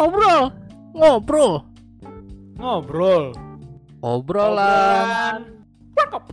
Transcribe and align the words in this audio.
ngobrol 0.00 0.48
ngobrol 0.96 1.52
Ngobrol. 2.60 3.36
obrolan 4.00 5.44
Cakep. 5.96 6.24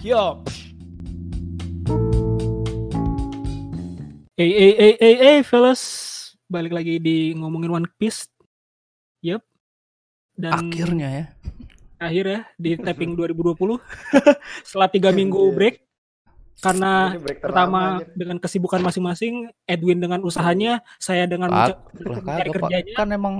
Yo. 0.00 0.40
Eh 4.36 4.44
eh 4.44 4.72
eh 4.76 4.94
eh 5.00 5.16
eh 5.20 5.38
fellas 5.40 5.80
balik 6.48 6.72
lagi 6.72 6.96
di 7.00 7.36
ngomongin 7.36 7.84
One 7.84 7.88
Piece. 8.00 8.28
Yup. 9.24 9.44
Dan 10.36 10.72
akhirnya 10.72 11.08
ya 11.12 11.24
akhir 12.00 12.24
ya 12.24 12.40
di 12.56 12.80
tapping 12.80 13.12
2020 13.12 13.76
setelah 14.64 14.88
tiga 14.88 15.12
minggu 15.12 15.52
break 15.52 15.84
karena 16.60 16.92
pertama 17.34 17.80
anjir. 17.96 18.12
dengan 18.14 18.36
kesibukan 18.36 18.80
masing-masing 18.80 19.34
Edwin 19.64 19.98
dengan 19.98 20.20
usahanya 20.20 20.72
saya 20.96 21.24
dengan 21.24 21.48
menca- 21.48 21.80
lah 21.98 22.20
mencari 22.20 22.50
kerjanya 22.50 22.92
kan 22.94 23.08
emang 23.10 23.36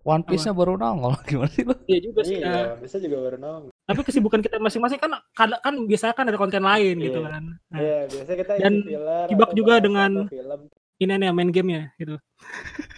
One 0.00 0.22
Piece-nya 0.22 0.50
baru 0.50 0.74
nongol 0.74 1.14
gimana 1.28 1.46
sih 1.48 1.62
lo 1.62 1.74
ya 1.84 1.98
juga 2.00 2.20
sih 2.22 2.36
ya. 2.36 2.48
Iya, 2.48 2.62
bisa 2.76 2.96
juga 2.96 3.16
baru 3.20 3.36
nongol. 3.36 3.70
tapi 3.84 4.00
kesibukan 4.02 4.40
kita 4.40 4.56
masing-masing 4.56 4.96
kan 4.96 5.12
kan, 5.30 5.48
kan 5.54 5.74
biasanya 5.82 6.12
kan 6.12 6.26
ada 6.26 6.36
konten 6.36 6.60
lain 6.60 6.96
gitu 6.98 7.18
Iya. 7.18 7.28
kan 7.28 7.42
nah, 7.68 7.78
Iya, 7.78 7.98
biasanya 8.06 8.38
kita 8.38 8.52
Dan 8.58 8.74
filler 8.82 9.26
Kibak 9.28 9.50
juga 9.52 9.74
dengan- 9.78 10.26
film. 10.26 10.60
ini 10.98 11.12
nih 11.14 11.30
main 11.30 11.50
game 11.50 11.70
ya 11.70 11.82
gitu 11.96 12.16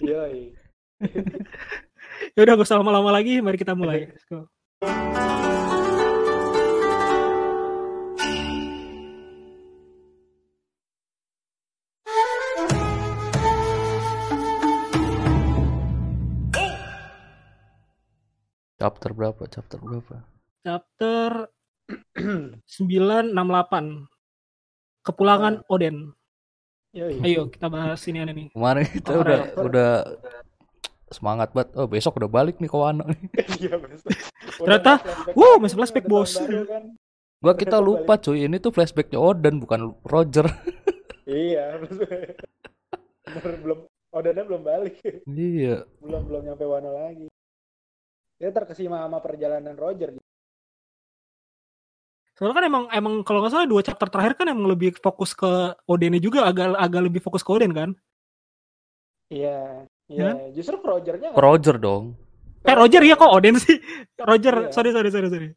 Yoi. 0.00 0.56
ya 2.30 2.40
udah 2.40 2.54
gak 2.54 2.64
usah 2.64 2.78
lama-lama 2.78 3.10
lagi 3.10 3.40
mari 3.40 3.56
kita 3.56 3.72
mulai 3.72 4.06
Let's 4.08 4.24
go. 4.24 5.59
Chapter 18.80 19.12
berapa? 19.12 19.42
Chapter 19.44 19.76
berapa? 19.78 20.24
Chapter 20.64 21.52
968 22.64 24.08
kepulangan 25.02 25.60
Oden. 25.66 26.16
Yoi. 26.90 27.22
ayo 27.22 27.46
kita 27.46 27.70
bahas 27.70 28.02
ini 28.10 28.18
nih 28.26 28.46
kemarin 28.50 28.82
kita 28.82 29.14
Oh, 29.14 29.22
udah 29.22 29.38
cover. 29.46 29.62
udah 29.70 29.90
semangat 31.06 31.48
banget. 31.52 31.70
Oh 31.76 31.86
besok 31.86 32.18
udah 32.18 32.26
balik 32.26 32.58
nih 32.58 32.66
ke 32.66 32.74
Wano 32.74 33.06
nih. 33.06 33.20
Iya, 33.62 33.78
bener. 33.78 33.98
Ternyata, 34.58 34.92
lagi, 35.32 35.54
masih 35.56 35.76
flashback, 35.78 36.04
bos. 36.04 36.34
kan. 36.34 36.96
gua 37.38 37.54
kita 37.54 37.78
lupa 37.78 38.16
cuy. 38.16 38.42
Ini 38.44 38.58
tuh 38.58 38.74
flashbacknya 38.74 39.16
Oden 39.16 39.62
bukan 39.62 39.94
Roger. 40.02 40.50
Iya, 41.24 41.78
belum 43.62 43.86
Odanya 44.10 44.42
belum 44.42 44.62
balik. 44.66 44.98
iya. 45.30 45.86
Belum 46.02 46.26
belum 46.26 46.42
nyampe 46.42 46.66
Wano 46.66 46.90
lagi. 46.90 47.30
Dia 48.40 48.50
terkesima 48.50 49.04
sama 49.04 49.20
perjalanan 49.20 49.76
Roger. 49.76 50.16
soalnya 52.32 52.56
kan 52.56 52.64
emang 52.64 52.84
emang 52.88 53.14
kalau 53.20 53.44
nggak 53.44 53.52
salah 53.52 53.68
dua 53.68 53.84
chapter 53.84 54.08
terakhir 54.08 54.32
kan 54.32 54.48
emang 54.48 54.64
lebih 54.64 54.96
fokus 54.96 55.36
ke 55.36 55.44
Odennya 55.84 56.16
juga 56.18 56.48
agak 56.48 56.72
agak 56.72 57.02
lebih 57.04 57.20
fokus 57.20 57.44
ke 57.44 57.52
Oden 57.52 57.68
kan 57.70 57.92
Iya, 59.28 59.84
Ya 60.08 60.32
iya. 60.32 60.48
Justru 60.48 60.80
ke 60.80 60.88
Rogernya 60.88 61.30
ke 61.30 61.38
Roger 61.38 61.76
dong 61.76 62.16
eh 62.62 62.72
Roger 62.72 63.04
ya 63.04 63.12
kok 63.14 63.28
Oden 63.28 63.60
sih 63.60 63.76
Roger 64.24 64.54
Iya. 64.56 64.72
sorry 64.72 64.88
sorry 64.88 65.12
sorry 65.12 65.28
sorry 65.28 65.48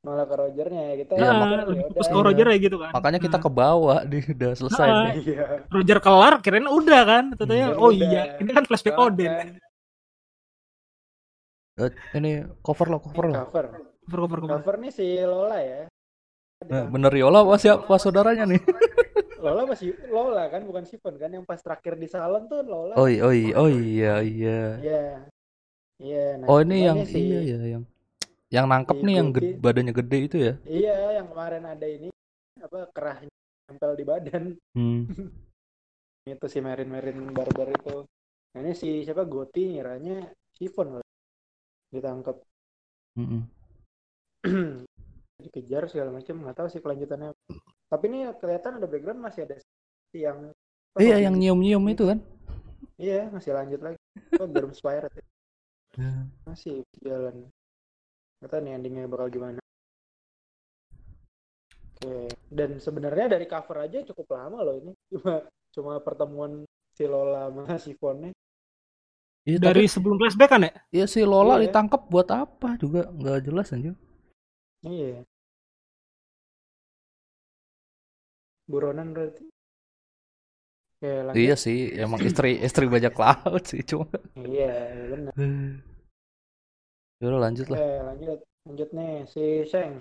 malah 0.00 0.24
ke 0.24 0.32
Rogernya 0.34 0.82
ya 0.82 0.94
kita. 0.98 1.12
Iya, 1.12 1.24
Ah, 1.26 1.36
mikir, 1.36 1.58
lebih 1.62 1.76
ya 1.76 1.88
fokus 1.92 2.06
ke. 2.08 2.16
Roger 2.18 2.46
ya 2.46 2.56
gitu 2.58 2.76
kan 2.78 2.90
makanya 2.90 3.18
kita 3.20 3.36
Nah, 3.36 3.44
ke 3.44 3.50
bawah 3.52 3.98
di 4.02 4.18
udah 4.24 4.52
selesai 4.54 4.88
Ah. 4.88 4.96
nih. 5.04 5.12
Iya. 5.28 5.44
Roger 5.68 5.98
kelar 6.00 6.34
kirain 6.40 6.64
udah 6.66 7.00
kan 7.04 7.24
tentunya 7.36 7.66
Hmm. 7.68 7.84
oh 7.84 7.92
Udah. 7.92 8.00
iya 8.00 8.22
ini 8.40 8.48
kan 8.48 8.64
flashback 8.64 8.96
Kan, 8.96 9.12
Oden 9.12 9.32
Eh, 11.74 11.90
ini 12.14 12.30
cover 12.62 12.86
lo 12.86 12.98
cover 13.02 13.24
lo 13.26 13.34
Cover. 13.34 13.66
cover 13.66 13.66
cover 14.06 14.38
cover 14.38 14.40
Cover 14.62 14.74
nih 14.78 14.92
si 14.94 15.06
Lola 15.26 15.58
ya. 15.58 15.82
Nah, 16.64 16.86
bener 16.86 17.12
Yola 17.12 17.42
apa 17.44 17.58
siapa 17.58 17.98
saudaranya 17.98 18.46
nih 18.46 18.62
Lola 19.44 19.66
masih 19.68 19.92
Lola 20.08 20.46
kan 20.48 20.62
bukan 20.64 20.86
Sifon 20.86 21.18
kan 21.18 21.28
yang 21.34 21.42
pas 21.44 21.58
terakhir 21.60 21.98
di 21.98 22.06
salon 22.06 22.46
tuh 22.46 22.62
Lola. 22.64 22.94
oh, 22.96 23.04
oh, 23.10 23.34
oh 23.34 23.68
iya 23.68 24.22
iya 24.22 24.58
Iya. 24.80 25.02
Iya, 25.94 26.24
nah, 26.42 26.46
oh 26.50 26.58
ini 26.62 26.76
yang 26.86 26.98
si- 27.06 27.22
iya 27.22 27.40
ya 27.42 27.58
yang 27.78 27.82
yang 28.50 28.66
nangkep 28.70 28.98
si 28.98 29.04
nih 29.06 29.14
yang 29.18 29.28
gede, 29.30 29.50
badannya 29.62 29.94
gede 29.94 30.18
itu 30.26 30.36
ya 30.38 30.54
Iya, 30.66 30.96
yang 31.22 31.26
kemarin 31.30 31.64
ada 31.66 31.86
ini 31.86 32.08
apa 32.58 32.86
kerahnya 32.94 33.30
nempel 33.66 33.92
di 33.98 34.04
badan. 34.06 34.44
hmm. 34.78 35.00
Itu 36.34 36.46
si 36.48 36.58
Merin 36.64 36.88
Merin 36.88 37.28
barbar 37.36 37.68
itu. 37.68 38.08
Nah, 38.56 38.60
ini 38.64 38.72
si 38.72 39.04
siapa 39.04 39.28
Goti 39.28 39.76
ngiranya 39.76 40.32
Sifon 40.56 41.03
Ditangkap. 41.94 42.36
mm-mm. 43.22 43.42
dikejar 45.44 45.86
segala 45.86 46.10
macam 46.10 46.42
nggak 46.42 46.56
tahu 46.56 46.68
sih 46.72 46.80
kelanjutannya. 46.82 47.30
Tapi 47.88 48.04
ini 48.10 48.26
kelihatan 48.40 48.82
ada 48.82 48.88
background 48.90 49.20
masih 49.22 49.46
ada 49.46 49.56
si 50.10 50.24
yang 50.24 50.50
oh, 50.96 51.00
iya 51.00 51.22
yang 51.22 51.38
nyium 51.38 51.60
nyium 51.62 51.84
itu 51.86 52.10
kan? 52.10 52.18
Iya 52.98 53.30
masih 53.30 53.54
lanjut 53.54 53.80
lagi. 53.82 53.98
Oh 54.40 54.48
Germ 54.50 54.72
Spire 54.74 55.08
Ya. 55.94 56.10
masih 56.42 56.82
jalan. 57.06 57.46
Nggak 58.42 58.50
tahu 58.50 58.60
nih 58.66 58.72
endingnya 58.74 59.06
bakal 59.06 59.30
gimana. 59.30 59.62
Oke 61.94 62.26
dan 62.50 62.82
sebenarnya 62.82 63.38
dari 63.38 63.46
cover 63.46 63.78
aja 63.86 64.02
cukup 64.02 64.34
lama 64.34 64.58
loh 64.66 64.74
ini. 64.74 64.92
Cuma 65.14 65.46
cuma 65.70 65.94
pertemuan 66.02 66.66
si 66.94 67.06
Lola 67.06 67.50
sama 67.50 67.78
si 67.78 67.94
Fonnya 67.94 68.34
Iya, 69.44 69.60
dari 69.60 69.84
tapi 69.84 69.92
sebelum 69.92 70.16
flashback 70.16 70.50
kan 70.56 70.64
ya 70.64 70.72
ya 70.88 71.04
si 71.04 71.20
Lola 71.20 71.60
Iya. 71.60 71.68
ditangkap 71.68 72.08
buat 72.08 72.28
apa 72.32 72.80
juga? 72.80 73.12
Nggak 73.12 73.38
jelas 73.44 73.68
anjir 73.76 73.92
iya. 74.84 75.20
Buronan 78.64 79.12
berarti. 79.12 79.44
Oke 80.96 81.10
lanjut. 81.28 81.36
Iya 81.36 81.54
sih 81.60 81.92
emang 81.92 82.20
istri 82.24 82.56
istri 82.64 82.88
bajak 82.88 83.12
laut 83.20 83.64
sih 83.68 83.84
cuma. 83.84 84.08
Iya 84.40 84.72
benar 85.12 85.32
Yaudah 87.22 87.40
lanjut 87.40 87.66
lah. 87.68 87.78
Oke, 87.78 87.92
lanjut. 88.04 88.38
Lanjut 88.64 88.88
nih, 88.96 89.14
si 89.28 89.44
Sheng. 89.68 90.00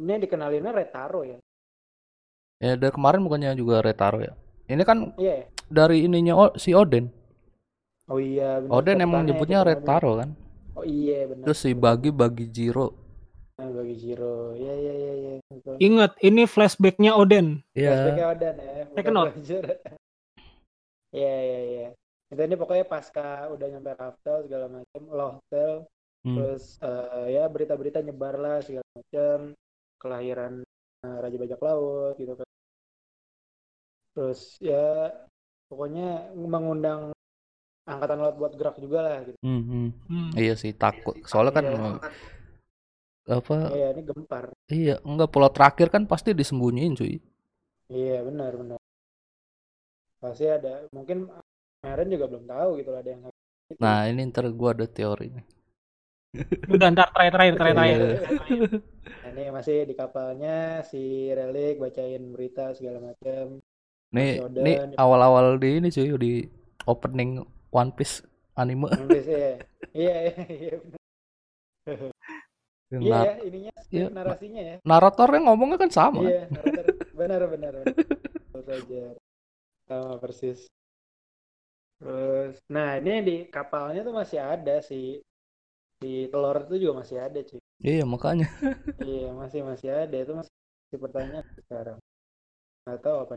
Ini 0.00 0.24
dikenalinnya 0.24 0.72
Retaro 0.72 1.20
ya? 1.22 1.36
ya 2.58 2.80
dari 2.80 2.88
kemarin 2.96 3.20
bukannya 3.28 3.52
juga 3.54 3.84
Retaro 3.84 4.24
ya? 4.24 4.32
Ini 4.66 4.80
kan 4.88 5.12
Iya. 5.20 5.44
dari 5.68 6.08
ininya 6.08 6.32
O- 6.34 6.56
si 6.56 6.72
Oden 6.72 7.12
Oh 8.04 8.20
iya, 8.20 8.60
benar. 8.60 8.72
Oden 8.76 8.98
emang 9.00 9.24
Kapitannya 9.24 9.26
nyebutnya 9.32 9.58
kita 9.60 9.68
Retaro 9.72 10.12
kan 10.20 10.30
ngomong. 10.30 10.76
Oh 10.76 10.84
iya, 10.84 11.18
benar. 11.30 11.44
terus 11.46 11.58
si 11.62 11.70
Bagi 11.72 12.10
Bagi 12.12 12.46
Jiro 12.50 12.88
bagi 13.54 13.94
Jiro. 13.94 14.50
Iya, 14.58 14.74
iya, 14.74 14.92
iya, 14.98 15.12
iya. 15.14 15.32
Betul. 15.46 15.78
ingat 15.78 16.18
ini 16.18 16.42
flashbacknya 16.42 17.14
Oden 17.14 17.62
Flashback-nya 17.70 18.26
Iya 18.26 18.32
Oden 18.34 18.54
ya. 18.58 18.72
bukan 18.82 18.94
Second 18.98 19.14
note. 19.14 19.30
Roger. 19.38 19.64
Iya, 21.14 21.30
iya, 21.46 21.60
iya. 21.62 21.88
Itu 22.26 22.42
ini 22.42 22.58
pokoknya 22.58 22.82
pasca 22.90 23.46
udah 23.46 23.66
nyampe 23.70 23.94
Raftel 23.94 24.50
segala 24.50 24.66
macam, 24.66 25.02
Lohtel, 25.06 25.86
Hmm. 26.26 26.34
terus 26.40 26.74
eh, 26.82 27.38
ya 27.38 27.46
berita-berita 27.46 28.02
nyebar 28.02 28.34
lah 28.34 28.58
segala 28.58 28.82
macam, 28.98 29.54
kelahiran 30.02 30.66
eh, 31.06 31.16
Raja 31.22 31.36
Bajak 31.38 31.60
Laut 31.62 32.18
gitu 32.18 32.34
kan. 32.34 32.48
Terus 34.18 34.58
ya 34.58 35.14
pokoknya 35.70 36.34
mengundang 36.34 37.13
angkatan 37.84 38.18
laut 38.20 38.36
buat 38.40 38.52
gerak 38.56 38.76
juga 38.80 38.98
lah 39.04 39.16
gitu. 39.28 39.36
Hmm, 39.44 39.62
hmm. 39.68 39.88
Hmm. 40.08 40.30
iya 40.40 40.54
sih 40.56 40.72
takut 40.72 41.16
soalnya 41.28 41.52
kan 41.52 41.64
Iya. 41.64 41.92
apa 43.24 43.56
Iya, 43.72 43.86
ini 43.96 44.02
gempar. 44.04 44.44
iya 44.68 44.94
enggak 45.00 45.32
pulau 45.32 45.48
terakhir 45.48 45.88
kan 45.88 46.04
pasti 46.04 46.36
disembunyiin 46.36 46.92
cuy 46.96 47.20
Iya, 47.92 48.24
benar 48.24 48.52
benar. 48.56 48.78
Pasti 50.20 50.44
ada 50.48 50.88
mungkin 50.92 51.28
Meren 51.84 52.08
juga 52.08 52.24
belum 52.32 52.44
tahu 52.48 52.80
gitu 52.80 52.90
lah 52.96 53.00
ada 53.04 53.10
yang 53.12 53.22
gitu. 53.28 53.80
nah 53.80 54.08
ini 54.08 54.20
ntar 54.32 54.48
gua 54.52 54.72
ada 54.72 54.88
teori 54.88 55.28
nih 55.32 55.46
udah 56.68 56.88
ntar 56.96 57.08
terakhir 57.12 57.32
terakhir 57.36 57.54
terakhir 57.60 57.76
terakhir 57.76 58.00
Iya. 58.00 58.20
Nah, 59.24 59.30
ini 59.36 59.42
masih 59.52 59.76
di 59.88 59.94
kapalnya 59.96 60.56
si 60.84 61.28
Relik 61.32 61.76
bacain 61.80 62.24
berita 62.32 62.72
segala 62.76 63.12
macam. 63.12 63.60
nih 64.16 64.40
nih 64.52 64.76
awal-awal 64.96 65.56
di 65.60 65.80
ini 65.80 65.88
cuy 65.92 66.08
di 66.20 66.32
opening 66.88 67.44
One 67.74 67.90
Piece 67.96 68.22
anime 68.56 68.86
Nulis 68.98 69.26
ya. 69.26 69.58
Iya, 69.94 70.14
iya, 70.26 70.42
iya. 70.54 70.74
Iya 72.94 73.10
Nar- 73.10 73.26
ya, 73.26 73.34
ininya 73.48 73.72
Iya. 73.90 74.06
narasinya 74.16 74.62
ya. 74.70 74.76
naratornya 74.86 75.40
ngomongnya 75.46 75.78
kan 75.82 75.90
sama? 75.90 76.20
Iya, 76.24 76.40
narator. 76.54 76.84
benar 77.18 77.42
benar. 77.52 77.72
benar. 78.54 79.14
Sama 79.88 80.14
persis. 80.22 80.60
Terus, 82.00 82.54
nah 82.74 82.90
ini 83.00 83.12
di 83.28 83.36
kapalnya 83.54 84.00
tuh 84.06 84.14
masih 84.20 84.38
ada 84.42 84.76
si 84.88 85.22
di 86.02 86.28
telur 86.32 86.56
itu 86.68 86.74
juga 86.82 86.94
masih 87.02 87.16
ada 87.26 87.40
cuy. 87.48 87.60
iya 87.82 88.04
makanya 88.04 88.46
Iya 89.02 89.28
masih 89.40 89.60
masih 89.70 89.88
ada 90.02 90.16
itu 90.22 90.32
masih 90.38 90.52
masih 90.84 90.98
pertanyaan 91.04 91.46
sekarang. 91.58 91.98
Nggak 92.84 92.98
tahu 93.04 93.16
apa. 93.24 93.34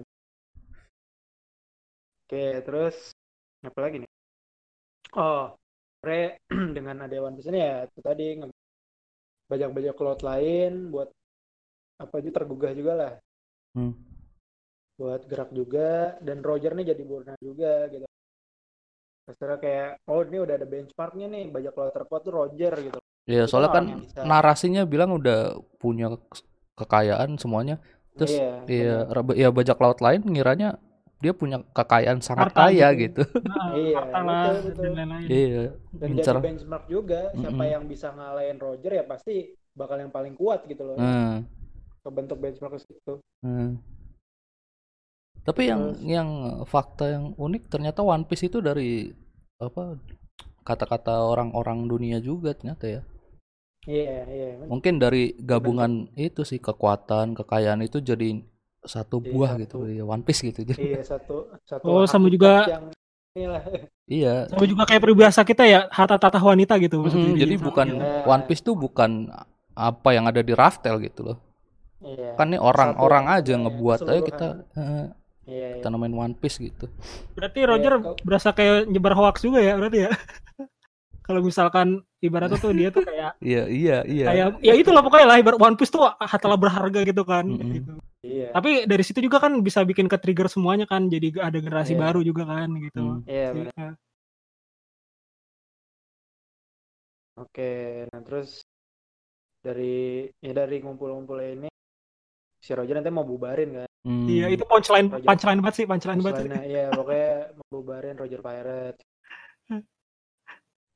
Oke 2.27 2.43
terus 2.67 2.95
apa 3.67 3.79
lagi 3.83 3.97
nih? 4.03 4.06
Oh, 5.17 5.57
Re 6.05 6.37
dengan 6.77 7.09
ada 7.09 7.15
One 7.17 7.35
Piece 7.41 7.49
ini 7.49 7.59
ya 7.59 7.89
itu 7.89 7.99
tadi 8.05 8.37
bajak-bajak 9.49 9.97
laut 10.03 10.21
lain 10.21 10.71
buat 10.93 11.09
apa 11.97 12.15
itu 12.21 12.29
tergugah 12.29 12.71
juga 12.77 12.93
lah. 12.93 13.13
Hmm. 13.73 13.93
buat 14.97 15.29
gerak 15.29 15.53
juga 15.53 16.17
dan 16.25 16.41
Roger 16.41 16.73
nih 16.73 16.93
jadi 16.93 17.03
Burna 17.05 17.33
juga 17.37 17.85
gitu. 17.93 18.05
Terus 19.29 19.37
kayak 19.61 19.89
oh 20.09 20.25
ini 20.25 20.37
udah 20.41 20.55
ada 20.57 20.65
benchmarknya 20.65 21.27
nih 21.29 21.43
bajak 21.53 21.73
laut 21.77 21.93
terkuat 21.93 22.21
tuh 22.25 22.33
Roger 22.33 22.73
gitu. 22.81 22.97
Ya 23.29 23.43
Itu 23.45 23.49
soalnya 23.51 23.69
kan 23.77 23.85
bisa. 24.01 24.21
narasinya 24.25 24.83
bilang 24.89 25.13
udah 25.13 25.59
punya 25.77 26.17
ke- 26.17 26.45
kekayaan 26.79 27.37
semuanya. 27.37 27.77
Terus 28.17 28.33
Iya, 28.33 28.49
ya, 28.65 28.95
ya 29.37 29.49
bajak 29.53 29.77
laut 29.77 29.99
lain 30.01 30.21
ngiranya 30.25 30.81
dia 31.17 31.33
punya 31.33 31.57
kekayaan 31.73 32.21
sangat 32.21 32.53
Harta 32.53 32.69
kaya 32.69 32.87
gitu. 32.93 33.25
gitu. 33.25 33.39
Nah, 33.49 33.73
Iya, 33.73 33.97
betul, 34.05 34.55
betul. 34.69 34.83
dan 34.85 34.93
lain-lain. 34.95 35.27
Iya, 35.27 35.63
dan 35.91 36.07
incer. 36.13 36.35
jadi 36.35 36.45
benchmark 36.45 36.85
juga 36.87 37.19
siapa 37.33 37.53
Mm-mm. 37.57 37.73
yang 37.73 37.83
bisa 37.85 38.07
ngalahin 38.13 38.57
Roger 38.57 38.91
ya 38.93 39.03
pasti 39.03 39.35
bakal 39.73 39.97
yang 39.97 40.13
paling 40.13 40.33
kuat 40.33 40.65
gitu 40.65 40.83
loh. 40.85 40.97
Hmm, 40.97 41.45
Kebentuk 42.01 42.37
benchmark 42.37 42.77
ke 42.77 42.79
situ. 42.81 43.13
hmm. 43.41 43.81
Tapi 45.41 45.61
yang 45.63 45.95
Terus- 45.95 46.03
yang 46.03 46.29
fakta 46.67 47.05
yang 47.07 47.25
unik 47.33 47.71
ternyata 47.71 48.03
One 48.03 48.27
Piece 48.27 48.45
itu 48.45 48.59
dari 48.59 49.07
apa 49.57 49.95
kata-kata 50.61 51.23
orang-orang 51.23 51.87
dunia 51.87 52.19
juga 52.19 52.51
ternyata 52.51 52.85
ya. 52.85 53.01
Iya, 53.87 54.27
iya. 54.27 54.47
Mungkin 54.67 54.99
dari 54.99 55.31
gabungan 55.39 56.11
itu 56.19 56.43
sih 56.43 56.59
kekuatan, 56.59 57.31
kekayaan 57.31 57.79
itu 57.79 58.03
jadi 58.03 58.43
satu 58.79 59.17
Jadi 59.17 59.29
buah 59.29 59.51
satu. 59.51 59.61
gitu 59.61 59.75
ya 59.87 60.03
One 60.03 60.21
Piece 60.21 60.41
gitu. 60.43 60.59
Jadi 60.63 60.81
Iya, 60.91 61.01
satu 61.01 61.35
satu 61.61 61.83
Oh, 61.83 62.03
sama 62.03 62.27
juga- 62.27 62.65
yang 62.65 62.85
inilah. 63.33 63.61
iya. 64.05 64.33
Sama 64.47 64.65
juga 64.65 64.83
kayak 64.83 65.01
peribahasa 65.01 65.41
kita 65.41 65.63
ya, 65.63 65.85
harta 65.87 66.15
tata 66.15 66.37
wanita 66.37 66.77
gitu. 66.77 66.99
maksudnya 66.99 67.25
Mm, 67.25 67.33
dia. 67.33 67.41
jadi 67.43 67.55
bukan 67.57 67.87
Iya. 67.95 68.25
One 68.25 68.43
Piece 68.43 68.61
tuh 68.61 68.73
bukan 68.73 69.29
apa 69.71 70.09
yang 70.09 70.25
ada 70.25 70.39
di 70.39 70.51
Raftel 70.51 70.97
gitu 70.99 71.21
loh. 71.23 71.37
Iya. 71.99 72.33
Kan 72.33 72.49
nih 72.49 72.59
orang-orang 72.59 73.23
Satu 73.23 73.33
aja 73.33 73.41
sebenarnya, 73.47 73.61
ngebuat 73.63 73.99
ayo 74.03 74.21
kita 74.23 74.47
eh, 74.73 75.05
Iya, 75.47 75.65
iya. 75.65 75.67
kita 75.75 75.87
namain 75.87 76.11
One 76.11 76.33
Piece 76.33 76.57
gitu. 76.57 76.85
Berarti 77.33 77.59
Roger 77.63 77.93
Iya, 77.93 78.03
kau- 78.03 78.17
berasa 78.21 78.49
kayak 78.51 78.85
nyebar 78.85 79.13
hoax 79.13 79.41
juga 79.41 79.59
ya 79.59 79.73
berarti 79.73 79.99
ya. 79.99 80.11
Kalau 81.21 81.41
misalkan 81.41 81.87
ibaratnya 82.17 82.55
tuh 82.55 82.71
dia 82.71 82.87
tuh 82.87 83.03
kayak 83.03 83.35
Iya, 83.39 83.63
iya, 83.67 83.97
iya. 84.01 84.25
kayak 84.25 84.47
ya 84.61 84.73
itulah 84.73 85.01
pokoknya 85.01 85.27
lah 85.27 85.37
ibarat 85.37 85.59
One 85.59 85.75
Piece 85.75 85.91
tuh 85.91 86.07
hartalah 86.07 86.55
berharga 86.55 87.03
gitu 87.03 87.21
kan. 87.21 87.43
Mm-mm. 87.45 87.71
gitu. 87.75 87.91
Iya. 88.27 88.49
Tapi 88.51 88.83
dari 88.83 89.03
situ 89.03 89.19
juga 89.19 89.39
kan 89.39 89.55
bisa 89.59 89.79
bikin 89.81 90.05
ke 90.05 90.17
trigger 90.17 90.47
semuanya 90.47 90.83
kan 90.83 91.07
jadi 91.07 91.31
ada 91.39 91.57
generasi 91.57 91.95
Iya. 91.95 92.01
baru 92.03 92.19
juga 92.21 92.43
kan 92.43 92.67
gitu. 92.77 92.99
Hmm. 92.99 93.21
Iya, 93.23 93.47
benar. 93.53 93.71
Iya. 93.73 93.89
Oke, 97.37 97.71
nah 98.09 98.21
terus 98.21 98.65
dari 99.61 100.25
ya 100.41 100.53
dari 100.53 100.81
ngumpul-ngumpul 100.81 101.37
ini 101.37 101.69
si 102.57 102.73
Roger 102.73 102.97
nanti 102.97 103.13
mau 103.13 103.21
bubarin 103.23 103.69
kan? 103.77 103.89
Hmm. 104.01 104.25
Iya, 104.25 104.49
itu 104.49 104.63
punchline 104.63 105.07
Roger. 105.07 105.23
punchline 105.23 105.59
banget 105.61 105.75
sih, 105.75 105.85
punchline 105.85 106.19
banget. 106.19 106.43
iya 106.65 106.89
pokoknya 106.89 107.29
mau 107.53 107.67
bubarin 107.71 108.15
Roger 108.15 108.41
Pirate. 108.41 108.99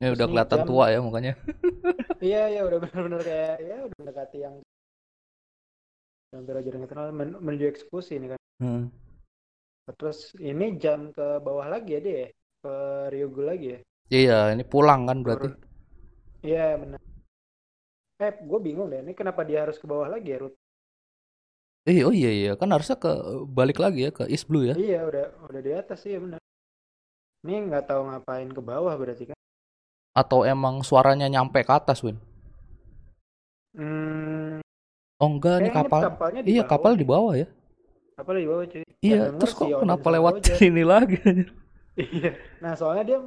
Ya 0.02 0.08
udah 0.10 0.26
kelihatan 0.26 0.58
jam- 0.58 0.68
tua 0.68 0.84
ya 0.90 0.98
mukanya. 0.98 1.32
Iya, 2.22 2.54
iya 2.54 2.62
udah 2.62 2.78
benar-benar 2.78 3.20
kayak 3.20 3.54
ya 3.60 3.76
udah 3.82 3.96
mendekati 3.98 4.38
yang 4.38 4.54
yang 6.32 6.88
kenal 6.88 7.12
men 7.12 7.36
menuju 7.36 7.68
eksekusi 7.68 8.16
ini 8.16 8.32
kan. 8.32 8.40
Hmm. 8.64 8.88
Terus 10.00 10.32
ini 10.40 10.80
jam 10.80 11.12
ke 11.12 11.42
bawah 11.44 11.68
lagi 11.68 11.98
ya 11.98 12.00
dia 12.00 12.16
ya? 12.24 12.28
Ke 12.62 12.74
Ryugu 13.12 13.42
lagi 13.44 13.66
ya? 13.76 13.78
Iya, 14.12 14.38
ini 14.56 14.64
pulang 14.64 15.04
kan 15.04 15.20
berarti. 15.20 15.52
Iya, 16.40 16.80
benar. 16.80 17.00
Eh, 18.22 18.32
gue 18.38 18.60
bingung 18.62 18.88
deh. 18.88 19.02
Ini 19.02 19.12
kenapa 19.12 19.42
dia 19.42 19.66
harus 19.66 19.76
ke 19.76 19.84
bawah 19.84 20.08
lagi 20.08 20.32
ya, 20.32 20.38
Ruth? 20.46 20.56
Eh, 21.82 22.06
oh 22.06 22.14
iya 22.14 22.30
iya, 22.30 22.52
kan 22.54 22.70
harusnya 22.70 22.94
ke 22.94 23.10
balik 23.50 23.82
lagi 23.82 24.06
ya 24.06 24.10
ke 24.14 24.30
East 24.30 24.46
Blue 24.46 24.62
ya. 24.62 24.78
Iya, 24.78 25.02
udah 25.02 25.24
udah 25.50 25.60
di 25.60 25.72
atas 25.74 26.06
sih 26.06 26.14
ya 26.14 26.22
benar. 26.22 26.38
Ini 27.42 27.54
nggak 27.66 27.90
tahu 27.90 28.06
ngapain 28.06 28.46
ke 28.54 28.62
bawah 28.62 28.94
berarti 28.94 29.34
kan? 29.34 29.38
Atau 30.14 30.46
emang 30.46 30.86
suaranya 30.86 31.26
nyampe 31.26 31.58
ke 31.66 31.72
atas, 31.74 32.06
Win? 32.06 32.22
Oh 35.22 35.30
enggak, 35.30 35.62
ini 35.62 35.70
kapal. 35.70 36.00
kapalnya 36.02 36.40
di 36.42 36.50
Iya, 36.50 36.62
bawah. 36.62 36.70
kapal 36.74 36.92
di 36.98 37.06
bawah 37.06 37.34
ya. 37.38 37.46
Kapal 38.12 38.34
di 38.34 38.46
bawah 38.46 38.64
cuy. 38.66 38.82
Iya, 39.00 39.20
terus 39.32 39.52
kok 39.54 39.66
si 39.66 39.74
kenapa 39.78 40.08
lewat 40.10 40.34
Roger. 40.42 40.56
sini 40.58 40.82
lagi? 40.82 41.18
Iya. 41.92 42.32
Nah, 42.58 42.72
soalnya 42.72 43.04
dia 43.04 43.18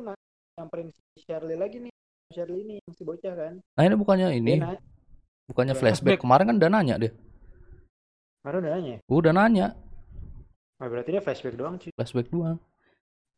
nyamperin 0.57 0.89
si 0.89 1.21
Shirley 1.21 1.53
lagi 1.53 1.77
nih. 1.79 1.93
Shirley 2.33 2.65
ini 2.65 2.73
yang 2.81 2.91
si 2.91 3.05
bocah 3.05 3.31
kan. 3.31 3.53
Nah, 3.61 3.83
ini 3.85 3.93
bukannya 3.93 4.33
ini, 4.33 4.57
Dia 4.57 4.75
bukannya 5.45 5.71
Iya. 5.71 5.79
flashback. 5.79 6.17
Kemarin 6.19 6.49
kan 6.49 6.57
udah 6.57 6.71
nanya 6.73 6.95
deh. 6.97 7.13
baru 8.41 8.61
udah 8.61 8.71
nanya. 8.73 8.91
ya? 8.91 8.99
Udah 9.05 9.31
nanya, 9.31 9.67
Oh, 10.75 10.85
berarti 10.85 11.09
dia 11.09 11.21
flashback 11.21 11.55
doang 11.55 11.77
cuy. 11.77 11.93
flashback 11.93 12.27
doang. 12.27 12.57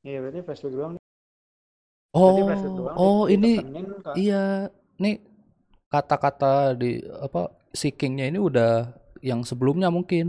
Iya, 0.01 0.18
berarti 0.19 0.39
flashback 0.42 0.74
doang. 0.74 0.94
Oh, 2.12 2.36
flashback 2.42 2.74
doang. 2.74 2.95
oh 2.95 3.21
Dia 3.24 3.36
ini 3.36 3.51
iya, 4.15 4.44
nih 4.98 5.19
kata-kata 5.88 6.71
di 6.74 7.04
apa 7.04 7.51
Seeking-nya 7.79 8.25
ini 8.31 8.39
udah 8.50 8.71
yang 9.29 9.39
sebelumnya 9.50 9.89
mungkin. 9.97 10.25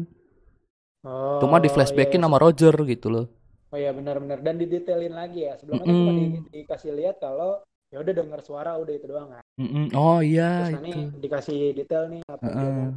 Oh, 1.05 1.39
Cuma 1.41 1.57
di 1.65 1.69
iya, 1.69 1.75
flashbackin 1.75 2.21
iya. 2.21 2.27
sama 2.27 2.39
Roger 2.45 2.75
gitu 2.93 3.09
loh. 3.15 3.27
Oh 3.73 3.77
iya 3.83 3.91
benar-benar 3.99 4.39
dan 4.41 4.57
didetailin 4.61 5.15
lagi 5.21 5.41
ya. 5.49 5.53
Sebelumnya 5.61 5.85
kan 5.89 5.97
cuma 6.01 6.13
Mm-mm. 6.17 6.33
di- 6.33 6.65
dikasih 6.65 6.93
lihat 6.99 7.17
kalau 7.21 7.61
ya 7.93 7.97
udah 8.01 8.15
dengar 8.17 8.41
suara 8.41 8.73
udah 8.81 8.95
itu 8.97 9.07
doang 9.13 9.29
kan. 9.35 9.45
Mm-mm. 9.61 9.85
Oh 9.93 10.19
iya 10.25 10.73
Terus 10.73 10.85
itu. 10.89 11.01
dikasih 11.25 11.59
detail 11.79 12.05
nih 12.13 12.21
apa 12.33 12.47
Heeh. 12.49 12.73
mau 12.73 12.89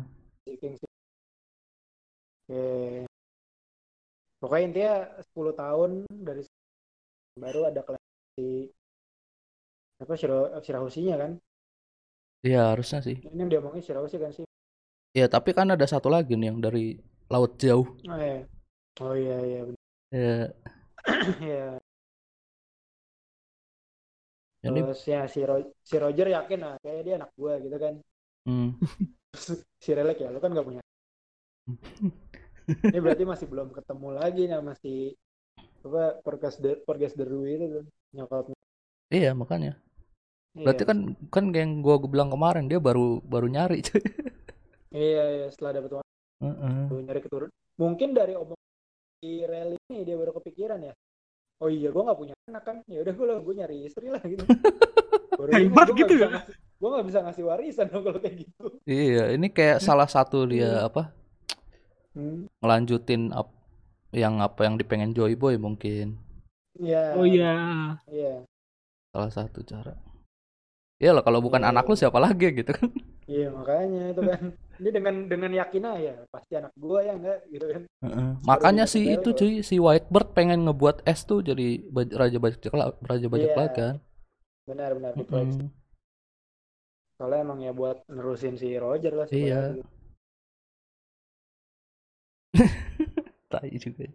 seeking 0.48 0.74
sih. 0.80 0.90
Oke. 2.48 3.08
Pokoknya 4.42 4.66
intinya 4.68 4.94
10 5.28 5.54
tahun 5.54 5.92
dari 6.28 6.42
baru 7.38 7.62
ada 7.70 7.82
kelas 7.86 8.04
di 8.40 8.50
apa 10.02 10.14
Shiro, 10.18 10.50
kan. 11.22 11.32
Iya 12.48 12.60
harusnya 12.72 13.00
sih. 13.08 13.18
Ini 13.26 13.44
dia 13.50 13.60
omongin 13.62 13.82
Shirahoshi 13.86 14.18
kan 14.22 14.32
sih. 14.38 14.46
Ya 15.20 15.26
tapi 15.36 15.52
kan 15.58 15.68
ada 15.76 15.86
satu 15.94 16.08
lagi 16.16 16.34
nih 16.40 16.48
yang 16.52 16.60
dari 16.66 16.86
laut 17.34 17.52
jauh. 17.64 17.88
Oh 18.10 18.18
iya. 18.18 18.48
Oh 19.02 19.14
iya 19.22 19.36
iya 19.48 19.60
benar. 19.68 19.80
Ya, 20.12 20.52
Iya. 21.42 21.80
ini 24.64 24.82
Terus 24.84 25.00
ya 25.14 25.22
si, 25.34 25.40
Ro- 25.50 25.72
si 25.90 25.96
Roger 26.04 26.28
yakin 26.36 26.60
lah 26.66 26.74
kayak 26.84 27.02
dia 27.06 27.14
anak 27.20 27.30
gua 27.40 27.54
gitu 27.66 27.78
kan. 27.84 27.94
hmm, 28.46 28.70
si 29.84 29.90
Relek 29.98 30.18
ya 30.24 30.30
lu 30.34 30.40
kan 30.44 30.52
gak 30.56 30.66
punya 30.68 30.82
ini 32.92 33.00
berarti 33.04 33.24
masih 33.32 33.48
belum 33.52 33.70
ketemu 33.78 34.08
lagi 34.20 34.44
sama 34.52 34.72
si 34.84 34.94
apa 35.88 36.04
Porgas 36.26 36.56
de 36.64 36.72
Porgas 36.88 37.14
Deru 37.20 37.42
itu 37.54 37.66
tuh 37.76 37.84
nyokapnya 38.16 38.58
iya 39.16 39.32
makanya. 39.42 39.72
Iya, 40.52 40.66
Berarti 40.68 40.84
kan 40.84 40.98
kan 41.32 41.46
yang 41.56 41.80
gua 41.80 41.96
bilang 42.04 42.28
kemarin 42.28 42.68
dia 42.68 42.76
baru 42.78 43.24
baru 43.24 43.48
nyari 43.48 43.80
cuy. 43.88 44.04
iya 44.92 45.24
iya 45.40 45.48
setelah 45.48 45.80
dapat 45.80 45.90
uang 45.96 46.06
Heeh. 46.44 46.80
baru 46.92 47.02
nyari 47.08 47.20
keturun 47.24 47.50
mungkin 47.80 48.10
dari 48.12 48.36
omong 48.36 48.60
si 49.24 49.48
Rel 49.48 49.80
ini 49.88 50.04
dia 50.04 50.20
baru 50.20 50.36
kepikiran 50.36 50.84
ya 50.84 50.94
oh 51.64 51.72
iya 51.72 51.88
gua 51.88 52.12
nggak 52.12 52.20
punya 52.20 52.34
anak 52.52 52.64
kan 52.68 52.76
ya 52.92 53.00
udah 53.00 53.14
gua 53.16 53.40
gue 53.40 53.56
nyari 53.56 53.78
istri 53.88 54.12
lah 54.12 54.20
gitu 54.20 54.44
baru 55.40 55.50
Hebat 55.56 55.88
gua 55.88 55.96
gitu 55.96 56.14
ya? 56.20 56.28
ngasih- 56.28 56.58
gua 56.76 56.90
nggak 57.00 57.08
bisa 57.08 57.20
ngasih 57.24 57.44
warisan 57.48 57.88
dong 57.88 58.04
kalau 58.04 58.20
kayak 58.20 58.36
gitu 58.44 58.66
Iya, 58.84 59.24
ini 59.32 59.48
kayak 59.48 59.80
salah 59.80 60.10
satu 60.12 60.44
dia 60.44 60.84
apa 60.84 61.16
hmm. 62.12 62.52
ngelanjutin 62.60 63.32
ap- 63.32 63.56
yang 64.12 64.44
apa 64.44 64.68
yang 64.68 64.76
dipengen 64.76 65.16
Joy 65.16 65.40
Boy 65.40 65.56
mungkin 65.56 66.20
Iya, 66.76 67.16
Oh 67.16 67.24
iya. 67.24 67.54
iya 68.12 68.44
salah 69.12 69.32
satu 69.32 69.64
cara. 69.64 69.96
Iya 71.02 71.18
lah 71.18 71.24
kalau 71.26 71.42
bukan 71.42 71.66
Iya, 71.66 71.74
anak 71.74 71.90
lu 71.90 71.98
iya. 71.98 72.02
siapa 72.06 72.20
lagi 72.22 72.48
gitu 72.54 72.72
kan. 72.72 72.90
iya 73.26 73.48
makanya 73.50 74.02
itu 74.12 74.22
kan 74.22 74.42
ini 74.78 74.90
dengan 74.92 75.16
dengan 75.26 75.52
yakin 75.56 75.84
aja 75.88 76.02
ya 76.04 76.14
pasti 76.30 76.54
anak 76.54 76.74
gua 76.78 77.00
ya 77.02 77.14
enggak 77.18 77.40
gitu 77.50 77.66
kan 77.66 77.82
Heeh. 78.06 78.30
Makanya 78.46 78.86
bisa 78.86 78.94
si 78.94 79.00
ketemu 79.02 79.14
itu 79.16 79.24
kalau- 79.26 79.40
cuy, 79.40 79.54
si 79.64 79.76
Whitebird 79.80 80.30
pengen 80.32 80.60
ngebuat 80.68 80.98
S 81.10 81.20
tuh 81.26 81.40
jadi 81.42 81.68
raja 82.14 82.38
bajak 82.38 82.70
laut, 82.72 82.96
raja 83.02 83.26
bajak 83.26 83.50
Iya. 83.50 83.58
laut 83.58 83.74
kan. 83.74 83.96
benar-benar 84.62 85.12
diproyeksi 85.18 85.58
Mm-mm. 85.58 85.74
Soalnya 87.18 87.40
emang 87.42 87.60
ya 87.60 87.74
buat 87.74 87.98
nerusin 88.08 88.56
si 88.56 88.78
Roger 88.78 89.14
lah 89.16 89.26
Iya. 89.28 89.82
Tai 93.52 93.68
juga. 93.76 94.06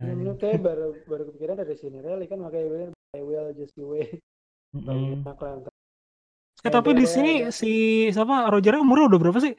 Ya, 0.00 0.12
menurut 0.16 0.40
saya 0.40 0.56
baru 0.56 0.96
baru 1.04 1.22
kepikiran 1.28 1.60
dari 1.60 1.76
sini 1.76 2.00
Rally 2.00 2.24
kan 2.24 2.40
makanya 2.40 2.88
I 3.12 3.20
will 3.20 3.52
just 3.52 3.76
wait. 3.76 4.16
Enak 4.72 5.36
lah 5.36 5.52
ntar. 5.60 5.74
Eh 6.60 6.68
tapi 6.68 6.92
di 6.92 7.04
sini 7.04 7.48
si 7.48 7.72
siapa 8.08 8.48
Roger 8.48 8.76
umurnya 8.76 9.08
udah 9.10 9.20
berapa 9.20 9.40
sih? 9.40 9.54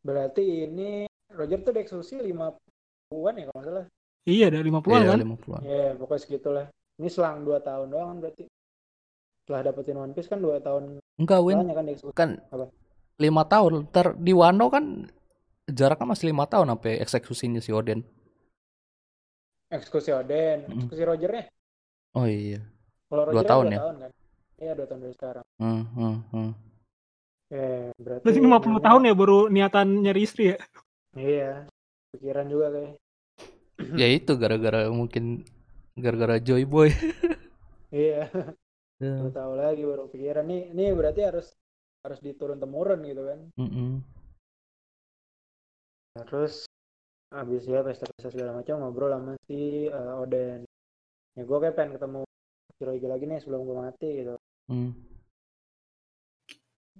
Berarti 0.00 0.64
ini 0.64 1.04
Roger 1.28 1.60
tuh 1.60 1.76
eksekusi 1.76 2.22
50-an 2.22 3.34
ya 3.36 3.44
kalau 3.46 3.56
nggak 3.56 3.66
salah. 3.66 3.86
Iya, 4.26 4.46
dari 4.48 4.66
50-an 4.66 4.98
Iya, 4.98 5.10
kan? 5.12 5.18
50-an. 5.22 5.60
Ya 5.62 5.84
pokoknya 5.94 6.22
segitulah. 6.22 6.66
Ini 6.96 7.08
selang 7.08 7.44
2 7.44 7.60
tahun 7.60 7.86
doang 7.88 8.08
kan 8.10 8.18
berarti. 8.22 8.44
setelah 9.36 9.62
dapetin 9.62 9.94
One 9.94 10.10
Piece 10.10 10.26
kan 10.26 10.42
dua 10.42 10.58
tahun 10.58 10.98
Enggak, 11.22 11.38
Win. 11.38 11.70
kan 11.70 11.86
di 11.86 11.94
eksekusi. 11.94 12.18
Kan 12.18 12.42
Apa? 12.50 12.66
lima 13.16 13.46
tahun. 13.46 13.86
Ntar 13.86 14.18
di 14.18 14.34
Wano 14.34 14.66
kan 14.66 15.06
jaraknya 15.70 16.02
masih 16.02 16.34
lima 16.34 16.50
tahun 16.50 16.74
sampai 16.74 16.98
eksekusinya 16.98 17.62
si 17.62 17.70
Oden. 17.70 18.02
Eksekusi 19.70 20.10
Oden, 20.10 20.66
Mm. 20.66 20.74
eksekusi 20.82 21.02
Rogernya. 21.02 21.44
Oh 22.14 22.26
iya. 22.26 22.58
Kalau 23.06 23.22
Dua 23.22 23.38
Roger 23.38 23.46
tahun 23.46 23.64
dua 23.64 23.70
ya? 23.70 23.78
tahun 23.78 23.94
kan? 24.02 24.10
Iya 24.56 24.72
dua 24.72 24.86
tahun 24.88 25.00
dari 25.04 25.14
sekarang. 25.14 25.46
Hmm, 25.60 25.82
hmm, 25.92 26.16
hmm. 26.32 26.50
Eh, 27.52 27.92
berarti 28.00 28.24
Berarti 28.24 28.40
50 28.40 28.80
tahun 28.82 29.02
ya 29.06 29.14
baru 29.14 29.38
niatan 29.52 29.86
nyari 30.02 30.20
istri 30.24 30.44
ya. 30.50 30.58
Iya, 31.16 31.52
pikiran 32.16 32.46
juga 32.48 32.66
kayak. 32.72 32.92
Ya 33.94 34.08
itu 34.08 34.32
gara-gara 34.40 34.88
mungkin 34.88 35.44
gara-gara 35.94 36.40
Joy 36.40 36.64
Boy. 36.64 36.90
Iya, 37.94 38.28
Ya. 38.98 39.14
baru 39.22 39.30
tahu 39.30 39.52
lagi 39.56 39.82
baru 39.86 40.04
pikiran 40.10 40.44
nih. 40.48 40.74
Nih 40.74 40.90
berarti 40.90 41.22
harus 41.22 41.54
harus 42.02 42.18
diturun 42.18 42.58
temurun 42.58 42.98
gitu 43.06 43.22
kan. 43.28 43.38
Mm-mm. 43.56 44.02
Nah, 46.18 46.24
terus 46.26 46.66
habis 47.30 47.62
ya 47.68 47.86
pesta-pesta 47.86 48.32
segala 48.34 48.58
macam 48.58 48.82
ngobrol 48.82 49.14
sama 49.14 49.32
si 49.46 49.86
eh, 49.86 50.20
Oden. 50.20 50.66
Ya 51.38 51.42
gue 51.46 51.58
kayak 51.62 51.76
pengen 51.78 51.94
ketemu 51.94 52.20
Shirohige 52.76 53.08
lagi 53.08 53.24
nih 53.30 53.38
sebelum 53.40 53.62
gue 53.64 53.76
mati 53.78 54.08
gitu. 54.24 54.34
Hmm. 54.66 54.90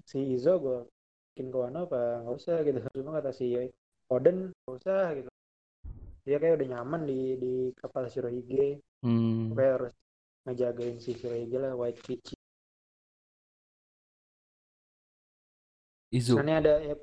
Si 0.06 0.22
Izo 0.22 0.54
gue 0.62 0.78
bikin 1.34 1.50
ke 1.50 1.58
Wano 1.58 1.90
apa 1.90 2.22
nggak 2.22 2.36
usah 2.38 2.56
gitu. 2.62 2.78
Cuma 2.96 3.18
kata 3.18 3.34
si 3.34 3.52
Oden 4.06 4.54
nggak 4.54 4.74
usah 4.78 5.02
gitu. 5.18 5.30
Dia 6.26 6.38
kayak 6.42 6.62
udah 6.62 6.68
nyaman 6.78 7.02
di 7.06 7.20
di 7.38 7.52
kapal 7.74 8.06
Shirohige. 8.06 8.78
Hmm. 9.02 9.54
Kayak 9.54 9.72
harus 9.78 9.94
ngejagain 10.46 10.96
si 11.02 11.10
Shirohige 11.18 11.58
lah 11.58 11.72
White 11.74 12.00
Peach. 12.06 12.38
Izu. 16.14 16.38
Nah 16.38 16.44
ini 16.46 16.54
ada 16.54 16.74
ya, 16.80 16.94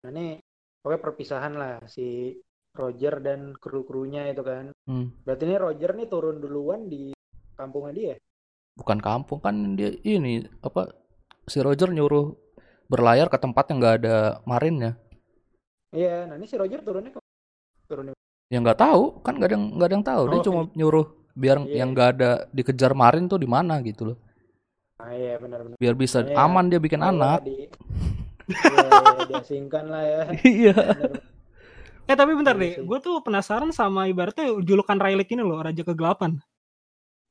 nah 0.00 0.10
ini 0.16 0.40
pokoknya 0.80 1.00
perpisahan 1.04 1.54
lah 1.60 1.76
si 1.84 2.32
Roger 2.74 3.22
dan 3.22 3.52
kru-krunya 3.54 4.32
itu 4.32 4.42
kan. 4.42 4.72
Hmm. 4.88 5.12
Berarti 5.22 5.42
ini 5.44 5.56
Roger 5.60 5.90
nih 5.94 6.08
turun 6.08 6.40
duluan 6.40 6.88
di 6.88 7.12
kampungnya 7.54 7.92
dia. 7.94 8.16
Bukan 8.74 8.98
kampung 8.98 9.38
kan 9.38 9.54
dia 9.78 9.94
ini 10.02 10.42
apa 10.58 10.90
si 11.46 11.62
Roger 11.62 11.94
nyuruh 11.94 12.34
berlayar 12.90 13.30
ke 13.30 13.38
tempat 13.38 13.70
yang 13.70 13.78
nggak 13.78 13.96
ada 14.02 14.16
marinnya. 14.44 14.98
Iya, 15.94 16.26
nah 16.26 16.34
ini 16.34 16.46
si 16.50 16.58
Roger 16.58 16.82
turunnya 16.82 17.14
ke 17.14 17.20
turun 17.86 18.10
di- 18.10 18.18
Ya 18.50 18.58
nggak 18.58 18.76
tahu 18.76 19.22
kan 19.22 19.38
nggak 19.38 19.48
ada 19.50 19.54
yang 19.56 19.66
nggak 19.78 19.88
ada 19.88 19.94
yang 19.94 20.06
tahu. 20.06 20.22
Dia 20.26 20.38
Oh, 20.38 20.44
cuma 20.44 20.60
nyuruh 20.74 21.06
biar 21.34 21.56
Iya. 21.64 21.74
yang 21.82 21.88
nggak 21.94 22.08
ada 22.18 22.30
dikejar 22.50 22.92
marin 22.92 23.30
tuh 23.30 23.38
di 23.38 23.46
mana 23.46 23.78
gitu 23.80 24.12
loh. 24.12 24.18
Ah 24.98 25.14
iya 25.14 25.38
benar-benar. 25.38 25.78
Biar 25.78 25.94
bisa 25.94 26.26
Iya. 26.26 26.34
aman 26.34 26.66
dia 26.66 26.82
bikin 26.82 26.98
Kalau 26.98 27.14
anak. 27.14 27.46
Di, 27.46 27.70
Iya, 28.44 28.76
iya, 28.84 29.24
diasingkan 29.24 29.84
lah 29.88 30.02
ya. 30.04 30.22
Iya. 30.44 30.74
Eh 32.04 32.12
tapi 32.12 32.36
bentar 32.36 32.52
Iya 32.58 32.60
deh, 32.60 32.72
gue 32.84 32.98
tuh 33.00 33.24
penasaran 33.24 33.72
sama 33.72 34.04
ibaratnya 34.04 34.50
julukan 34.60 35.00
Rayleigh 35.00 35.30
ini 35.32 35.40
loh, 35.40 35.62
Raja 35.64 35.80
Kegelapan. 35.80 36.36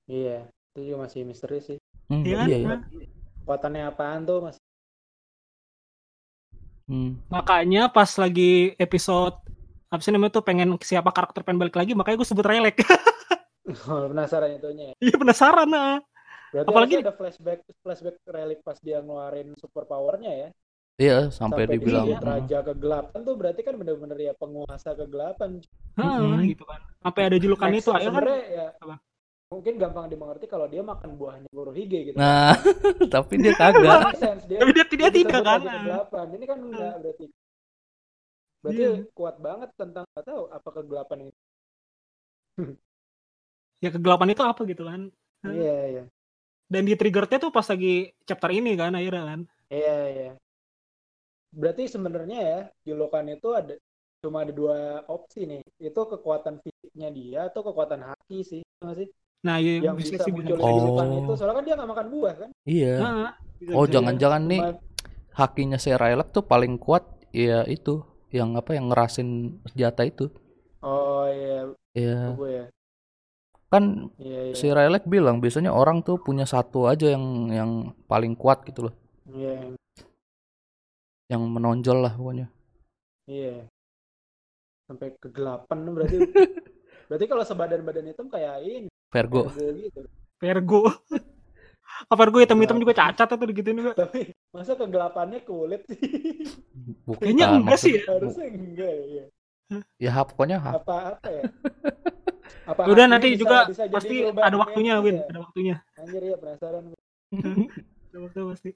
Iya, 0.09 0.49
itu 0.73 0.89
juga 0.89 1.05
masih 1.05 1.21
misteri 1.21 1.61
sih. 1.61 1.77
Hmm, 2.09 2.25
Iya 2.25 2.35
kan? 2.41 2.47
iya, 2.49 2.57
iya. 2.57 2.67
Nah, 2.67 2.81
Kekuatannya 3.43 3.81
apaan 3.85 4.21
tuh 4.25 4.37
mas? 4.41 4.57
Hmm. 6.89 7.19
Makanya 7.29 7.91
pas 7.93 8.09
lagi 8.17 8.73
episode 8.75 9.35
apa 9.87 10.01
sih 10.01 10.09
namanya 10.09 10.41
tuh 10.41 10.43
pengen 10.43 10.73
siapa 10.81 11.13
karakter 11.13 11.45
pengen 11.45 11.61
balik 11.61 11.77
lagi, 11.77 11.93
makanya 11.93 12.17
gue 12.19 12.27
sebut 12.27 12.45
Rayleigh. 12.45 12.75
Oh, 13.87 14.11
penasaran 14.11 14.59
itunya. 14.59 14.91
ya. 14.91 14.93
Iya 14.99 15.15
penasaran 15.15 15.63
nah. 15.71 15.95
Berarti 16.51 16.67
Apalagi 16.67 16.95
ada 16.99 17.15
flashback 17.15 17.63
flashback 17.79 18.19
relic 18.27 18.59
pas 18.59 18.75
dia 18.83 18.99
ngeluarin 18.99 19.55
super 19.55 19.87
powernya 19.87 20.31
ya. 20.35 20.49
Iya, 20.99 21.17
sampai, 21.31 21.71
dibilang 21.71 22.03
disebut 22.05 22.19
Iya. 22.19 22.27
raja 22.27 22.57
kegelapan 22.59 23.19
tuh 23.23 23.35
berarti 23.39 23.63
kan 23.63 23.79
bener-bener 23.79 24.19
ya 24.19 24.33
penguasa 24.35 24.91
kegelapan. 24.91 25.63
Heeh, 25.95 26.19
Mm-mm. 26.19 26.43
gitu 26.51 26.67
kan. 26.67 26.83
Sampai 26.99 27.21
ada 27.23 27.37
julukan 27.39 27.71
Next, 27.71 27.87
itu 27.87 27.89
akhirnya 27.95 28.19
kan 28.19 28.27
ya 28.51 28.67
Apa? 28.83 28.95
Mungkin 29.53 29.77
gampang 29.77 30.09
dimengerti 30.09 30.49
kalau 30.49 30.65
dia 30.65 30.81
makan 30.81 31.13
buahnya 31.13 31.47
Kurohige 31.53 31.99
gitu. 32.09 32.17
Nah, 32.17 32.57
tapi 33.13 33.37
dia 33.37 33.53
kagak. 33.53 34.17
Dia, 34.49 34.57
tapi 34.57 34.71
dia 34.73 34.85
dia 34.89 35.09
tidak 35.13 35.41
kan. 35.45 35.61
Ini 36.33 36.45
kan 36.49 36.57
enggak 36.57 36.93
berarti. 37.05 37.25
Berarti 38.63 38.81
Iya. 38.81 38.91
kuat 39.13 39.35
banget 39.37 39.69
tentang 39.77 40.07
nggak 40.09 40.25
tahu 40.25 40.41
apa 40.49 40.69
kegelapan 40.73 41.17
ini. 41.29 41.33
Ya 43.83 43.91
kegelapan 43.91 44.31
itu 44.31 44.39
apa 44.47 44.63
gitu 44.63 44.87
kan. 44.87 45.11
Hmm. 45.43 45.51
Iya 45.51 45.77
iya. 45.91 46.03
Dan 46.71 46.87
di 46.87 46.95
triggernya 46.95 47.35
tuh 47.35 47.51
pas 47.51 47.67
lagi 47.67 48.15
chapter 48.23 48.47
ini 48.55 48.79
kan 48.79 48.95
akhirnya 48.95 49.23
kan. 49.27 49.39
Iya 49.67 49.97
iya. 50.07 50.31
Berarti 51.51 51.91
sebenarnya 51.91 52.39
ya 52.39 52.59
julukan 52.87 53.27
itu 53.27 53.51
ada 53.51 53.75
cuma 54.23 54.47
ada 54.47 54.55
dua 54.55 55.03
opsi 55.11 55.43
nih. 55.43 55.59
Itu 55.83 56.07
kekuatan 56.07 56.63
fisiknya 56.63 57.11
dia 57.11 57.39
atau 57.51 57.59
kekuatan 57.67 58.07
haki 58.07 58.39
sih, 58.47 58.61
Iya 58.63 58.79
nggak 58.87 58.97
sih? 59.03 59.09
Nah, 59.43 59.59
ya, 59.59 59.83
Yang 59.83 59.95
bisa, 59.99 60.11
bisa 60.15 60.23
sih 60.23 60.31
muncul 60.31 60.55
bisa. 60.55 60.63
di 60.63 60.71
Oh. 60.71 60.77
julukan 60.79 61.07
itu. 61.13 61.31
Soalnya 61.35 61.55
kan 61.59 61.63
dia 61.63 61.75
nggak 61.75 61.91
makan 61.91 62.07
buah 62.09 62.33
kan? 62.39 62.49
Iya. 62.63 62.95
Bisa, 63.59 63.71
Oh, 63.75 63.85
jangan-jangan 63.85 64.41
nih 64.47 64.61
hakinya 65.33 65.77
si 65.77 65.89
Rayleigh 65.91 66.29
tuh 66.29 66.43
paling 66.43 66.75
kuat 66.77 67.03
ya 67.29 67.65
itu 67.65 68.03
yang 68.29 68.55
apa 68.55 68.71
yang 68.73 68.87
ngerasin 68.87 69.29
senjata 69.65 70.03
itu. 70.03 70.31
Oh 70.79 71.27
iya, 71.27 71.71
Ya, 71.93 72.33
gue 72.33 72.49
ya. 72.49 72.65
kan 73.67 74.13
Iya 74.15 74.39
iya. 74.47 74.53
si 74.53 74.69
Rayleigh 74.69 75.03
bilang 75.03 75.41
biasanya 75.41 75.71
orang 75.71 76.03
tuh 76.03 76.17
punya 76.17 76.45
satu 76.45 76.85
aja 76.85 77.09
yang 77.09 77.23
yang 77.49 77.71
paling 78.05 78.35
kuat 78.35 78.61
gitu 78.63 78.85
loh, 78.85 78.93
Iya 79.25 79.73
yang 81.25 81.41
menonjol 81.41 81.97
lah 81.99 82.13
pokoknya. 82.13 82.47
iya. 83.25 83.65
Sampai 84.85 85.15
kegelapan 85.17 85.77
tuh 85.81 85.93
berarti. 85.95 86.15
berarti 87.09 87.25
kalau 87.25 87.41
sebadan-badan 87.41 88.05
hitam 88.05 88.27
kayak 88.29 88.61
ini, 88.61 88.91
Vergo. 89.13 89.47
Virgo 89.53 89.77
gitu. 89.77 90.01
Vergo. 90.41 90.81
Apa 92.09 92.15
Vergo 92.19 92.37
hitam-hitam 92.41 92.81
juga 92.81 92.97
cacat 92.97 93.29
atau 93.29 93.45
gitu 93.45 93.69
juga. 93.69 93.93
Tapi 93.93 94.33
masa 94.49 94.73
kegelapannya 94.73 95.45
kulit 95.45 95.85
sih? 95.85 96.01
Bukan 97.05 97.21
Kayaknya 97.21 97.45
enggak 97.53 97.77
sih 97.79 97.93
ya. 98.01 98.03
Harusnya 98.09 98.45
enggak 98.49 98.93
ya. 99.07 99.25
Ya 100.01 100.11
ha- 100.11 100.27
pokoknya 100.27 100.57
ha- 100.59 100.75
Apa 100.81 100.95
apa 101.15 101.27
ya? 101.29 101.43
Apa 102.73 102.87
Udah 102.87 103.05
nanti 103.07 103.35
bisa- 103.35 103.39
juga 103.43 103.57
bisa 103.67 103.83
pasti 103.91 104.15
ada 104.23 104.55
waktunya 104.55 104.93
Win, 105.03 105.19
ya? 105.19 105.25
ada 105.29 105.39
waktunya. 105.43 105.75
Anjir 105.99 106.23
ya 106.23 106.35
penasaran. 106.39 106.83
Ada 108.13 108.17
waktu 108.29 108.39
pasti. 108.45 108.69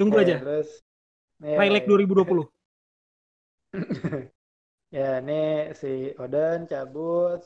Tunggu 0.00 0.16
Oke, 0.16 0.24
aja. 0.24 0.36
Terus 0.40 0.68
ya, 1.44 1.56
Rayleigh 1.60 1.84
ya. 1.84 1.90
2020. 1.92 2.48
ya 4.92 5.08
ini 5.20 5.42
si 5.76 6.12
Oden 6.16 6.64
cabut 6.68 7.40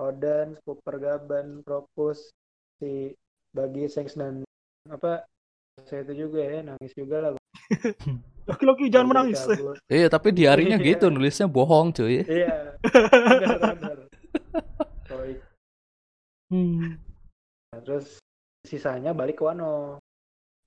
Oden, 0.00 0.56
Cooper 0.64 0.96
Gaban, 0.96 1.60
Propus, 1.60 2.32
si 2.80 3.12
Bagi 3.52 3.84
Sengs 3.92 4.16
dan 4.16 4.40
apa 4.88 5.28
saya 5.84 6.04
itu 6.08 6.24
juga 6.26 6.40
ya 6.40 6.64
nangis 6.64 6.92
juga 6.96 7.16
lah. 7.20 7.30
Loki-loki 8.48 8.88
jangan 8.88 9.08
menangis. 9.12 9.44
Iya, 9.86 10.08
tapi 10.08 10.32
di 10.32 10.48
harinya 10.48 10.80
Iya. 10.80 10.96
gitu 10.96 11.12
nulisnya 11.12 11.46
bohong, 11.46 11.92
cuy. 11.92 12.24
Iya. 12.24 12.74
Hmm. 16.50 16.98
Nah, 17.70 17.80
terus 17.86 18.18
sisanya 18.66 19.14
balik 19.14 19.38
ke 19.38 19.46
Wano. 19.46 20.02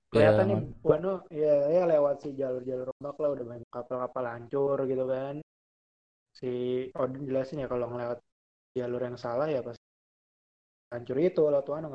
Kelihatan 0.08 0.44
nih 0.48 0.56
man. 0.56 0.66
Wano 0.80 1.12
ya 1.28 1.68
ya 1.68 1.84
lewat 1.84 2.24
si 2.24 2.32
jalur-jalur 2.32 2.88
ombak 2.96 3.20
lah 3.20 3.30
udah 3.36 3.44
banyak 3.44 3.68
kapal-kapal 3.68 4.24
hancur 4.24 4.80
gitu 4.88 5.04
kan. 5.04 5.44
Si 6.32 6.50
Odin 6.96 7.28
jelasin 7.28 7.60
ya 7.60 7.68
kalau 7.68 7.92
ngelewat 7.92 8.16
jalur 8.74 9.00
yang 9.00 9.14
salah 9.14 9.46
ya 9.46 9.62
pasti 9.62 9.80
hancur 10.90 11.16
itu 11.18 11.42
lewat 11.42 11.66
Wano. 11.70 11.88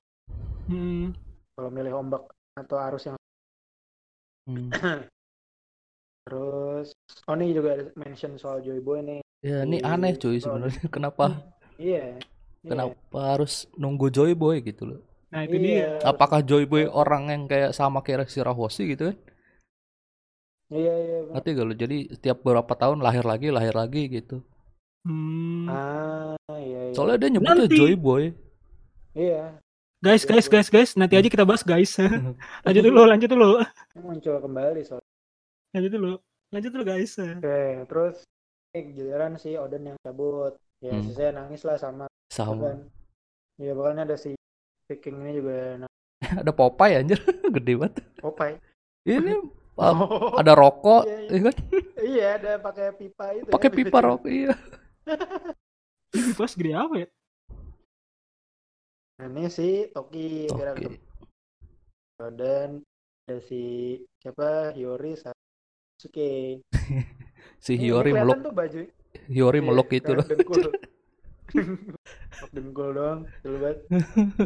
Hmm. 0.67 1.12
Kalau 1.55 1.69
milih 1.69 1.93
ombak 1.95 2.24
atau 2.55 2.77
arus 2.79 3.03
yang 3.07 3.17
Hmm. 4.50 4.74
terus 6.25 6.89
oh 7.29 7.36
ini 7.38 7.53
juga 7.53 7.77
ada 7.77 7.83
mention 7.93 8.33
soal 8.39 8.63
Joy 8.65 8.81
Boy 8.81 9.05
nih. 9.05 9.19
Ya, 9.39 9.62
ini 9.63 9.77
aneh 9.79 10.17
cuy 10.17 10.39
sebenarnya. 10.41 10.89
Kenapa 10.89 11.38
Iya. 11.79 12.17
iya. 12.17 12.69
kenapa 12.75 13.19
harus 13.38 13.69
nunggu 13.77 14.09
Joy 14.09 14.33
Boy 14.36 14.59
gitu 14.59 14.83
loh? 14.89 15.00
Nah, 15.29 15.45
itu 15.45 15.55
dia. 15.62 15.95
harus- 16.01 16.03
Apakah 16.03 16.41
Joy 16.41 16.65
Boy 16.65 16.89
orang 16.89 17.29
yang 17.29 17.43
kayak 17.45 17.71
sama 17.77 18.01
kayak 18.01 18.27
si 18.27 18.41
Rahoshi 18.41 18.95
gitu 18.98 19.13
kan? 19.13 19.17
Iya 20.69 20.93
iya. 20.98 21.17
benar. 21.24 21.33
Ngerti 21.39 21.50
gak 21.55 21.65
lo? 21.65 21.74
Jadi 21.74 21.98
setiap 22.13 22.38
beberapa 22.41 22.74
tahun 22.74 23.00
lahir 23.01 23.25
lagi, 23.25 23.48
lahir 23.50 23.74
lagi 23.74 24.01
gitu. 24.09 24.41
Hmm. 25.03 25.65
Ah 25.67 26.35
iya 26.55 26.91
iya. 26.91 26.95
Soalnya 26.95 27.17
dia 27.17 27.29
nyebutnya 27.31 27.55
Nanti. 27.65 27.77
Joy 27.77 27.93
Boy. 27.95 28.23
Iya. 29.13 29.57
Guys, 29.99 30.23
guys, 30.23 30.47
guys, 30.47 30.67
guys, 30.67 30.95
nanti 30.95 31.19
aja 31.19 31.27
kita 31.27 31.43
bahas 31.43 31.59
guys. 31.61 31.91
lanjut 32.65 32.83
dulu, 32.83 33.01
lanjut 33.03 33.27
dulu. 33.27 33.59
Muncul 33.95 34.39
kembali 34.39 34.79
soal. 34.81 35.03
Lanjut 35.71 35.91
dulu. 35.91 36.13
Lanjut 36.49 36.71
dulu 36.71 36.83
guys. 36.85 37.11
Oke, 37.15 37.59
terus 37.85 38.15
ini 38.71 38.93
giliran 38.93 39.35
si 39.35 39.53
Odin 39.53 39.83
yang 39.85 39.97
cabut. 39.99 40.55
Ya, 40.79 40.95
Hmm. 40.95 41.03
si 41.03 41.11
saya 41.11 41.35
nangis 41.35 41.61
lah 41.61 41.75
sama 41.75 42.07
Sama. 42.31 42.71
kan. 42.71 42.79
Iya, 43.59 43.75
pokoknya 43.75 44.07
ada 44.07 44.15
si 44.15 44.31
Vikingnya 44.87 45.31
juga 45.35 45.55
nah, 45.77 45.89
Ada 46.39 46.51
Popeye 46.51 46.95
anjir, 46.97 47.19
gede 47.55 47.73
banget. 47.75 47.99
Popeye. 48.17 48.55
Ini 49.03 49.35
Oh, 49.75 50.35
ada 50.35 50.51
rokok, 50.53 51.07
Iya, 51.07 51.17
iya. 51.19 51.31
ya 51.31 51.39
kan? 51.41 51.55
iya 52.03 52.27
ada 52.35 52.51
pakai 52.59 52.91
pipa 52.93 53.25
itu. 53.31 53.47
ya, 53.47 53.51
Pakai 53.51 53.69
pipa 53.69 53.97
rokok, 54.01 54.27
iya. 54.27 54.51
Ini 56.09 56.31
pas 56.33 56.51
gede 56.53 56.73
apa 56.73 56.95
ya? 57.05 57.07
Ini 59.19 59.43
si 59.51 59.89
Toki 59.91 60.47
kira 60.47 60.73
Oke. 60.73 60.95
dan 62.39 62.81
ada 63.27 63.37
si 63.45 63.61
siapa 64.23 64.73
Hiyori 64.73 65.13
Sasuke. 65.19 66.63
Si 67.59 67.75
Hiyori 67.75 68.15
meluk, 68.15 68.39
tuh 68.39 68.55
baju. 68.55 68.81
Hiyori 69.27 69.59
Iya, 69.59 69.67
meluk 69.67 69.89
itu 69.91 70.11
loh. 70.15 70.23
Dengkul. 70.23 70.63
Doang, 72.95 73.27
dulu 73.43 73.57
banget. 73.59 73.77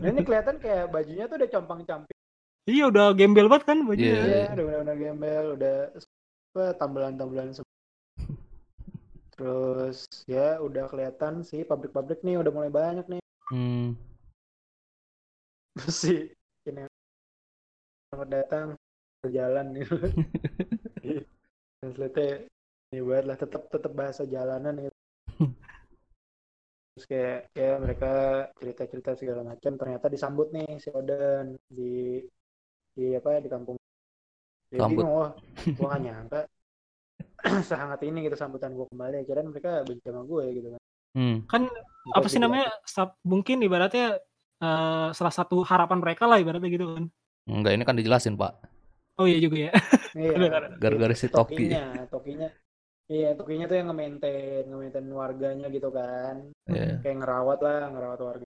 Nah, 0.01 0.09
ini 0.09 0.21
kelihatan 0.25 0.55
kayak 0.57 0.89
bajunya 0.89 1.29
tuh 1.29 1.37
udah 1.37 1.49
compang-camping. 1.53 2.17
Iya 2.63 2.83
udah 2.89 3.11
gembel 3.13 3.51
banget 3.51 3.69
kan 3.69 3.77
bajunya. 3.85 4.17
Iya. 4.17 4.23
Iya, 4.23 4.45
udah 4.55 4.63
benar-benar 4.65 4.95
gembel, 4.97 5.45
udah 5.59 5.75
apa 6.53 6.63
tambelan-tambelan 6.79 7.49
semua. 7.53 7.72
Terus 9.43 10.07
ya 10.23 10.55
udah 10.63 10.87
kelihatan 10.87 11.43
sih 11.43 11.67
pabrik-pabrik 11.67 12.23
nih 12.23 12.39
udah 12.39 12.47
mulai 12.55 12.71
banyak 12.71 13.03
nih. 13.11 13.21
Hmm. 13.51 13.91
Terus 15.75 15.97
si 15.99 16.15
ini 16.63 16.87
datang 18.23 18.79
berjalan 19.19 19.75
nih. 19.75 19.83
Translate 21.83 22.47
ini 22.95 23.03
buat 23.03 23.27
lah 23.27 23.35
tetap 23.35 23.67
tetap 23.67 23.91
bahasa 23.91 24.23
jalanan 24.23 24.87
gitu. 24.87 24.95
Terus 26.95 27.05
kayak 27.11 27.39
kayak 27.51 27.77
mereka 27.83 28.11
cerita-cerita 28.63 29.11
segala 29.19 29.43
macam 29.43 29.75
ternyata 29.75 30.07
disambut 30.07 30.55
nih 30.55 30.79
si 30.79 30.87
Oden 30.87 31.59
di 31.67 32.23
di 32.95 33.11
apa 33.11 33.43
di 33.43 33.51
kampung. 33.51 33.75
Dia 34.71 34.87
Sambut. 34.87 35.03
bingung, 35.03 35.11
wah, 35.11 35.31
gua 35.75 35.87
gak 35.99 36.01
nyangka 36.01 36.41
sehangat 37.69 37.99
ini 38.07 38.25
gitu 38.25 38.35
sambutan 38.39 38.71
gua 38.73 38.87
kembali. 38.89 39.27
Kirain 39.27 39.47
mereka 39.47 39.83
benci 39.83 40.03
sama 40.07 40.23
gue 40.23 40.45
gitu 40.55 40.67
kan. 40.73 40.81
Hmm. 41.13 41.37
Kan 41.45 41.61
Bukan 41.69 42.15
apa 42.17 42.27
sih 42.27 42.39
gitu. 42.39 42.43
namanya? 42.43 42.67
sab- 42.87 43.19
Mungkin 43.23 43.61
ibaratnya 43.61 44.17
eh, 44.63 45.07
salah 45.11 45.33
satu 45.33 45.61
harapan 45.63 45.99
mereka 45.99 46.23
lah 46.25 46.39
ibaratnya 46.39 46.69
gitu 46.71 46.85
kan. 46.95 47.03
Enggak, 47.43 47.71
ini 47.75 47.83
kan 47.83 47.95
dijelasin, 47.99 48.39
Pak. 48.39 48.53
Oh 49.19 49.27
iya 49.27 49.39
juga 49.39 49.69
ya. 49.69 49.71
Iya. 50.13 50.77
Gara-gara 50.77 51.13
si 51.17 51.25
Toki. 51.25 51.73
Tokinya, 51.73 52.05
Tokinya. 52.05 52.49
Iya, 53.09 53.33
Tokinya 53.33 53.65
tuh 53.65 53.81
yang 53.81 53.87
nge-maintain, 53.89 54.61
nge-maintain 54.69 55.07
warganya 55.09 55.67
gitu 55.73 55.89
kan. 55.89 56.53
Iya. 56.69 57.01
Kayak 57.01 57.17
ngerawat 57.17 57.59
lah, 57.65 57.81
ngerawat 57.89 58.19
warga. 58.21 58.45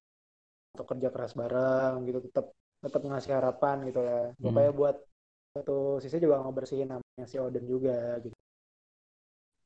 Untuk 0.71 0.87
kerja 0.87 1.09
keras 1.11 1.35
bareng 1.35 2.07
gitu, 2.07 2.23
tetap 2.31 2.55
tetap 2.79 3.01
ngasih 3.03 3.33
harapan 3.35 3.83
gitu 3.83 3.99
lah. 3.99 4.31
Hmm. 4.31 4.41
Pokoknya 4.47 4.71
buat 4.71 4.95
satu 5.59 5.99
sisi 5.99 6.23
juga 6.23 6.39
ngebersihin 6.39 6.87
namanya 6.87 7.25
si 7.27 7.35
Odin 7.35 7.65
juga 7.67 8.15
gitu. 8.23 8.36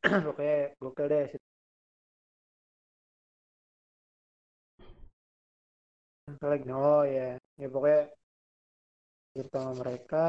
Pokoknya 0.28 0.58
gokil 0.82 1.08
deh. 1.14 1.24
si- 1.32 1.40
Apa 6.32 6.46
lagi? 6.52 6.68
Oh 6.74 7.04
ya, 7.06 7.38
ya 7.60 7.68
pokoknya 7.70 8.02
cerita 9.36 9.58
sama 9.62 9.74
mereka. 9.84 10.28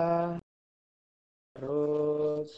Terus 1.57 2.49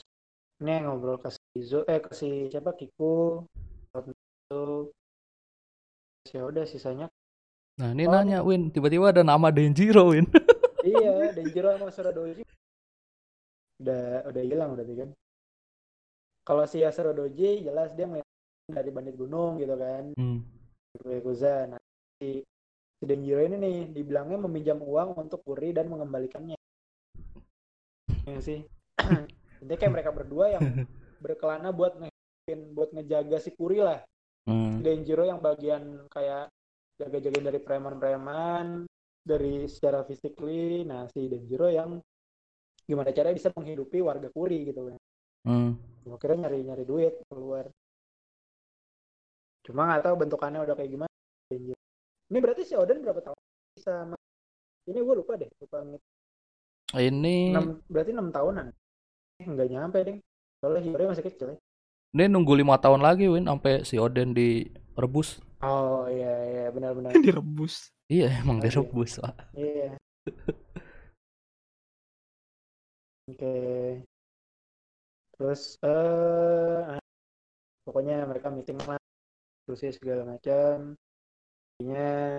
ini 0.63 0.71
yang 0.71 0.85
ngobrol 0.91 1.19
ke 1.23 1.31
si 1.35 1.59
Zo, 1.67 1.83
eh 1.87 2.01
ke 2.03 2.13
si 2.15 2.51
siapa 2.51 2.73
Kiku. 2.79 3.43
Terus 3.91 4.91
ya 6.33 6.43
udah 6.51 6.65
sisanya 6.67 7.07
Nah, 7.75 7.91
ini 7.91 8.07
Oh. 8.07 8.15
nanya, 8.15 8.39
Win, 8.47 8.71
tiba-tiba 8.71 9.11
ada 9.11 9.27
nama 9.27 9.51
Denjiro, 9.51 10.15
Win. 10.15 10.31
iya 10.87 11.35
Denjiro 11.35 11.75
sama 11.75 11.91
Suradoji 11.91 12.47
udah 13.83 14.23
udah 14.31 14.43
hilang 14.47 14.71
udah 14.79 14.85
kan 14.87 15.11
kalau 16.45 16.69
si 16.69 16.85
Suradoji 16.85 17.65
jelas 17.65 17.91
dia 17.97 18.05
ngeliat 18.05 18.29
dari 18.69 18.91
bandit 18.93 19.17
gunung 19.17 19.57
gitu 19.57 19.75
kan. 19.77 20.13
Hmm. 20.17 20.41
Yakuza 21.05 21.67
nah 21.67 21.81
si, 22.21 22.45
si 23.01 23.05
Denjiro 23.05 23.43
ini 23.43 23.57
nih 23.59 23.77
dibilangnya 23.91 24.39
meminjam 24.47 24.79
uang 24.79 25.19
untuk 25.19 25.43
Kuri 25.43 25.75
dan 25.75 25.91
mengembalikannya. 25.91 26.57
Ya 28.25 28.41
sih. 28.41 28.63
Intinya 29.65 29.79
kayak 29.81 29.95
mereka 29.97 30.11
berdua 30.13 30.55
yang 30.55 30.87
berkelana 31.25 31.73
buat 31.73 31.99
nge 31.99 32.13
buat 32.77 32.93
ngejaga 32.93 33.41
si 33.41 33.51
Kuri 33.57 33.81
lah. 33.81 34.01
Hmm. 34.45 34.85
Denjiro 34.85 35.25
yang 35.25 35.41
bagian 35.41 36.05
kayak 36.13 36.53
jaga-jagain 37.01 37.49
dari 37.49 37.61
preman-preman 37.65 38.85
dari 39.25 39.65
secara 39.67 40.05
physically 40.05 40.85
nah 40.85 41.09
si 41.09 41.27
Denjiro 41.27 41.73
yang 41.73 41.97
gimana 42.85 43.11
caranya 43.17 43.41
bisa 43.41 43.49
menghidupi 43.57 44.05
warga 44.05 44.29
Kuri 44.29 44.69
gitu 44.69 44.93
kan. 44.93 44.97
Hmm. 45.49 45.73
Gua 46.05 46.17
kira 46.21 46.37
nyari-nyari 46.37 46.85
duit 46.85 47.15
keluar 47.29 47.69
cuma 49.65 49.89
nggak 49.89 50.05
tahu 50.05 50.15
bentukannya 50.21 50.61
udah 50.61 50.77
kayak 50.77 50.93
gimana 50.93 51.13
ini 52.29 52.37
berarti 52.37 52.69
si 52.69 52.77
Oden 52.77 53.01
berapa 53.01 53.25
tahun 53.25 53.39
bisa 53.81 54.13
ini 54.93 55.01
gue 55.01 55.15
lupa 55.17 55.41
deh 55.41 55.49
lupa 55.57 55.81
Ini 56.93 57.57
enam 57.57 57.81
berarti 57.89 58.13
enam 58.13 58.29
tahunan 58.29 58.69
eh, 59.41 59.47
nggak 59.49 59.69
nyampe 59.73 59.99
deh 60.05 60.17
soalnya 60.61 60.85
Hiyori 60.85 61.09
masih 61.09 61.25
kecil 61.25 61.57
ya 61.57 61.59
ini 62.15 62.31
nunggu 62.31 62.55
lima 62.55 62.79
tahun 62.79 63.03
lagi, 63.03 63.27
Win, 63.27 63.51
sampai 63.51 63.83
si 63.83 63.99
Oden 63.99 64.39
direbus. 64.39 65.43
oh 65.67 66.07
iya 66.07 66.31
iya 66.47 66.65
benar-benar 66.71 67.11
Direbus. 67.27 67.91
Iya, 68.07 68.39
emang 68.39 68.63
Oke. 68.63 68.71
direbus, 68.71 69.19
Pak. 69.19 69.35
Iya. 69.59 69.99
Oke. 73.35 73.55
Terus 75.35 75.77
eh 75.83 76.99
pokoknya 77.85 78.25
mereka 78.25 78.49
meeting 78.49 78.79
lah, 78.87 79.01
terus 79.67 79.81
ya 79.83 79.93
segala 79.93 80.23
macam. 80.25 80.95
Intinya 81.75 82.39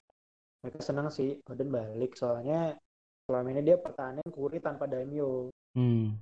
mereka 0.64 0.80
senang 0.82 1.12
sih 1.14 1.38
Odin 1.46 1.70
balik 1.70 2.18
soalnya 2.18 2.74
selama 3.26 3.54
ini 3.54 3.62
dia 3.66 3.78
pertahanan 3.78 4.26
Kuri 4.30 4.58
tanpa 4.62 4.86
daimyo. 4.86 5.50
Hmm. 5.76 6.16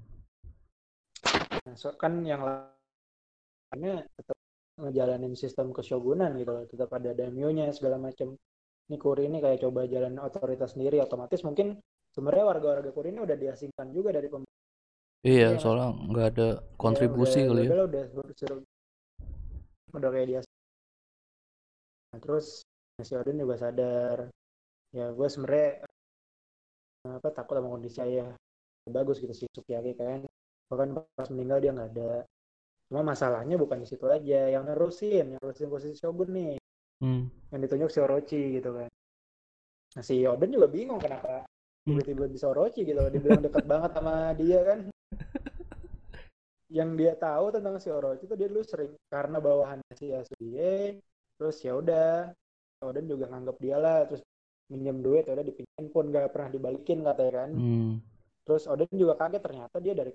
Nah, 1.63 1.75
so, 1.79 1.95
kan 1.95 2.23
yang 2.27 2.43
lainnya 2.43 4.03
tetap 4.17 4.35
ngejalanin 4.79 5.35
sistem 5.37 5.71
keshogunan 5.71 6.33
gitu 6.35 6.51
loh, 6.51 6.65
tetap 6.65 6.89
ada 6.95 7.13
daimyo-nya 7.13 7.71
segala 7.71 7.99
macam. 8.01 8.35
Ini 8.89 8.97
Kuri 8.99 9.31
ini 9.31 9.39
kayak 9.39 9.63
coba 9.63 9.87
jalan 9.87 10.19
otoritas 10.19 10.75
sendiri, 10.75 10.99
otomatis 10.99 11.39
mungkin 11.47 11.79
sebenarnya 12.11 12.45
warga-warga 12.49 12.89
Kuri 12.91 13.15
ini 13.15 13.23
udah 13.23 13.37
diasingkan 13.39 13.95
juga 13.95 14.11
dari 14.11 14.27
pemerintah. 14.27 14.62
Iya, 15.23 15.55
Iya. 15.55 15.59
soalnya 15.63 15.87
nggak 16.11 16.27
ada 16.35 16.47
kontribusi 16.75 17.39
udah, 17.39 17.47
kali 17.47 17.61
ya. 17.63 17.69
Udah, 17.71 17.83
udah, 17.87 18.03
udah, 18.27 18.57
udah 19.95 20.09
kayak 20.11 20.27
dia. 20.27 20.41
Nah, 22.11 22.19
terus 22.19 22.61
si 23.01 23.13
Odin 23.15 23.39
juga 23.41 23.55
sadar, 23.57 24.27
ya 24.91 25.09
gue 25.15 25.27
sebenarnya 25.31 25.87
eh, 27.07 27.13
apa 27.19 27.29
takut 27.35 27.57
sama 27.57 27.71
kondisi 27.73 27.99
ayah 28.03 28.29
bagus 28.87 29.23
gitu 29.23 29.31
si 29.31 29.45
Sukiyaki 29.47 29.95
kan 29.95 30.27
bahkan 30.67 30.91
pas 31.15 31.27
meninggal 31.31 31.59
dia 31.63 31.71
nggak 31.71 31.91
ada 31.95 32.27
cuma 32.91 33.01
masalahnya 33.15 33.55
bukan 33.55 33.79
di 33.79 33.87
situ 33.87 34.05
aja 34.11 34.51
yang 34.51 34.67
nerusin 34.67 35.33
yang 35.33 35.39
nerusin 35.39 35.71
posisi 35.71 35.95
Shogun 35.99 36.35
nih 36.35 36.55
Hmm. 37.03 37.27
yang 37.51 37.59
ditunjuk 37.59 37.91
si 37.91 37.99
Orochi 37.99 38.59
gitu 38.59 38.71
kan 38.75 38.87
nah 39.99 40.03
si 40.03 40.23
Oden 40.23 40.55
juga 40.55 40.67
bingung 40.71 40.99
kenapa 40.99 41.43
Hmm. 41.83 41.99
tiba-tiba 41.99 42.31
bisa 42.31 42.47
Orochi 42.47 42.87
gitu 42.87 42.99
dibilang 43.11 43.43
dekat 43.43 43.63
banget 43.67 43.91
sama 43.91 44.31
dia 44.39 44.59
kan 44.63 44.79
yang 46.77 46.97
dia 46.97 47.13
tahu 47.13 47.53
tentang 47.53 47.77
si 47.77 47.93
Orochi 47.93 48.25
itu 48.25 48.33
dia 48.33 48.49
dulu 48.49 48.65
sering 48.65 48.91
karena 49.07 49.37
bawahannya 49.37 49.93
si 49.93 50.09
Yasuie 50.09 50.97
terus 51.37 51.57
ya 51.61 51.77
udah 51.77 52.33
Oden 52.83 53.07
juga 53.07 53.29
nganggap 53.29 53.57
dia 53.61 53.77
lah 53.77 54.03
terus 54.09 54.25
minjem 54.73 54.99
duit 55.05 55.23
ya 55.29 55.37
udah 55.37 55.45
dipinjemin 55.45 55.87
pun 55.93 56.09
gak 56.09 56.33
pernah 56.33 56.49
dibalikin 56.49 57.05
katanya 57.05 57.33
kan 57.45 57.49
Hmm. 57.53 57.93
terus 58.43 58.65
Oden 58.65 58.89
juga 58.91 59.13
kaget 59.15 59.41
ternyata 59.43 59.77
dia 59.77 59.93
dari 59.93 60.11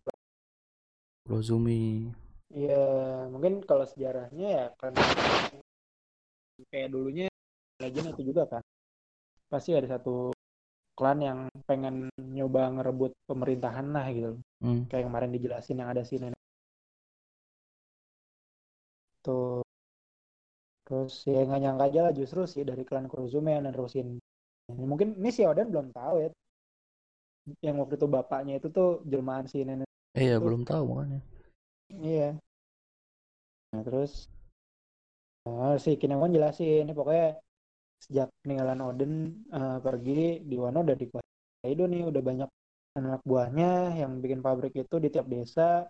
Rozumi. 1.29 2.09
Iya, 2.49 3.29
mungkin 3.29 3.61
kalau 3.69 3.85
sejarahnya 3.85 4.49
ya 4.49 4.67
karena 4.81 5.05
kayak 6.73 6.89
dulunya 6.89 7.29
legend 7.77 8.17
itu 8.17 8.33
juga 8.33 8.49
kan. 8.49 8.65
Pasti 9.53 9.77
ada 9.77 9.85
satu 9.85 10.33
klan 10.99 11.23
yang 11.23 11.39
pengen 11.63 12.11
nyoba 12.19 12.75
ngerebut 12.75 13.15
pemerintahan 13.31 13.87
lah 13.95 14.07
gitu. 14.11 14.35
Hmm. 14.59 14.91
Kayak 14.91 15.07
kemarin 15.07 15.31
dijelasin 15.31 15.79
yang 15.79 15.95
ada 15.95 16.03
si 16.03 16.19
nenek. 16.19 16.43
Tuh. 19.23 19.63
Terus 20.83 21.23
ya 21.31 21.47
nggak 21.47 21.61
nyangka 21.63 21.85
aja 21.87 22.01
lah 22.11 22.13
justru 22.19 22.43
sih 22.51 22.67
dari 22.67 22.83
klan 22.83 23.07
Kurozume 23.07 23.55
yang 23.55 23.71
nerusin. 23.71 24.19
Mungkin 24.75 25.15
ini 25.23 25.31
si 25.31 25.47
Oden 25.47 25.71
belum 25.71 25.95
tahu 25.95 26.27
ya. 26.27 26.31
Yang 27.63 27.77
waktu 27.87 27.95
itu 27.97 28.07
bapaknya 28.11 28.55
itu 28.59 28.69
tuh 28.69 29.07
jelmaan 29.07 29.47
si 29.47 29.63
nenek 29.63 29.89
Iya, 30.19 30.43
belum 30.43 30.67
tahu 30.67 30.83
makanya. 30.91 31.21
Iya. 31.95 32.35
Nah, 33.71 33.83
terus 33.87 34.27
eh, 35.47 35.75
si 35.79 35.95
Kinemon 35.95 36.35
jelasin, 36.35 36.89
ini 36.89 36.93
pokoknya 36.97 37.39
sejak 38.05 38.29
peninggalan 38.43 38.81
Oden 38.89 39.13
eh, 39.57 39.79
pergi 39.87 40.43
di 40.51 40.57
Wano 40.63 40.79
udah 40.87 40.97
dikuasai 41.03 41.35
Kaido 41.63 41.85
nih 41.93 42.03
udah 42.11 42.23
banyak 42.29 42.49
anak 42.99 43.21
buahnya 43.31 43.71
yang 44.01 44.13
bikin 44.23 44.41
pabrik 44.47 44.75
itu 44.83 44.97
di 45.05 45.09
tiap 45.15 45.27
desa 45.31 45.87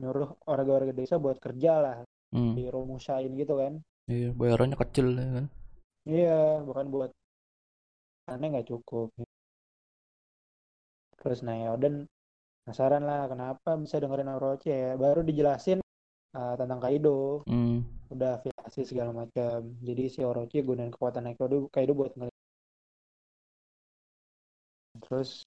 nyuruh 0.00 0.28
warga-warga 0.50 0.92
desa 1.00 1.14
buat 1.24 1.38
kerja 1.44 1.72
lah 1.84 1.98
Hmm. 2.34 2.58
di 2.58 2.66
Romusain 2.66 3.30
gitu 3.38 3.54
kan 3.62 3.78
Iya, 4.10 4.28
bayarannya 4.36 4.76
kecil 4.82 5.06
ya 5.16 5.28
kan. 5.38 5.46
iya 6.10 6.60
bahkan 6.66 6.86
buat 6.94 7.10
aneh 8.32 8.48
nggak 8.52 8.68
cukup 8.70 9.08
terus 11.20 11.40
nah 11.46 11.56
ya 11.56 11.68
Oden 11.76 11.94
penasaran 12.64 13.02
lah 13.08 13.20
kenapa 13.32 13.70
bisa 13.82 13.96
dengerin 14.02 14.30
Orochi 14.36 14.68
ya 14.72 14.92
baru 15.04 15.20
dijelasin 15.28 15.78
eh, 16.38 16.54
tentang 16.60 16.80
Kaido 16.84 17.44
Hmm. 17.46 17.84
Udah 18.12 18.30
afiliasi 18.36 18.82
segala 18.90 19.10
macam. 19.14 19.58
Jadi 19.86 20.02
si 20.14 20.20
Orochi 20.24 20.58
gunain 20.60 20.92
kekuatan 20.92 21.24
Kaido 21.38 21.68
Kaido 21.74 21.92
buat 21.96 22.12
ngeliat 22.16 22.32
terus 25.04 25.44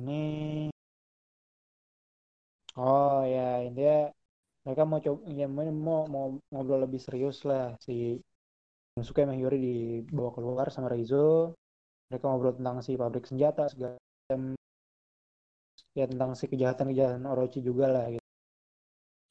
ini 0.00 0.70
oh 2.78 3.22
ya 3.34 3.62
intinya 3.66 3.96
mereka 4.64 4.82
mau 4.88 5.00
coba 5.04 5.20
ya, 5.38 5.46
mau 5.56 5.64
mau 5.86 6.00
mau 6.14 6.26
ngobrol 6.50 6.80
lebih 6.88 7.00
serius 7.06 7.44
lah. 7.44 7.76
Si 7.84 8.16
Inosuke 8.96 9.20
sama 9.26 9.34
Hiyori 9.36 9.58
dibawa 9.60 10.30
keluar 10.36 10.66
sama 10.72 10.88
Reizo. 10.88 11.52
Mereka 12.08 12.24
ngobrol 12.24 12.56
tentang 12.58 12.76
si 12.86 12.92
pabrik 12.96 13.24
senjata 13.28 13.68
segala 13.72 13.94
macam. 14.00 14.40
Ya 15.98 16.04
tentang 16.10 16.30
si 16.38 16.44
kejahatan-kejahatan 16.50 17.28
Orochi 17.28 17.60
juga 17.60 17.86
lah 17.94 18.04
gitu 18.14 18.23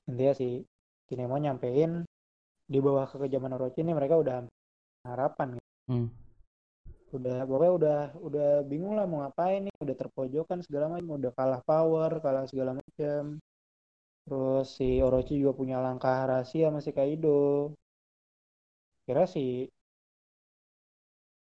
intinya 0.09 0.33
si 0.35 0.63
Kinemo 1.07 1.35
nyampein 1.39 2.03
di 2.63 2.79
bawah 2.79 3.05
kekejaman 3.07 3.55
Orochi 3.59 3.83
ini 3.83 3.91
mereka 3.91 4.15
udah 4.19 4.47
harapan 5.03 5.59
gitu. 5.59 5.69
Hmm. 5.91 6.07
udah 7.13 7.45
pokoknya 7.45 7.73
udah 7.77 7.99
udah 8.25 8.49
bingung 8.65 8.97
lah 8.97 9.05
mau 9.05 9.21
ngapain 9.21 9.69
nih 9.69 9.75
udah 9.77 9.95
terpojokan 9.99 10.65
segala 10.65 10.89
macam 10.89 11.21
udah 11.21 11.31
kalah 11.37 11.61
power 11.61 12.09
kalah 12.23 12.49
segala 12.49 12.73
macam 12.73 13.37
terus 14.25 14.67
si 14.73 14.97
Orochi 14.97 15.37
juga 15.37 15.53
punya 15.53 15.77
langkah 15.77 16.25
rahasia 16.25 16.73
sama 16.73 16.81
si 16.81 16.89
Kaido 16.89 17.69
kira 19.05 19.29
si 19.29 19.69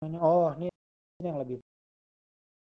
oh 0.03 0.51
ini 0.59 0.67
ini 1.21 1.27
yang 1.31 1.39
lebih 1.39 1.63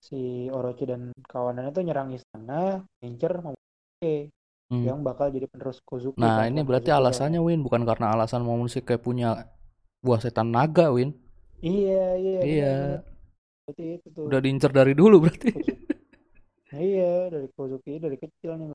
si 0.04 0.52
Orochi 0.52 0.84
dan 0.84 1.08
kawanannya 1.24 1.72
tuh 1.72 1.84
nyerang 1.88 2.12
istana 2.12 2.84
ngincer 3.00 3.40
Momonosuke 3.40 4.28
Hmm. 4.74 4.84
yang 4.84 4.98
bakal 5.00 5.28
jadi 5.28 5.46
penerus 5.46 5.78
Kozuki 5.80 6.18
Nah, 6.18 6.40
kan, 6.40 6.46
ini 6.46 6.58
Kozuki 6.58 6.68
berarti 6.68 6.90
kan. 6.90 6.98
alasannya 6.98 7.40
Win, 7.40 7.60
bukan 7.60 7.82
karena 7.82 8.06
alasan 8.10 8.42
Momonosuke 8.42 8.96
punya 8.96 9.46
buah 10.00 10.18
setan 10.18 10.50
naga, 10.50 10.90
Win. 10.90 11.14
iya 11.60 12.06
iya 12.14 12.40
Iya. 12.42 12.74
benar. 12.74 13.00
berarti 13.64 13.84
itu 13.94 14.06
tuh 14.10 14.22
Udah 14.26 14.40
diincer 14.40 14.70
dari 14.70 14.92
dulu 14.92 15.16
berarti. 15.20 15.48
iya 16.74 17.28
dari 17.28 17.48
Kozuki 17.50 17.96
dari 17.96 18.16
kecil 18.16 18.50
nih 18.54 18.68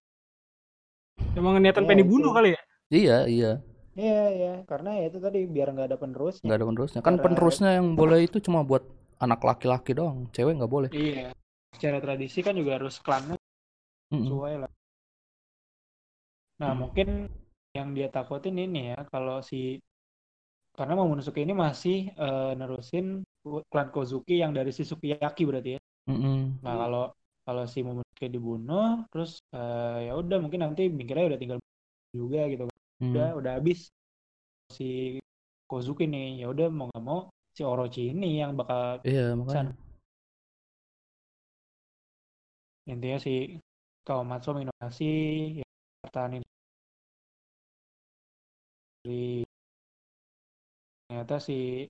Emang 1.31 1.59
niatan 1.59 1.83
Ya, 1.83 1.87
pengen 1.87 2.01
dibunuh 2.01 2.31
kali 2.31 2.55
ya? 2.55 2.61
iya, 2.89 3.17
iya. 3.25 3.51
Iya 3.93 4.23
ya, 4.31 4.53
karena 4.63 4.95
ya 4.95 5.05
itu 5.07 5.19
tadi 5.19 5.43
biar 5.43 5.69
nggak 5.69 5.87
ada 5.91 5.97
penerusnya. 5.99 6.45
Nggak 6.47 6.57
ada 6.57 6.67
penerusnya. 6.71 6.99
Kan 7.01 7.13
Cara- 7.13 7.23
penerusnya 7.27 7.69
yang 7.75 7.87
boleh 7.99 8.19
itu 8.23 8.39
cuma 8.39 8.63
buat 8.63 8.81
anak 9.19 9.43
laki-laki 9.43 9.91
doang. 9.91 10.31
Cewek 10.31 10.55
nggak 10.55 10.71
boleh. 10.71 10.89
Iya. 10.89 11.35
Secara 11.75 11.99
tradisi 11.99 12.39
kan 12.39 12.55
juga 12.55 12.79
harus 12.79 12.97
klannya 12.97 13.35
Mm-mm. 14.09 14.25
sesuai 14.25 14.53
lah. 14.57 14.71
Nah 16.61 16.71
Hmm. 16.71 16.81
mungkin 16.81 17.07
yang 17.77 17.87
dia 17.97 18.07
takutin 18.15 18.55
ini 18.65 18.79
ya 18.91 18.99
kalau 19.11 19.37
si 19.49 19.57
karena 20.77 20.93
Momonosuke 20.99 21.39
ini 21.43 21.53
masih 21.65 21.97
eh, 22.15 22.51
nerusin 22.59 23.05
klan 23.71 23.87
Kozuki 23.95 24.39
yang 24.43 24.51
dari 24.57 24.71
si 24.71 24.83
Sukiyaki 24.87 25.43
berarti 25.49 25.69
ya. 25.75 25.79
Mm-mm. 26.09 26.59
Nah 26.65 26.75
kalau 26.81 27.03
kalau 27.45 27.63
si 27.73 27.79
Momonosuke 27.87 28.27
dibunuh, 28.35 29.05
terus 29.11 29.31
eh, 29.55 30.09
ya 30.09 30.13
udah 30.21 30.37
mungkin 30.43 30.61
nanti 30.65 30.83
mikirnya 30.91 31.25
udah 31.35 31.39
tinggal 31.41 31.59
juga 32.15 32.41
gitu. 32.51 32.63
Hmm. 32.99 33.15
Udah 33.15 33.27
udah 33.39 33.51
habis 33.59 33.79
si 34.77 35.19
Kozuki 35.69 36.05
nih. 36.09 36.43
Ya 36.43 36.47
udah 36.53 36.67
mau 36.73 36.87
nggak 36.91 37.03
mau 37.05 37.19
si 37.57 37.61
Orochi 37.65 38.01
ini 38.13 38.41
yang 38.43 38.53
bakal 38.59 39.01
Iya, 39.07 39.35
makanya. 39.35 39.73
intinya 42.91 43.17
si 43.25 43.31
Kawamatsu 44.05 44.49
menginovasi 44.55 45.05
ya 45.59 45.65
pertahanin 46.09 46.41
dari 49.05 49.45
ternyata 51.05 51.37
si 51.37 51.85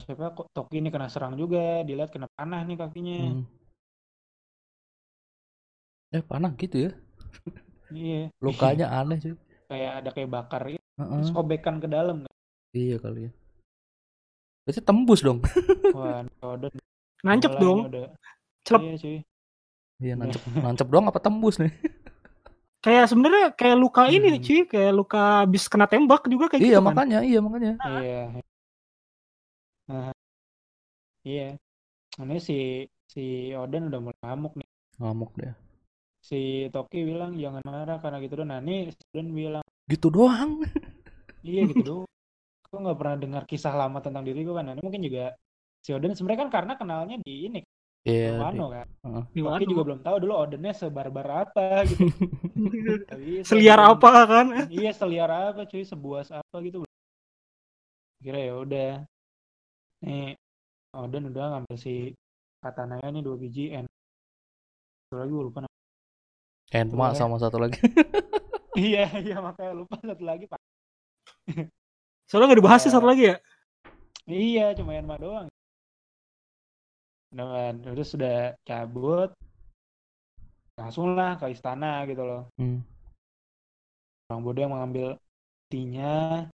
siapa 0.00 0.32
kok 0.32 0.48
Toki 0.56 0.80
ini 0.80 0.88
kena 0.88 1.12
serang 1.12 1.36
juga 1.36 1.84
dilihat 1.84 2.08
kena 2.08 2.26
panah 2.32 2.64
nih 2.64 2.76
kakinya 2.80 3.16
Hmm. 3.20 3.44
Eh, 6.10 6.24
panah 6.26 6.50
gitu 6.58 6.88
ya. 6.88 6.92
iya 7.94 8.32
Lukanya 8.44 8.88
aneh 8.90 9.20
sih. 9.20 9.34
kayak 9.70 9.92
ada 10.02 10.10
kayak 10.10 10.30
bakar 10.32 10.62
gitu 10.66 10.82
Heeh. 10.98 11.22
sobekan 11.30 11.78
ke 11.78 11.86
dalam 11.86 12.24
Iya 12.74 12.96
kali 12.98 13.28
ya. 13.28 13.32
Berarti 14.66 14.80
tembus 14.82 15.20
dong. 15.22 15.38
wah 15.96 16.24
udah 16.42 16.70
Nancep 17.22 17.52
dong. 17.60 17.86
udah 17.92 18.08
Celep. 18.66 18.80
iya 18.82 18.94
cuy 18.98 19.18
Iya, 20.00 20.14
nancep 20.16 20.40
nancep 20.56 20.88
doang 20.88 21.06
apa 21.12 21.20
tembus 21.20 21.60
nih? 21.60 21.70
Kayak 22.80 23.04
sebenarnya 23.12 23.46
kayak 23.52 23.76
luka 23.76 24.02
ini 24.08 24.28
Hmm. 24.36 24.44
cuy, 24.46 24.60
kayak 24.72 24.92
luka 24.96 25.20
habis 25.44 25.64
kena 25.68 25.84
tembak 25.84 26.24
juga 26.32 26.44
kayak 26.48 26.62
iya, 26.64 26.76
gitu 26.76 26.80
kan. 26.80 26.96
makanya, 26.96 27.18
iya 27.28 27.38
makanya. 27.44 27.72
iya 27.84 28.40
Nah, 29.90 30.12
iya 31.28 31.42
ini 32.22 32.36
si 32.46 32.54
si 33.12 33.20
Oden 33.62 33.82
udah 33.90 34.00
mulai 34.04 34.20
ngamuk 34.24 34.52
nih 34.58 34.68
Ngamuk 35.00 35.32
deh. 35.40 35.54
si 36.28 36.36
Toki 36.72 36.98
bilang 37.08 37.32
jangan 37.42 37.62
marah 37.70 37.98
karena 38.02 38.16
gitu 38.24 38.34
doang. 38.38 38.50
Nah 38.52 38.60
ini 38.64 38.74
si 38.96 39.02
Oden 39.12 39.28
bilang 39.40 39.64
Gitu 39.90 40.06
doang. 40.16 40.50
iya 41.48 41.60
gitu 41.70 41.82
doang. 41.88 42.08
Gue 42.70 42.78
nggak 42.84 42.98
pernah 43.00 43.16
dengar 43.22 43.42
kisah 43.50 43.74
lama 43.80 43.98
tentang 44.04 44.22
diri 44.28 44.40
gue 44.46 44.54
kan. 44.58 44.64
Nah, 44.68 44.74
ini 44.76 44.82
mungkin 44.86 45.02
juga 45.08 45.24
si 45.84 45.90
Oden 45.96 46.12
sebenarnya 46.16 46.40
kan 46.46 46.50
karena 46.56 46.72
kenalnya 46.80 47.16
di 47.26 47.32
ini 47.48 47.58
Iya. 48.00 48.40
Wano 48.40 48.72
kan. 48.72 48.86
Wano. 49.04 49.64
juga 49.68 49.82
belum 49.92 50.00
tahu 50.00 50.16
dulu 50.24 50.32
Odennya 50.32 50.72
sebarbar 50.72 51.44
apa 51.44 51.84
gitu. 51.84 52.08
Seliar 53.48 53.76
Oden. 53.76 53.92
apa 53.92 54.10
kan? 54.24 54.46
Iya 54.72 54.90
seliar 54.96 55.28
apa 55.28 55.68
cuy 55.68 55.84
sebuas 55.84 56.32
apa 56.32 56.56
gitu. 56.64 56.80
Kira 58.24 58.40
ya 58.40 58.56
udah. 58.56 58.92
Nih 60.00 60.32
Oden 60.96 61.28
udah 61.28 61.44
ngambil 61.60 61.76
si 61.76 62.16
katananya 62.64 63.08
nih 63.12 63.22
dua 63.24 63.36
biji 63.36 63.72
and 63.76 63.84
satu 65.08 65.20
lagi 65.20 65.32
gue 65.32 65.44
lupa 65.44 65.58
namanya. 65.64 65.78
Enma 66.72 67.06
ya. 67.12 67.16
sama 67.20 67.36
satu 67.36 67.58
lagi. 67.60 67.76
iya 68.80 69.12
iya 69.20 69.44
makanya 69.44 69.76
lupa 69.76 70.00
satu 70.00 70.24
lagi 70.24 70.48
pak. 70.48 70.60
Soalnya 72.30 72.46
nggak 72.48 72.60
dibahas 72.64 72.80
sih 72.80 72.88
Ya. 72.88 72.94
satu 72.96 73.06
lagi 73.10 73.24
ya. 73.28 73.36
Iya, 74.30 74.66
cuma 74.78 74.94
Yanma 74.94 75.18
doang. 75.18 75.50
Nah, 77.30 77.70
terus 77.78 78.10
sudah 78.10 78.58
cabut, 78.66 79.30
langsung 80.74 81.14
lah 81.14 81.38
ke 81.38 81.46
istana 81.54 82.02
gitu 82.10 82.26
loh. 82.26 82.42
Hmm. 82.58 82.82
Orang 84.30 84.42
bodoh 84.42 84.62
yang 84.62 84.74
mengambil 84.74 85.06
tinya, 85.70 86.46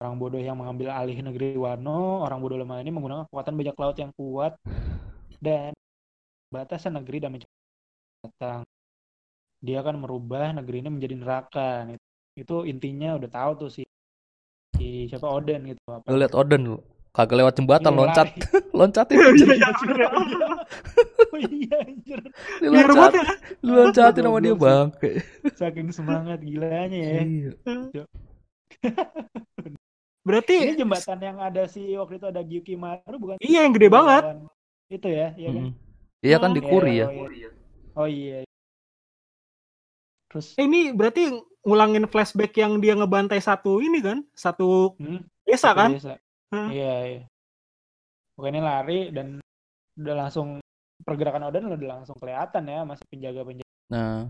orang 0.00 0.14
bodoh 0.16 0.40
yang 0.40 0.56
mengambil 0.56 0.88
alih 0.92 1.18
negeri 1.20 1.56
Wano, 1.60 2.24
orang 2.24 2.38
bodoh 2.40 2.56
lemah 2.56 2.80
ini 2.80 2.90
menggunakan 2.94 3.28
kekuatan 3.28 3.54
bajak 3.60 3.76
laut 3.76 3.96
yang 4.00 4.12
kuat 4.16 4.52
dan 5.42 5.76
batasan 6.48 6.96
negeri 6.96 7.18
dan 7.20 7.30
datang. 8.22 8.62
Dia 9.62 9.84
akan 9.84 10.04
merubah 10.06 10.52
negeri 10.56 10.84
ini 10.84 10.90
menjadi 10.90 11.14
neraka. 11.18 11.70
Itu, 11.92 12.04
itu 12.38 12.56
intinya 12.72 13.16
udah 13.20 13.30
tahu 13.30 13.50
tuh 13.66 13.70
si, 13.70 13.82
si 14.76 15.06
siapa 15.12 15.28
Oden 15.28 15.72
gitu. 15.72 15.80
Apa 15.88 16.08
Lu 16.08 16.16
liat 16.18 16.34
Oden 16.34 16.62
lu. 16.72 16.78
Kagak 17.12 17.36
lewat 17.44 17.54
jembatan 17.60 17.92
Iya, 17.92 17.98
loncat. 18.00 18.28
lari. 18.32 18.72
Loncatin. 18.72 19.16
Iya, 19.20 19.68
Iya. 21.92 22.16
Oh 22.64 22.72
Loncat. 22.72 23.12
ya. 23.12 23.24
Loncatin 23.60 24.24
sama 24.24 24.38
dia 24.40 24.56
bangke. 24.56 25.10
Saking 25.52 25.92
semangat 25.92 26.40
gilanya 26.40 26.96
ya. 26.96 27.20
Iya. 27.20 27.52
Berarti 30.22 30.56
Ini 30.72 30.78
jembatan 30.78 31.18
yang 31.20 31.38
ada 31.42 31.66
si 31.68 31.92
waktu 31.98 32.16
itu 32.16 32.26
ada 32.30 32.40
Gyuki 32.40 32.78
Maru 32.78 33.16
bukan? 33.18 33.36
iya 33.42 33.66
yang 33.66 33.74
gede 33.74 33.90
banget. 33.90 34.22
Itu 34.86 35.08
ya, 35.10 35.34
iya 35.34 35.48
kan? 35.50 35.64
Iya 36.22 36.36
kan 36.38 36.50
di 36.54 36.62
Iya, 36.62 36.70
Kuri 36.70 36.92
ya. 36.94 37.06
Oh 37.10 37.28
iya. 37.28 37.48
Oh 37.98 38.08
iya. 38.08 38.38
Terus 40.30 40.54
Eh, 40.56 40.64
ini 40.64 40.94
berarti 40.94 41.26
ngulangin 41.66 42.06
flashback 42.06 42.54
yang 42.56 42.78
dia 42.78 42.94
ngebantai 42.94 43.42
satu 43.42 43.82
ini 43.82 43.98
kan? 43.98 44.22
Satu 44.32 44.94
hmm, 44.96 45.26
desa 45.42 45.74
kan? 45.74 45.98
desa. 45.98 46.21
Hmm. 46.52 46.68
Iya, 46.68 46.94
iya. 47.08 47.22
Pokoknya 48.36 48.52
ini 48.52 48.62
lari 48.62 48.98
dan 49.12 49.26
udah 49.96 50.14
langsung 50.16 50.60
pergerakan 51.02 51.48
Oden 51.48 51.68
udah 51.68 52.00
langsung 52.00 52.16
kelihatan 52.16 52.64
ya 52.64 52.80
masih 52.84 53.04
penjaga-penjaga 53.08 53.70
Nah, 53.92 54.24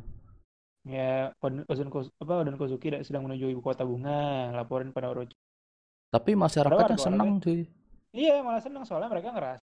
ya 0.82 1.30
Oden, 1.38 1.62
Koz- 1.86 2.10
apa 2.18 2.32
Oden 2.42 2.58
Kozuki 2.58 2.90
sedang 3.06 3.26
menuju 3.26 3.46
ibu 3.46 3.62
kota 3.62 3.86
bunga 3.86 4.50
laporin 4.50 4.90
pada 4.90 5.10
Orochi 5.14 5.34
Tapi 6.10 6.34
masyarakatnya 6.34 6.98
senang 6.98 7.38
cuy. 7.38 7.66
iya 8.12 8.42
malah 8.42 8.58
seneng 8.60 8.82
soalnya 8.84 9.08
mereka 9.08 9.30
ngerasa 9.32 9.62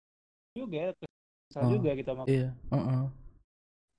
juga 0.54 0.92
kesal 0.98 1.62
Oh, 1.64 1.70
juga 1.70 1.90
gitu 1.94 2.08
sama 2.10 2.22
Iya. 2.26 2.50
Heeh. 2.74 3.02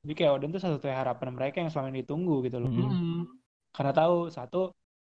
jadi 0.04 0.14
kayak 0.14 0.32
Odin 0.36 0.52
tuh 0.52 0.62
satu 0.62 0.86
harapan 0.86 1.30
mereka 1.32 1.56
yang 1.64 1.72
selama 1.72 1.90
ini 1.96 2.04
ditunggu 2.04 2.44
gitu 2.44 2.60
loh 2.60 2.70
Mm-mm. 2.70 2.92
Mm-mm. 2.92 3.20
karena 3.72 3.92
tahu 3.96 4.28
satu 4.30 4.70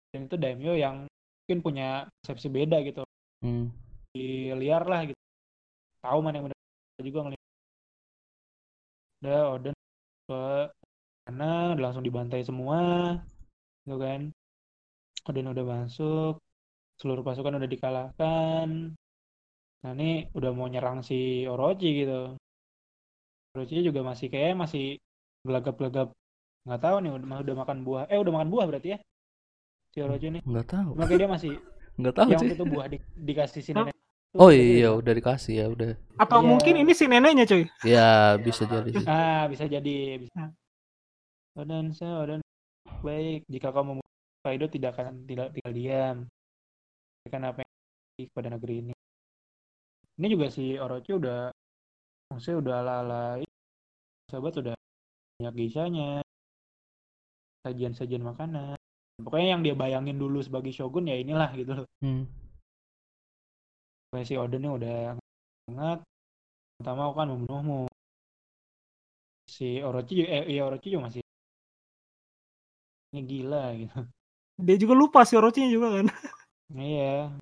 dan 0.09 0.25
itu 0.25 0.35
daimyo 0.39 0.73
yang 0.73 1.05
mungkin 1.45 1.59
punya 1.59 1.89
persepsi 2.23 2.47
beda 2.47 2.79
gitu 2.81 3.03
Hmm. 3.39 3.71
di 4.11 4.51
liar 4.51 4.83
lah 4.83 5.07
gitu. 5.07 5.21
Tahu 6.03 6.17
mana 6.23 6.35
yang 6.39 6.45
benar 6.51 6.59
juga 7.03 7.19
ngeliat. 7.23 7.43
Udah 9.19 9.41
Odin 9.55 9.75
ke 10.27 10.41
sana 11.27 11.51
udah 11.75 11.83
langsung 11.83 12.03
dibantai 12.03 12.41
semua 12.43 12.79
gitu 13.85 13.97
kan. 13.99 14.21
Odin 15.27 15.47
udah 15.51 15.65
masuk. 15.65 16.33
Seluruh 16.99 17.23
pasukan 17.23 17.55
udah 17.59 17.69
dikalahkan. 17.69 18.67
Nah 19.79 19.91
ini 19.95 20.27
udah 20.35 20.51
mau 20.51 20.67
nyerang 20.67 20.99
si 20.99 21.47
Orochi 21.47 22.03
gitu. 22.03 22.35
Orochi 23.55 23.79
juga 23.87 24.01
masih 24.03 24.27
kayak 24.27 24.55
masih 24.59 24.99
gelagap-gelagap. 25.47 26.11
Nggak 26.67 26.81
tahu 26.83 26.95
nih 27.03 27.11
udah, 27.15 27.27
udah 27.45 27.55
makan 27.55 27.77
buah. 27.87 28.03
Eh 28.11 28.19
udah 28.19 28.33
makan 28.35 28.49
buah 28.51 28.65
berarti 28.67 28.87
ya? 28.95 28.99
Si 29.95 29.97
Orochi 30.03 30.27
nih 30.35 30.41
Nggak 30.43 30.67
tahu. 30.75 30.89
makanya 30.99 31.19
dia 31.23 31.29
masih 31.31 31.53
Nggak 31.99 32.15
tahu 32.15 32.29
yang 32.31 32.41
sih. 32.41 32.55
itu 32.55 32.63
buah 32.65 32.87
di- 32.87 33.03
dikasih 33.13 33.61
si 33.61 33.71
nenek 33.71 33.95
Oh 34.37 34.53
iya, 34.53 34.93
gitu. 34.93 35.01
udah 35.01 35.13
dikasih 35.15 35.53
ya, 35.57 35.65
udah. 35.67 35.89
Atau 36.15 36.39
Iya. 36.39 36.47
mungkin 36.47 36.73
ini 36.77 36.93
si 36.93 37.09
neneknya 37.09 37.43
cuy. 37.43 37.65
Ya, 37.81 38.37
bisa 38.37 38.61
jadi 38.63 38.89
sih. 38.93 39.05
Ah, 39.09 39.49
bisa 39.49 39.65
jadi. 39.65 40.21
Bisa. 40.21 40.37
Hmm. 40.37 40.53
Oden, 41.57 41.85
saya 41.91 42.13
Oden 42.21 42.41
baik. 43.01 43.49
Jika 43.49 43.73
kau 43.73 43.81
membunuh 43.81 44.05
Kaido 44.39 44.69
tidak 44.69 44.95
akan 44.95 45.25
tidak 45.25 45.49
tinggal 45.51 45.73
diam. 45.73 46.17
Kan 47.25 47.41
apa 47.43 47.59
yang 47.59 47.73
terjadi 47.73 48.23
kepada 48.29 48.47
negeri 48.53 48.75
ini. 48.79 48.93
Ini 50.15 50.27
juga 50.29 50.47
si 50.47 50.77
Orochi 50.77 51.11
udah 51.11 51.49
maksudnya 52.29 52.57
udah 52.61 52.73
ala-ala 52.79 53.23
sahabat 54.29 54.53
udah 54.55 54.73
banyak 55.35 55.53
gisanya. 55.57 56.21
Sajian-sajian 57.59 58.23
makanan. 58.23 58.77
Pokoknya 59.19 59.47
yang 59.57 59.61
dia 59.61 59.75
bayangin 59.75 60.15
dulu 60.15 60.39
sebagai 60.39 60.71
shogun 60.71 61.11
ya 61.11 61.15
inilah 61.19 61.49
gitu 61.55 61.83
loh. 61.83 61.87
Hmm. 61.99 62.23
Si 64.25 64.33
Oden 64.33 64.65
ini 64.65 64.69
udah 64.73 65.19
sangat 65.69 65.99
pertama 66.79 67.07
aku 67.07 67.15
kan 67.19 67.27
membunuhmu. 67.29 67.85
Si 69.45 69.83
Orochi 69.83 70.25
eh 70.25 70.47
iya 70.49 70.65
Orochi 70.65 70.89
juga 70.89 71.11
masih 71.11 71.21
ini 73.13 73.21
gila 73.25 73.63
gitu. 73.77 73.99
Dia 74.59 74.75
juga 74.75 74.93
lupa 74.97 75.21
si 75.27 75.33
Orochinya 75.37 75.69
juga 75.69 75.87
kan. 75.99 76.05
Iya. 76.73 77.33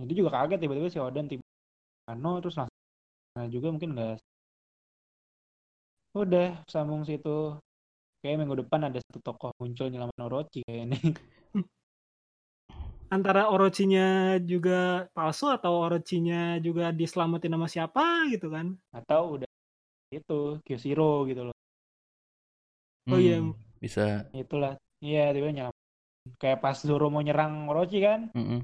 Jadi 0.00 0.12
juga 0.16 0.30
kaget 0.34 0.58
tiba-tiba 0.62 0.88
si 0.90 0.98
Oden 0.98 1.26
tiba 1.28 1.44
Ano 2.10 2.42
terus 2.42 2.58
langsung 2.58 2.78
nah 3.38 3.46
juga 3.46 3.70
mungkin 3.70 3.94
enggak 3.94 4.18
udah 6.18 6.66
sambung 6.66 7.06
situ 7.06 7.54
kayak 8.20 8.36
minggu 8.36 8.56
depan 8.64 8.80
ada 8.88 9.00
satu 9.00 9.20
tokoh 9.24 9.50
muncul 9.56 9.88
nyelamatin 9.88 10.24
Orochi 10.24 10.60
kayaknya 10.64 10.98
Antara 13.10 13.50
Orochinya 13.50 14.38
juga 14.38 15.10
palsu 15.10 15.50
atau 15.50 15.82
Orochinya 15.82 16.62
juga 16.62 16.94
diselamatin 16.94 17.50
sama 17.50 17.66
siapa 17.66 18.04
gitu 18.30 18.54
kan. 18.54 18.78
atau 18.94 19.34
udah 19.34 19.50
itu 20.14 20.62
Kyoshiro 20.62 21.26
gitu 21.26 21.50
loh 21.50 21.56
Oh 23.10 23.18
iya. 23.18 23.42
Hmm, 23.42 23.58
Bisa. 23.82 24.30
itulah 24.30 24.78
iya 25.02 25.34
tiba 25.34 25.50
nyelam 25.50 25.74
kayak 26.38 26.62
pas 26.62 26.78
Zoro 26.78 27.10
mau 27.10 27.18
nyerang 27.18 27.66
Orochi 27.66 27.98
kan 27.98 28.30
Mm-mm. 28.30 28.62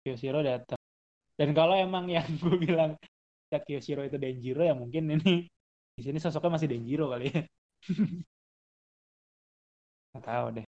Kyoshiro 0.00 0.40
datang 0.40 0.80
dan 1.36 1.52
kalau 1.52 1.76
emang 1.76 2.08
yang 2.16 2.24
gue 2.40 2.56
bilang 2.56 2.96
ya 3.52 3.60
Kyoshiro 3.60 4.00
itu 4.08 4.16
Denjiro 4.16 4.64
ya 4.64 4.72
mungkin 4.72 5.12
ini 5.12 5.44
di 5.92 6.00
sini 6.00 6.16
sosoknya 6.16 6.56
masih 6.56 6.72
Denjiro 6.72 7.12
kali 7.12 7.28
ya 7.28 7.42
nggak 10.12 10.24
tahu 10.24 10.46
deh 10.56 10.66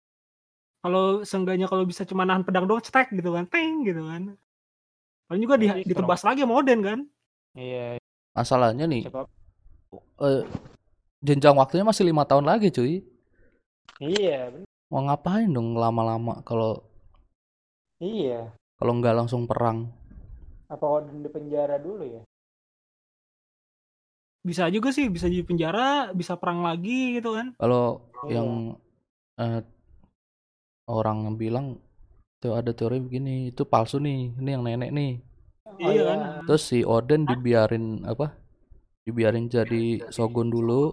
Kalau 0.82 1.22
seenggaknya 1.22 1.66
kalau 1.70 1.84
bisa 1.86 2.02
cuma 2.02 2.26
nahan 2.26 2.42
pedang 2.42 2.66
doang 2.66 2.82
cetek 2.82 3.14
gitu 3.14 3.30
kan. 3.36 3.46
Teng 3.46 3.86
gitu 3.86 4.02
kan. 4.02 4.22
Paling 5.30 5.42
juga 5.46 5.56
di, 5.62 5.66
Jadi 5.70 5.86
ditebas 5.86 6.20
lagi 6.26 6.42
sama 6.42 6.54
Oden 6.58 6.80
kan. 6.82 6.98
iya 7.54 7.96
Masalahnya 8.36 8.84
nih, 8.88 9.02
siapa 9.04 9.20
eh, 10.24 10.42
jenjang 11.26 11.56
waktunya 11.60 11.84
masih 11.86 12.04
lima 12.08 12.24
tahun 12.24 12.46
lagi 12.50 12.68
cuy. 12.72 13.04
iya 14.02 14.50
bener. 14.52 14.68
Mau 14.90 15.02
ngapain 15.06 15.48
dong 15.56 15.68
lama-lama 15.82 16.34
kalau 16.48 16.72
iya 18.00 18.52
kalau 18.78 18.92
nggak 18.98 19.16
langsung 19.18 19.42
perang? 19.50 19.78
apa 20.74 20.86
Odin 20.96 21.22
di 21.24 21.30
penjara 21.34 21.76
dulu 21.78 22.04
ya 22.16 22.22
Bisa 24.42 24.66
juga 24.74 24.90
sih, 24.90 25.06
bisa 25.06 25.30
di 25.30 25.40
penjara, 25.46 26.10
bisa 26.10 26.34
perang 26.34 26.66
lagi 26.66 27.18
gitu 27.18 27.38
kan. 27.38 27.54
Kalau 27.56 28.02
Iya. 28.26 28.42
yang 28.42 28.48
eh, 29.38 29.60
orang 30.90 31.18
yang 31.26 31.36
bilang 31.38 31.66
tuh 32.42 32.58
ada 32.58 32.74
teori 32.74 32.98
begini, 32.98 33.54
itu 33.54 33.62
palsu 33.62 34.02
nih, 34.02 34.34
ini 34.34 34.50
yang 34.50 34.62
nenek 34.66 34.90
nih. 34.90 35.12
Oh, 35.62 35.90
Iya 35.90 36.02
kan? 36.10 36.18
Terus 36.46 36.62
si 36.66 36.78
Oden 36.82 37.22
dibiarin 37.30 38.02
apa? 38.02 38.34
Dibiarin 39.06 39.46
jadi 39.46 40.02
shogun 40.10 40.50
dulu 40.50 40.90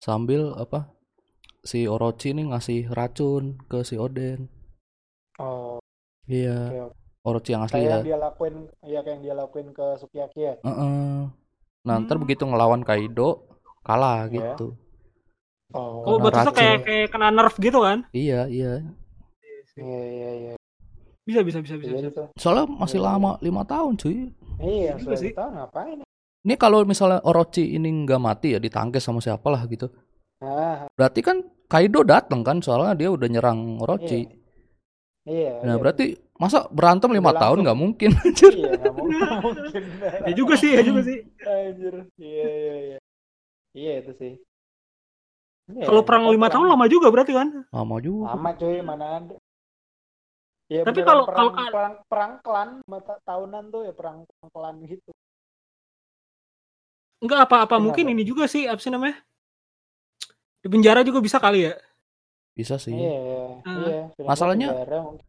sambil 0.00 0.52
apa? 0.56 0.92
Si 1.60 1.84
Orochi 1.84 2.32
nih 2.32 2.52
ngasih 2.52 2.88
racun 2.92 3.60
ke 3.68 3.84
si 3.84 3.96
Oden. 4.00 4.48
oh 5.40 5.80
Iya, 6.28 6.72
oke. 6.88 6.99
Orochi 7.20 7.52
yang 7.52 7.62
asli 7.62 7.76
kayak 7.76 7.84
ya. 7.84 7.92
yang 7.92 8.06
dia 8.06 8.18
lakuin 8.18 8.54
ya 8.82 9.00
kayak 9.00 9.12
yang 9.12 9.22
dia 9.22 9.34
lakuin 9.34 9.68
ke 9.70 9.86
Sukiyaki 9.96 10.40
ya 10.40 10.54
Heeh. 10.58 11.28
Nah, 11.80 11.94
ntar 11.98 12.16
Hmm. 12.16 12.24
begitu 12.24 12.44
ngelawan 12.44 12.80
Kaido 12.80 13.44
kalah 13.80 14.24
Iya. 14.24 14.56
gitu. 14.56 14.76
oh 15.70 16.02
Oh, 16.02 16.16
racun. 16.18 16.52
kayak 16.52 16.78
kayak 16.82 17.06
kena 17.08 17.28
nerf 17.30 17.54
gitu 17.56 17.80
kan. 17.80 18.04
Iya, 18.10 18.44
iya. 18.46 18.82
iya 19.76 20.00
iya 20.02 20.30
iya 20.34 20.52
Bisa, 21.22 21.40
bisa, 21.40 21.60
bisa, 21.60 21.76
bisa. 21.76 21.90
jadi 21.90 22.02
bisa. 22.02 22.16
tuh 22.16 22.26
Soalnya 22.34 22.66
masih 22.68 22.98
Iya. 22.98 23.06
lama, 23.06 23.30
lima 23.38 23.62
tahun 23.62 23.94
cuy. 23.94 24.32
iya 24.58 24.96
sudah 24.96 25.16
sih. 25.16 25.32
tahu 25.32 25.48
ngapain 25.50 25.98
Ini 26.40 26.56
kalau 26.56 26.82
misalnya 26.82 27.20
Orochi 27.20 27.68
ini 27.70 27.88
nggak 28.02 28.16
mati 28.18 28.48
ya 28.50 28.58
ditangkis 28.58 29.00
sama 29.00 29.20
siapa 29.20 29.44
lah 29.46 29.60
gitu. 29.66 29.92
ah 30.40 30.88
Berarti 30.90 31.20
kan 31.20 31.36
Kaido 31.66 32.00
datang 32.02 32.40
kan 32.40 32.58
soalnya 32.58 32.96
dia 32.96 33.08
udah 33.08 33.28
nyerang 33.28 33.76
Orochi. 33.78 34.24
iya 34.24 34.39
Nah 35.20 35.32
iya. 35.36 35.76
berarti 35.76 36.16
masa 36.40 36.64
berantem 36.72 37.12
lima 37.12 37.30
tahun 37.36 37.60
nggak 37.60 37.78
mungkin? 37.78 38.10
iya 38.56 38.72
nggak 38.80 38.94
mungkin 38.96 39.82
Ya 40.28 40.32
juga 40.32 40.54
sih, 40.56 40.70
ya 40.72 40.82
juga 40.82 41.00
sih. 41.04 41.18
Anjir. 41.44 41.94
Iya 42.16 42.48
iya 42.48 42.74
iya. 42.80 42.98
Iya 43.76 43.92
itu 44.00 44.12
sih. 44.16 44.32
Iya, 45.70 45.86
Kalau 45.86 46.02
perang 46.02 46.26
lima 46.26 46.50
tahun 46.50 46.66
lama 46.66 46.86
juga 46.90 47.12
berarti 47.14 47.30
kan. 47.30 47.62
Lama 47.70 47.96
juga. 48.02 48.34
Lama 48.34 48.50
cuy, 48.58 48.78
mana 48.82 49.06
ada. 49.22 49.36
Ya, 50.66 50.82
Tapi 50.82 51.02
kalau- 51.02 51.26
perang, 51.26 51.50
kalau- 51.50 51.70
perang, 51.74 51.94
perang 52.06 52.32
klan 52.42 52.68
mata 52.86 53.14
tahunan 53.22 53.64
tuh 53.70 53.82
ya 53.86 53.92
perang, 53.94 54.22
perang 54.26 54.50
klan 54.50 54.76
gitu. 54.86 55.10
Enggak 57.20 57.44
apa-apa 57.44 57.76
Kenapa? 57.76 57.84
mungkin 57.84 58.06
ini 58.10 58.22
juga 58.24 58.48
sih 58.48 58.64
apa 58.64 58.80
sih 58.80 58.88
namanya? 58.90 59.20
Di 60.62 60.68
penjara 60.72 61.04
juga 61.04 61.20
bisa 61.20 61.36
kali 61.36 61.68
ya. 61.68 61.74
Bisa 62.60 62.76
sih. 62.76 62.92
Iya 62.92 63.16
iya. 63.24 63.44
Ah. 63.64 63.76
iya. 63.88 64.00
Masalahnya-. 64.20 64.76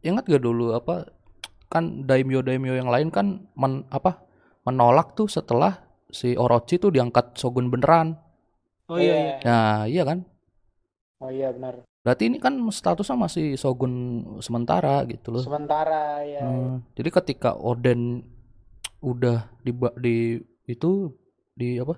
Ingat 0.03 0.27
gak 0.27 0.43
dulu 0.43 0.75
apa 0.75 1.07
kan 1.71 2.03
daimyo 2.03 2.43
daimyo 2.43 2.75
yang 2.75 2.91
lain 2.91 3.07
kan 3.07 3.47
men, 3.55 3.87
apa 3.87 4.27
menolak 4.67 5.15
tuh 5.15 5.31
setelah 5.31 5.79
si 6.11 6.35
Orochi 6.35 6.75
tuh 6.75 6.91
diangkat 6.91 7.39
shogun 7.39 7.71
beneran. 7.71 8.19
Oh 8.91 8.99
iya 8.99 9.15
iya. 9.15 9.35
Nah 9.47 9.81
iya 9.87 10.03
kan. 10.03 10.27
Oh 11.23 11.31
iya 11.31 11.55
benar. 11.55 11.87
Berarti 12.03 12.27
ini 12.27 12.37
kan 12.43 12.59
statusnya 12.67 13.15
masih 13.15 13.55
shogun 13.55 14.25
sementara 14.43 15.07
gitu 15.07 15.31
loh. 15.31 15.43
Sementara 15.47 16.19
ya. 16.27 16.43
Hmm, 16.43 16.83
jadi 16.99 17.09
ketika 17.13 17.55
Oden 17.55 18.27
udah 18.99 19.47
di, 19.63 19.71
di 20.03 20.17
itu 20.67 21.15
di 21.55 21.79
apa 21.79 21.95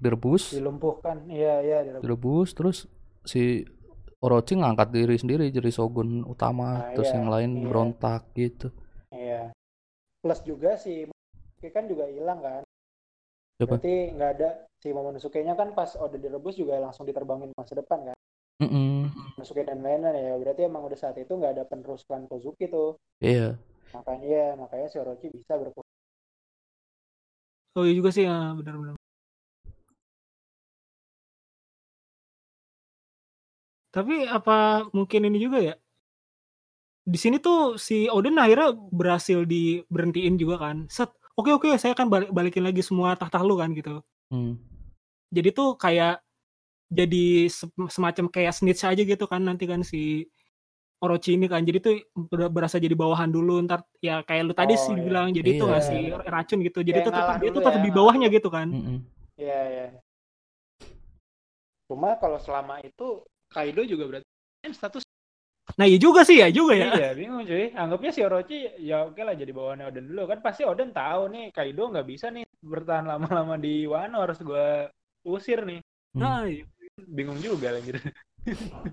direbus 0.00 0.56
Dilumpuhkan. 0.56 1.28
Iya 1.28 1.54
iya. 1.60 1.78
direbus. 1.84 2.02
direbus 2.02 2.48
terus 2.56 2.78
si 3.28 3.68
Orochi 4.22 4.54
ngangkat 4.54 4.88
diri 4.94 5.16
sendiri 5.18 5.44
jadi 5.50 5.70
shogun 5.74 6.22
utama 6.24 6.78
Nah, 6.78 6.94
terus 6.94 7.10
iya, 7.10 7.16
yang 7.18 7.26
lain 7.34 7.50
iya. 7.58 7.66
berontak 7.66 8.22
gitu 8.38 8.68
Iya. 9.12 9.42
Plus 10.22 10.40
juga 10.46 10.70
si 10.78 11.04
Momonosuke 11.04 11.68
kan 11.74 11.84
juga 11.90 12.04
hilang 12.08 12.40
kan. 12.40 12.62
Siapa? 13.58 13.76
Berarti 13.76 13.94
nggak 14.16 14.30
ada 14.38 14.48
si 14.80 14.88
Momonosuke-nya 14.94 15.54
kan 15.58 15.68
pas 15.78 15.90
udah 15.98 16.18
direbus 16.18 16.54
juga 16.56 16.78
langsung 16.80 17.04
diterbangin 17.04 17.50
masa 17.58 17.74
depan 17.76 17.98
kan. 18.08 18.16
Mm-mm. 18.62 19.10
Momonosuke 19.36 19.62
dan 19.66 19.78
lain-lain 19.82 20.16
ya. 20.16 20.34
Berarti 20.38 20.60
emang 20.70 20.82
udah 20.86 20.98
saat 20.98 21.16
itu 21.18 21.32
nggak 21.34 21.52
ada 21.58 21.64
penerus 21.66 22.06
klan 22.06 22.24
Kozuki 22.30 22.70
tuh. 22.70 22.96
iya 23.20 23.58
Makanya 23.92 24.26
ya, 24.26 24.46
makanya 24.56 24.86
si 24.88 24.96
Orochi 25.02 25.26
bisa 25.28 25.58
berkuasa. 25.60 25.90
Oh 27.76 27.84
iya 27.88 27.94
juga 27.98 28.10
sih, 28.12 28.24
ya, 28.28 28.52
benar-benar. 28.58 29.01
Tapi 33.92 34.24
apa 34.24 34.56
mungkin 34.90 35.28
ini 35.28 35.38
juga 35.38 35.60
ya? 35.60 35.76
di 37.02 37.18
sini 37.18 37.42
tuh 37.42 37.74
si 37.82 38.06
Odin 38.06 38.38
akhirnya 38.38 38.78
berhasil 38.94 39.42
diberhentiin 39.42 40.38
juga 40.38 40.62
kan. 40.62 40.86
Set, 40.86 41.10
oke 41.34 41.50
oke 41.50 41.74
saya 41.74 41.98
akan 41.98 42.06
balik 42.06 42.30
balikin 42.30 42.62
lagi 42.62 42.78
semua 42.78 43.18
tahta 43.18 43.42
lu 43.42 43.58
kan 43.58 43.74
gitu. 43.74 43.98
Hmm. 44.30 44.54
Jadi 45.34 45.50
tuh 45.50 45.74
kayak 45.74 46.22
jadi 46.86 47.50
se- 47.50 47.66
semacam 47.90 48.30
kayak 48.30 48.54
snitch 48.54 48.86
aja 48.86 49.02
gitu 49.02 49.26
kan 49.26 49.42
nanti 49.42 49.66
kan 49.66 49.82
si 49.82 50.30
Orochi 51.02 51.34
ini 51.34 51.50
kan. 51.50 51.66
Jadi 51.66 51.78
tuh 51.82 51.94
ber- 52.14 52.46
berasa 52.54 52.78
jadi 52.78 52.94
bawahan 52.94 53.34
dulu 53.34 53.58
ntar 53.66 53.82
ya 53.98 54.22
kayak 54.22 54.42
lu 54.46 54.54
tadi 54.54 54.78
Oh, 54.78 54.82
sih 54.86 54.94
iya. 54.94 55.02
bilang 55.02 55.34
jadi 55.34 55.50
tuh 55.58 55.66
Iya. 55.66 55.72
ngasih 55.74 56.00
racun 56.30 56.58
gitu. 56.62 56.78
Jadi 56.86 56.98
Kayak 57.02 57.06
tuh 57.10 57.14
tetap 57.18 57.34
dia 57.42 57.50
tuh 57.50 57.62
tetap 57.66 57.82
ya, 57.82 57.82
di 57.82 57.90
bawahnya 57.90 58.28
gitu 58.30 58.46
kan. 58.46 58.68
Iya, 59.34 59.58
iya. 59.66 59.86
Cuma 61.90 62.14
kalau 62.14 62.38
selama 62.38 62.78
itu 62.78 63.26
Kaido 63.52 63.84
juga 63.84 64.04
berarti 64.08 64.28
kan 64.60 64.72
status 64.72 65.02
Nah 65.78 65.86
iya 65.86 65.96
juga 65.96 66.26
sih 66.26 66.42
ya 66.42 66.50
juga 66.50 66.74
ya. 66.74 66.90
Iya, 66.92 67.10
bingung 67.14 67.46
cuy. 67.46 67.70
Anggapnya 67.72 68.10
si 68.10 68.20
Orochi 68.20 68.66
ya 68.82 69.06
oke 69.06 69.22
lah 69.22 69.32
jadi 69.32 69.54
bawahannya 69.54 69.88
Oden 69.88 70.04
dulu 70.10 70.26
kan 70.26 70.42
pasti 70.42 70.66
Oden 70.66 70.90
tahu 70.90 71.30
nih 71.30 71.48
Kaido 71.48 71.86
nggak 71.88 72.02
bisa 72.04 72.28
nih 72.28 72.42
bertahan 72.60 73.06
lama-lama 73.06 73.54
di 73.56 73.86
Wano 73.86 74.20
harus 74.20 74.42
gua 74.42 74.90
usir 75.22 75.62
nih. 75.62 75.78
Nah, 76.18 76.44
iya. 76.44 76.66
Bingung 76.98 77.38
juga 77.38 77.72
anjir. 77.72 77.96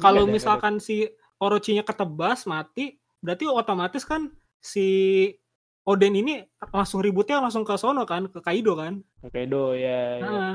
kalau 0.00 0.24
Nggak 0.24 0.32
ada- 0.32 0.34
misalkan 0.34 0.74
si 0.80 1.06
Orochinya 1.38 1.84
ketebas 1.86 2.48
mati, 2.48 2.96
berarti 3.22 3.46
otomatis 3.46 4.02
kan 4.02 4.32
si 4.58 5.28
Oden 5.84 6.18
ini 6.18 6.42
langsung 6.68 6.98
ributnya 7.00 7.38
langsung 7.38 7.62
ke 7.62 7.76
sono 7.78 8.02
kan, 8.04 8.26
ke 8.28 8.40
Kaido 8.42 8.74
kan. 8.74 9.00
ada. 9.22 9.28
Kaido 9.30 9.72
ya, 9.72 10.18
ya. 10.18 10.24
Nah, 10.24 10.54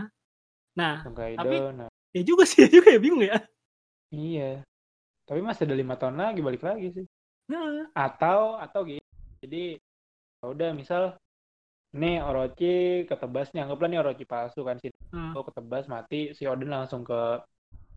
nah 0.76 0.94
Langsung 1.00 1.16
Kaido. 1.16 1.40
tapi- 1.40 1.62
nah, 1.78 1.90
ya 2.14 2.22
juga 2.22 2.44
sih, 2.46 2.58
ya 2.64 2.70
juga 2.70 2.90
ya 2.94 3.00
bingung 3.02 3.24
ya. 3.26 3.38
iya. 4.14 4.62
Tapi 5.24 5.40
masih 5.40 5.64
ada 5.66 5.76
lima 5.76 5.96
tahun 5.96 6.16
lagi 6.20 6.40
balik 6.44 6.64
lagi 6.64 6.88
sih. 6.94 7.06
Nah, 7.50 7.90
Atau 7.96 8.60
atau 8.60 8.82
gitu. 8.88 9.02
Jadi 9.44 9.76
ya 10.40 10.46
udah 10.52 10.70
misal 10.76 11.16
nih 11.94 12.20
Orochi 12.26 13.06
ketebas 13.10 13.54
nih 13.54 13.62
anggaplah 13.64 13.90
nih 13.92 14.00
Orochi 14.02 14.26
palsu 14.26 14.66
kan 14.68 14.76
si 14.82 14.90
nah. 15.14 15.32
Kaido 15.32 15.40
ketebas 15.48 15.86
mati 15.86 16.34
si 16.34 16.44
Odin 16.50 16.74
langsung 16.74 17.06
ke 17.06 17.20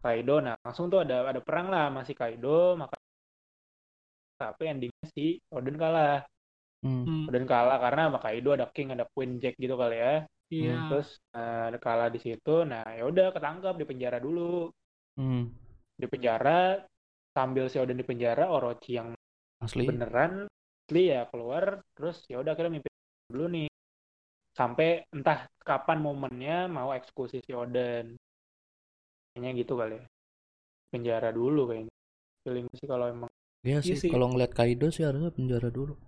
Kaido 0.04 0.44
nah 0.44 0.54
langsung 0.62 0.92
tuh 0.92 1.00
ada 1.04 1.32
ada 1.32 1.40
perang 1.40 1.66
lah 1.72 1.88
masih 1.88 2.12
Kaido 2.12 2.76
maka 2.76 2.94
tapi 4.36 4.62
endingnya 4.68 5.06
si 5.16 5.40
Odin 5.50 5.76
kalah 5.80 6.22
Hmm. 6.84 7.02
Hmm, 7.08 7.26
Odin 7.26 7.48
kalah 7.48 7.80
karena 7.82 8.06
sama 8.06 8.18
Kaido 8.20 8.52
ada 8.52 8.68
King 8.70 8.94
ada 8.94 9.08
Queen 9.10 9.40
Jack 9.42 9.56
gitu 9.58 9.74
kali 9.74 9.96
ya 9.96 10.28
iya. 10.52 10.76
terus 10.88 11.08
eh, 11.36 11.62
ada 11.68 11.78
kalah 11.82 12.08
di 12.14 12.18
situ 12.22 12.54
nah 12.70 12.82
ya 12.98 13.02
udah 13.10 13.26
ketangkap 13.34 13.74
di 13.80 13.84
penjara 13.88 14.18
dulu 14.22 14.70
Hmm. 15.16 15.48
di 15.96 16.06
penjara 16.12 16.76
sambil 17.32 17.64
si 17.72 17.76
Odin 17.80 17.96
di 17.96 18.04
penjara 18.04 18.52
Orochi 18.52 19.00
yang 19.00 19.16
Asli. 19.64 19.88
beneran 19.88 20.44
asli 20.86 21.02
ya 21.08 21.24
keluar 21.32 21.80
terus 21.96 22.20
ya 22.28 22.36
udah 22.44 22.52
kita 22.52 22.68
mimpi 22.68 22.88
dulu 23.32 23.44
nih 23.48 23.66
sampai 24.56 25.04
entah 25.12 25.48
kapan 25.64 25.98
momennya 26.04 26.68
mau 26.68 26.92
eksekusi 26.92 27.40
si 27.44 27.52
Oden 27.56 28.16
kayaknya 29.32 29.50
gitu 29.60 29.72
kali 29.80 29.94
ya 30.00 30.04
penjara 30.92 31.28
dulu 31.32 31.60
kayaknya 31.72 31.92
feeling 32.44 32.66
sih 32.76 32.88
kalau 32.88 33.06
emang 33.10 33.30
Iya 33.66 33.82
Iya 33.82 33.82
sih, 33.82 33.96
sih. 33.98 34.10
kalau 34.14 34.30
ngeliat 34.30 34.52
Kaido 34.54 34.86
sih 34.94 35.02
harusnya 35.02 35.34
penjara 35.34 35.68
dulu. 35.74 35.98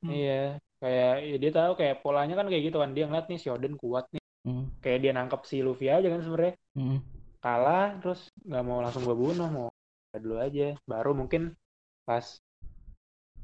Hmm. 0.00 0.10
iya 0.10 0.56
kayak 0.82 1.14
ya 1.22 1.36
dia 1.38 1.52
tahu 1.54 1.72
kayak 1.78 2.02
polanya 2.02 2.34
kan 2.34 2.50
kayak 2.50 2.62
gitu 2.66 2.82
kan 2.82 2.90
dia 2.90 3.06
ngeliat 3.06 3.30
nih 3.30 3.38
si 3.38 3.48
Oden 3.48 3.78
kuat 3.78 4.10
nih 4.10 4.20
Hmm. 4.42 4.66
kayak 4.82 4.98
dia 5.06 5.14
nangkep 5.14 5.46
si 5.46 5.62
Luffy 5.62 5.86
aja 5.86 6.10
kan 6.10 6.18
sebenarnya 6.18 6.58
Hmm. 6.74 6.98
kalah 7.38 7.94
terus 8.02 8.26
nggak 8.42 8.64
mau 8.66 8.82
langsung 8.82 9.06
gua 9.06 9.14
bunuh 9.14 9.46
mau 9.46 9.66
dulu 10.18 10.42
aja 10.42 10.74
baru 10.82 11.14
mungkin 11.14 11.54
pas 12.02 12.42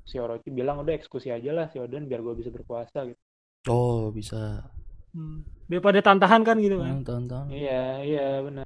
si 0.03 0.19
Orochi 0.19 0.51
bilang 0.51 0.83
udah 0.83 0.99
eksekusi 0.99 1.31
aja 1.31 1.55
lah 1.55 1.71
si 1.71 1.79
Oden 1.79 2.11
biar 2.11 2.19
gua 2.19 2.35
bisa 2.35 2.51
berkuasa 2.51 3.07
gitu 3.07 3.21
Oh 3.69 4.09
bisa. 4.09 4.65
Hmm. 5.13 5.45
Daripada 5.69 6.01
tantahan 6.01 6.41
kan 6.41 6.57
gitu 6.57 6.81
kan. 6.81 7.05
Hmm. 7.05 7.53
Iya, 7.53 8.01
iya 8.01 8.27
benar. 8.41 8.65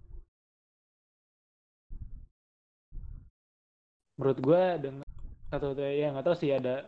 Menurut 4.14 4.38
gua 4.38 4.78
dengan 4.78 5.02
satu 5.50 5.74
ya 5.76 6.14
nggak 6.14 6.24
tahu 6.24 6.36
sih 6.38 6.54
ada 6.54 6.86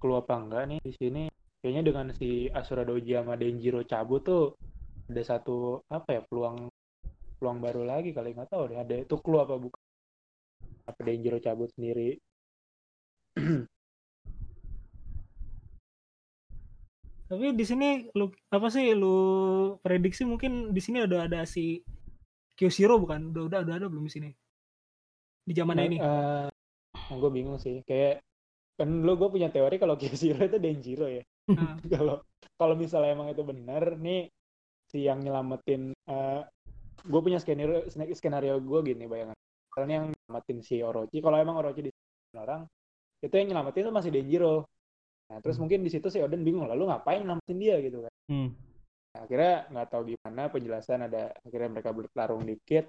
clue 0.00 0.16
apa 0.18 0.34
enggak 0.38 0.62
nih 0.70 0.80
di 0.82 0.92
sini. 0.94 1.22
Kayaknya 1.58 1.82
dengan 1.90 2.06
si 2.14 2.46
Asura 2.54 2.86
Doji 2.86 3.18
sama 3.18 3.34
Denjiro 3.34 3.82
cabut 3.82 4.22
tuh 4.22 4.54
ada 5.10 5.22
satu 5.26 5.82
apa 5.90 6.20
ya 6.20 6.22
peluang 6.22 6.70
peluang 7.40 7.58
baru 7.58 7.82
lagi 7.82 8.14
kali 8.14 8.30
nggak 8.36 8.50
tahu 8.52 8.70
deh 8.70 8.78
ada 8.78 8.94
itu 8.94 9.14
clue 9.18 9.40
apa 9.40 9.56
bukan 9.56 9.82
apa 10.86 11.00
Denjiro 11.00 11.38
cabut 11.40 11.72
sendiri 11.74 12.18
Tapi 17.28 17.52
di 17.52 17.60
sini 17.60 18.08
lu 18.16 18.32
apa 18.48 18.72
sih 18.72 18.96
lu 18.96 19.16
prediksi 19.84 20.24
mungkin 20.24 20.72
di 20.72 20.80
sini 20.80 21.04
ada 21.04 21.28
ada 21.28 21.44
si 21.44 21.76
Kyoshiro 22.56 22.96
bukan? 22.96 23.36
Udah 23.36 23.42
udah 23.52 23.58
udah 23.68 23.74
ada 23.76 23.86
belum 23.92 24.08
di 24.08 24.12
sini? 24.16 24.30
Di 25.44 25.52
zaman 25.52 25.76
Nah, 25.76 25.84
ini. 25.84 25.96
eh, 26.00 26.48
gue 27.12 27.30
bingung 27.32 27.60
sih 27.60 27.84
kayak 27.84 28.24
kan 28.78 29.02
lu 29.02 29.18
gue 29.18 29.26
punya 29.26 29.50
teori 29.50 29.74
kalau 29.82 29.98
Kyushiro 29.98 30.46
itu 30.46 30.62
Denjiro 30.62 31.10
ya. 31.10 31.26
Nah, 31.50 31.74
kalau 31.92 32.22
kalau 32.54 32.74
misalnya 32.78 33.10
emang 33.18 33.34
itu 33.34 33.42
benar 33.42 33.98
nih 33.98 34.30
si 34.86 35.02
yang 35.02 35.18
nyelamatin 35.18 35.90
eh 35.92 36.40
gue 37.02 37.20
punya 37.20 37.42
skenario 37.42 37.90
skenario 37.90 38.62
gue 38.62 38.80
gini 38.86 39.10
bayangan. 39.10 39.34
Karena 39.74 39.90
yang 39.98 40.06
nyelamatin 40.14 40.58
si 40.62 40.78
Orochi 40.78 41.18
kalau 41.18 41.36
emang 41.42 41.58
Orochi 41.58 41.90
di 41.90 41.92
orang 42.38 42.62
itu 43.18 43.34
yang 43.34 43.50
nyelamatin 43.50 43.82
itu 43.82 43.92
masih 43.92 44.10
Denjiro. 44.14 44.56
Nah 45.28 45.38
terus 45.42 45.58
mungkin 45.58 45.82
di 45.82 45.90
situ 45.90 46.06
si 46.06 46.22
Oden 46.22 46.46
bingung 46.46 46.70
lalu 46.70 46.86
ngapain 46.86 47.26
nyelamatin 47.26 47.58
dia? 47.58 47.76
Gitu 47.82 47.98
kan. 48.06 48.12
Hmm. 48.30 48.54
Nah, 49.10 49.20
akhirnya 49.26 49.54
nggak 49.74 49.88
tahu 49.90 50.02
gimana 50.14 50.42
penjelasan 50.54 51.00
ada 51.10 51.34
akhirnya 51.34 51.68
mereka 51.74 51.90
bertarung 51.90 52.46
dikit. 52.46 52.86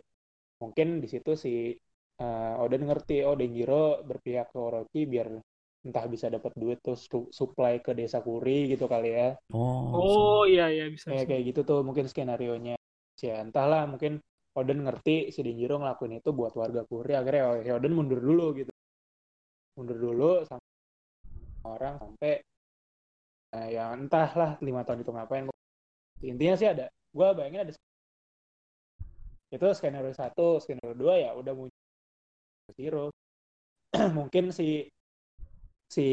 Mungkin 0.61 1.01
di 1.01 1.07
situ 1.09 1.33
si 1.33 1.73
eh, 2.21 2.53
Oden 2.61 2.85
ngerti 2.85 3.25
oh 3.25 3.33
Denjiro 3.33 4.05
berpihak 4.05 4.53
ke 4.53 4.59
Orochi 4.61 5.09
biar 5.09 5.33
entah 5.79 6.05
bisa 6.11 6.27
dapat 6.27 6.51
duit 6.59 6.83
terus 6.83 7.07
su- 7.07 7.31
supply 7.31 7.79
ke 7.79 7.95
desa 7.95 8.19
Kuri 8.19 8.75
gitu 8.75 8.85
kali 8.91 9.15
ya 9.15 9.29
Oh. 9.55 9.95
oh 9.95 10.41
iya 10.43 10.67
iya 10.67 10.91
bisa. 10.91 11.07
kayak 11.07 11.23
bisa. 11.23 11.29
kayak 11.31 11.43
gitu 11.53 11.59
tuh 11.63 11.79
mungkin 11.87 12.05
skenario 12.11 12.55
nya 12.59 12.75
ya 13.19 13.39
entahlah 13.39 13.87
mungkin 13.87 14.19
Oden 14.59 14.83
ngerti 14.83 15.31
si 15.31 15.39
Denjiro 15.39 15.79
ngelakuin 15.79 16.19
itu 16.19 16.29
buat 16.35 16.51
warga 16.57 16.83
Kuri 16.83 17.15
akhirnya 17.15 17.43
oh, 17.47 17.55
si 17.63 17.71
Oden 17.71 17.95
mundur 17.95 18.19
dulu 18.19 18.51
gitu 18.59 18.71
mundur 19.79 19.95
dulu 19.95 20.31
sampai 20.43 20.67
orang 21.63 21.95
sampai 21.95 22.33
nah, 23.55 23.67
ya 23.71 23.83
entahlah 23.95 24.59
lima 24.59 24.83
tahun 24.83 25.07
itu 25.07 25.11
ngapain 25.15 25.47
intinya 26.19 26.55
sih 26.59 26.67
ada 26.67 26.91
gue 26.91 27.27
bayangin 27.39 27.61
ada 27.63 27.71
itu 29.55 29.67
skenario 29.79 30.11
satu 30.11 30.59
skenario 30.59 30.91
dua 30.91 31.15
ya 31.23 31.31
udah 31.39 31.53
muncul 31.55 31.79
Zero 32.75 33.15
mungkin 34.17 34.51
si 34.51 34.91
si 35.89 36.07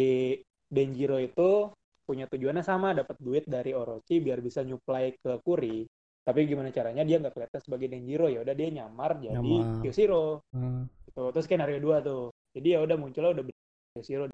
Denjiro 0.66 1.20
itu 1.20 1.70
punya 2.06 2.24
tujuannya 2.26 2.64
sama 2.64 2.94
dapat 2.96 3.18
duit 3.20 3.44
dari 3.44 3.76
Orochi 3.76 4.18
biar 4.22 4.40
bisa 4.40 4.64
nyuplai 4.64 5.14
ke 5.20 5.38
Kuri. 5.44 5.84
Tapi 6.26 6.42
gimana 6.42 6.74
caranya 6.74 7.06
dia 7.06 7.22
nggak 7.22 7.34
kelihatan 7.38 7.60
sebagai 7.62 7.86
Denjiro? 7.92 8.26
Ya 8.26 8.42
udah 8.42 8.54
dia 8.56 8.68
nyamar 8.72 9.20
jadi 9.22 9.36
Nyamar. 9.38 9.84
Kyushiro 9.84 10.42
Hmm. 10.50 10.90
gitu. 11.06 11.22
Terus 11.30 11.44
skenario 11.46 11.78
dua 11.78 12.02
tuh. 12.02 12.34
Jadi 12.56 12.74
ya 12.74 12.82
udah 12.82 12.96
munculnya 12.98 13.30
udah 13.36 13.44
bener 13.46 13.62
Kyushiro 13.94 14.24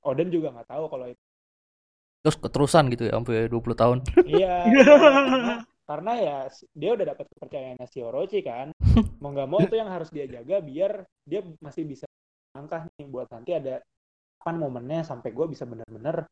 Oden 0.00 0.32
juga 0.32 0.48
nggak 0.56 0.68
tahu 0.72 0.84
kalau 0.88 1.06
itu. 1.12 1.22
Terus 2.20 2.36
keterusan 2.36 2.84
gitu 2.92 3.02
ya 3.08 3.12
sampai 3.16 3.48
20 3.48 3.76
tahun. 3.76 3.98
iya 4.40 4.64
karena, 4.68 5.54
karena 5.88 6.12
ya 6.20 6.38
dia 6.72 6.90
udah 6.96 7.06
dapat 7.16 7.26
kepercayaannya 7.32 7.86
si 7.88 7.98
Orochi 8.00 8.40
kan. 8.40 8.72
Mau 9.22 9.30
nggak 9.32 9.48
mau 9.48 9.60
itu 9.60 9.76
yang 9.76 9.88
harus 9.92 10.08
dia 10.08 10.24
jaga 10.26 10.64
biar 10.64 11.04
dia 11.28 11.44
masih 11.60 11.84
bisa 11.84 12.04
langkah 12.56 12.88
nih. 12.96 13.06
Buat 13.08 13.28
nanti 13.32 13.52
ada 13.56 13.84
kapan 14.40 14.56
momennya 14.56 15.04
sampai 15.04 15.36
gue 15.36 15.46
bisa 15.52 15.68
bener-bener 15.68 16.24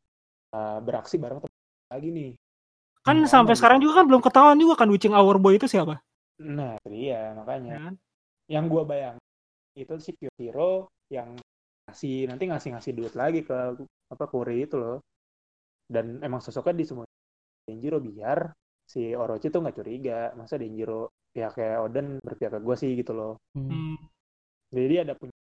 uh, 0.56 0.80
beraksi 0.80 1.20
bareng 1.20 1.44
temen 1.44 1.61
lagi 1.92 2.09
nih 2.09 2.30
Kan 3.04 3.20
Hmm, 3.24 3.28
sampai 3.28 3.52
sekarang 3.56 3.84
juga 3.84 4.00
kan 4.00 4.06
belum 4.09 4.20
ketahuan 4.24 4.56
juga 4.56 4.74
kan 4.80 4.88
Witching 4.88 5.12
Hour 5.12 5.36
Boy 5.36 5.61
itu 5.61 5.68
siapa? 5.68 6.00
nah 6.40 6.78
dia 6.88 7.34
makanya 7.36 7.74
Ya 7.76 7.80
kan? 7.84 7.94
yang 8.48 8.64
gue 8.70 8.82
bayang 8.86 9.16
itu 9.76 9.92
si 10.00 10.14
Kyuhiro 10.16 10.86
yang 11.12 11.34
ngasih 11.88 12.30
nanti 12.32 12.46
ngasih 12.48 12.70
ngasih 12.78 12.92
duit 12.94 13.12
lagi 13.12 13.42
ke 13.44 13.54
apa 14.09 14.24
Kuri 14.30 14.64
itu 14.64 14.78
loh 14.80 15.02
dan 15.90 16.22
emang 16.22 16.38
sosoknya 16.40 16.78
di 16.80 16.84
semua 16.86 17.04
Denjiro 17.66 17.98
biar 18.00 18.54
si 18.86 19.12
Orochi 19.12 19.50
tuh 19.50 19.61
nggak 19.66 19.76
curiga 19.82 20.30
masa 20.38 20.56
Denjiro 20.56 21.11
pihak 21.34 21.59
kayak 21.59 21.78
Oden 21.90 22.22
berpihak 22.24 22.56
ke 22.56 22.61
gue 22.64 22.76
sih 22.78 22.90
gitu 22.96 23.12
loh 23.12 23.32
Hmm. 23.52 23.98
Jadi 24.70 24.86
dia 24.88 25.00
ada 25.04 25.14
punya 25.18 25.34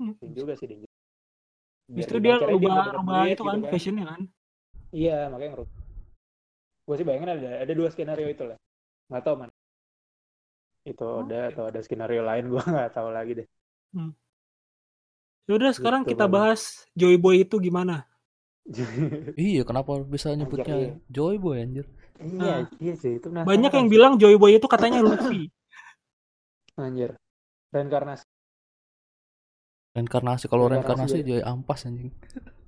Hmm. 0.00 0.14
juga 0.34 0.54
sih 0.54 0.70
Denjiro 0.70 0.93
Justru 1.92 2.16
dia 2.24 2.34
rubah 2.40 2.96
rubah 2.96 3.22
itu 3.28 3.42
kan 3.44 3.58
gitu 3.60 3.68
fashionnya 3.72 4.04
kan. 4.10 4.20
iya 4.96 5.28
makanya 5.32 5.50
ngerubah 5.52 5.80
gue 6.86 6.94
sih 6.98 7.06
bayangin 7.08 7.30
ada 7.34 7.50
ada 7.64 7.72
dua 7.78 7.88
skenario 7.92 8.28
itu 8.34 8.44
lah 8.48 8.58
nggak 9.10 9.22
tahu 9.26 9.36
mana 9.40 9.52
itu 10.90 11.04
ada 11.20 11.38
Oke. 11.40 11.50
atau 11.52 11.64
ada 11.70 11.80
skenario 11.84 12.22
lain 12.28 12.44
gue 12.52 12.62
nggak 12.74 12.92
tahu 12.96 13.08
lagi 13.16 13.32
deh 13.40 13.46
Yaudah 15.48 15.72
sekarang 15.76 16.02
Gitu, 16.04 16.10
kita 16.16 16.24
Bang. 16.28 16.34
bahas 16.36 16.60
Joy 16.96 17.16
Boy 17.20 17.36
itu 17.44 17.56
gimana? 17.60 18.04
Iya, 19.36 19.62
kenapa 19.68 19.92
bisa 20.14 20.28
iya. 20.32 20.38
nyebutnya 20.38 20.74
Joy 21.10 21.34
Boy 21.42 21.56
anjir? 21.64 21.86
iya, 22.22 22.54
iya 22.82 22.94
sih 23.02 23.12
itu 23.18 23.28
Banyak 23.30 23.72
yang 23.78 23.88
bilang 23.92 24.12
Joy 24.20 24.34
Boy 24.40 24.52
itu 24.58 24.66
katanya 24.70 24.98
Luffy. 25.04 25.50
anjir. 26.84 27.10
Reinkarnasi. 27.74 28.26
Reinkarnasi 29.94 30.50
kalau 30.50 30.66
Reinkarnasi 30.66 31.22
reinkarnasi 31.22 31.40
Joy 31.40 31.42
ampas 31.46 31.86
anjing. 31.86 32.10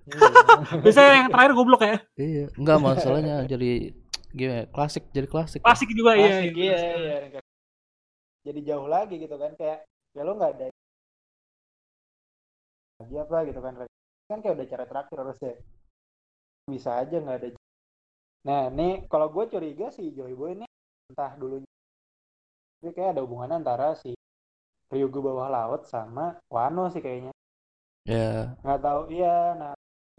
Iya. 0.07 0.83
Biasanya 0.87 1.11
yang 1.18 1.31
terakhir 1.35 1.53
goblok 1.59 1.83
ya. 1.83 1.99
Iya, 2.14 2.45
enggak 2.55 2.79
masalahnya 2.79 3.37
jadi 3.51 3.91
gimana? 4.31 4.64
Klasik 4.70 5.11
jadi 5.11 5.27
klasik. 5.27 5.61
Klasik 5.66 5.91
juga 5.91 6.14
iya. 6.14 6.31
Klasik, 6.31 6.55
iya. 6.55 6.77
iya, 6.79 6.95
iya, 6.95 7.16
reinkarnasi. 7.27 7.55
Jadi 8.47 8.61
jauh 8.62 8.87
lagi 8.87 9.14
gitu 9.18 9.35
kan 9.35 9.53
kayak 9.59 9.83
ya 10.16 10.24
lo 10.24 10.33
nggak 10.33 10.53
ada 10.57 10.66
lagi 12.97 13.16
apa 13.20 13.37
gitu 13.53 13.61
kan 13.61 13.72
kan 14.33 14.39
kayak 14.41 14.57
udah 14.57 14.66
cara 14.72 14.85
terakhir 14.89 15.16
harusnya 15.20 15.53
bisa 16.64 16.91
aja 16.97 17.16
nggak 17.20 17.37
ada 17.37 17.49
nah 18.49 18.72
nih 18.72 19.05
kalau 19.12 19.29
gue 19.29 19.45
curiga 19.53 19.93
si 19.93 20.09
Joy 20.16 20.33
Boy 20.33 20.57
ini 20.57 20.64
entah 21.12 21.37
dulunya 21.37 21.68
ini 22.81 22.91
kayak 22.97 23.12
ada 23.12 23.29
hubungan 23.29 23.61
antara 23.61 23.93
si 24.01 24.15
Ryugu 24.95 25.18
bawah 25.26 25.49
laut 25.57 25.82
sama 25.93 26.24
Wano 26.55 26.82
sih 26.93 27.03
kayaknya 27.05 27.32
Ya, 28.07 28.57
nggak 28.64 28.80
tahu 28.84 29.01
iya 29.16 29.34
nah 29.61 29.72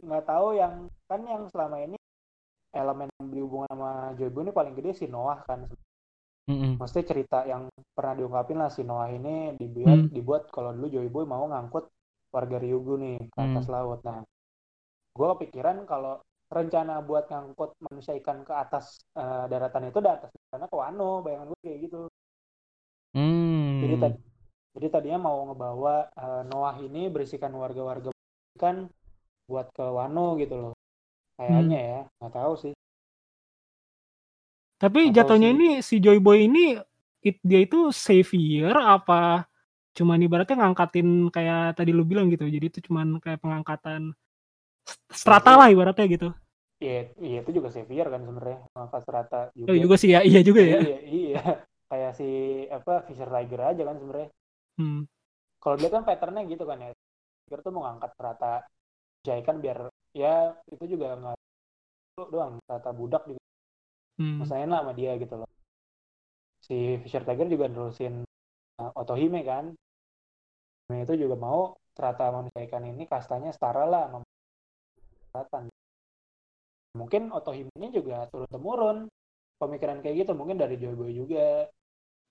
nggak 0.05 0.24
tahu 0.30 0.47
yang 0.61 0.74
kan 1.09 1.22
yang 1.34 1.43
selama 1.53 1.78
ini 1.86 1.95
elemen 2.82 3.09
yang 3.18 3.28
berhubungan 3.34 3.70
sama 3.74 3.91
Joy 4.18 4.30
Boy 4.34 4.43
ini 4.45 4.53
paling 4.59 4.74
gede 4.78 4.91
si 4.99 5.05
Noah 5.13 5.39
kan 5.49 5.59
mm-mm. 6.47 6.80
maksudnya 6.80 7.05
cerita 7.11 7.38
yang 7.51 7.63
pernah 7.95 8.13
diungkapin 8.20 8.57
lah 8.61 8.70
si 8.76 8.82
Noah 8.89 9.09
ini 9.18 9.36
dibuat 9.61 9.99
Hmm. 9.99 10.09
dibuat 10.15 10.43
kalau 10.55 10.70
dulu 10.76 10.88
Joy 10.95 11.07
Boy 11.13 11.26
mau 11.34 11.43
ngangkut 11.51 11.86
warga 12.36 12.57
Ryugu 12.63 12.93
nih 13.03 13.15
ke 13.34 13.39
atas 13.47 13.65
laut 13.74 13.99
nah 14.07 14.20
gue 15.18 15.28
kepikiran 15.34 15.78
kalau 15.91 16.13
rencana 16.57 16.93
buat 17.07 17.26
ngangkut 17.32 17.72
manusia 17.86 18.13
ikan 18.22 18.38
ke 18.47 18.53
atas 18.63 18.86
eh, 19.22 19.43
daratan 19.51 19.89
itu 19.89 19.97
udah 20.03 20.13
atas 20.18 20.32
karena 20.51 20.65
ke 20.72 20.76
Wano 20.82 21.09
bayangan 21.26 21.47
gue 21.51 21.59
kayak 21.65 21.80
gitu 21.86 21.97
Hmm. 23.13 23.82
jadi 23.82 23.95
tadi 24.01 24.18
jadi 24.78 24.88
tadinya 24.93 25.19
mau 25.28 25.38
ngebawa 25.49 25.95
eh, 26.23 26.41
Noah 26.49 26.75
ini 26.88 27.01
berisikan 27.13 27.51
warga-warga 27.57 28.09
ikan 28.57 28.78
buat 29.49 29.67
ke 29.78 29.86
Wano 29.97 30.38
gitu 30.41 30.55
loh 30.63 30.73
kayaknya 31.38 31.80
ya 31.91 31.99
nggak 32.19 32.34
tahu 32.38 32.53
sih 32.63 32.73
Tapi 34.78 35.09
Atau 35.09 35.13
jatuhnya 35.15 35.49
si- 35.49 35.49
ini 35.53 35.67
si 35.82 35.97
Joy 35.97 36.21
Boy 36.21 36.45
ini 36.49 36.78
it- 37.25 37.41
dia 37.41 37.59
itu 37.65 37.89
savior 37.89 38.75
apa 38.78 39.49
cuman 39.97 40.21
ibaratnya 40.21 40.55
ngangkatin 40.61 41.34
kayak 41.34 41.73
tadi 41.78 41.91
lu 41.97 42.05
bilang 42.05 42.30
gitu. 42.34 42.45
Jadi 42.45 42.65
itu 42.69 42.80
cuman 42.89 43.17
kayak 43.23 43.41
pengangkatan 43.41 44.13
strata 45.11 45.51
lah 45.59 45.67
ibaratnya 45.73 46.05
gitu. 46.13 46.28
Iya, 46.84 46.93
iya 47.28 47.38
itu 47.41 47.51
juga 47.57 47.69
Xavier 47.75 48.07
kan 48.13 48.21
sebenarnya 48.28 48.57
ngangkat 48.73 49.01
serata 49.05 49.38
juga. 49.61 49.71
Oh, 49.71 49.75
juga 49.84 49.95
sih 49.99 50.09
ya, 50.15 50.19
iya 50.23 50.39
juga 50.47 50.61
ya. 50.63 50.80
Iya, 50.82 50.95
iya. 51.15 51.38
Kayak 51.89 52.11
si 52.19 52.25
apa 52.78 52.91
Fisher 53.07 53.30
Tiger 53.34 53.61
aja 53.69 53.82
kan 53.89 53.95
sebenarnya. 53.99 54.30
Hmm. 54.78 55.05
Kalau 55.61 55.75
dia 55.82 55.89
kan 55.95 56.03
patternnya 56.07 56.43
gitu 56.53 56.63
kan 56.69 56.78
ya. 56.86 56.89
Tiger 57.45 57.59
tuh 57.65 57.71
mau 57.75 57.84
ngangkat 57.86 58.11
serata 58.17 58.53
Jai 59.25 59.41
kan 59.47 59.57
biar 59.63 59.78
ya 60.21 60.36
itu 60.73 60.84
juga 60.93 61.07
nggak 61.21 61.38
doang 62.34 62.53
serata 62.65 62.91
budak 62.99 63.23
juga 63.30 63.41
Hmm. 64.17 64.41
masain 64.41 64.69
lah 64.71 64.80
sama 64.82 64.93
dia 64.99 65.11
gitu 65.21 65.36
loh. 65.39 65.49
Si 66.65 66.75
Fisher 67.01 67.23
Tiger 67.28 67.47
juga 67.53 67.65
nerusin 67.71 68.13
uh, 68.82 68.91
Otohime 69.01 69.41
kan. 69.51 69.65
Nah, 70.89 70.97
itu 71.03 71.13
juga 71.23 71.36
mau 71.45 71.59
serata 71.95 72.25
manusia 72.36 72.61
ikan 72.67 72.84
ini 72.91 73.03
kastanya 73.13 73.49
setara 73.55 73.84
lah 73.93 74.03
sama. 74.11 74.25
Mungkin 76.99 77.23
Otohime 77.38 77.71
ini 77.78 77.88
juga 77.97 78.25
turun 78.32 78.49
temurun 78.53 78.97
pemikiran 79.61 79.97
kayak 80.03 80.15
gitu 80.25 80.32
mungkin 80.39 80.57
dari 80.61 80.75
Joy 80.82 80.95
Boy 80.99 81.11
juga 81.21 81.69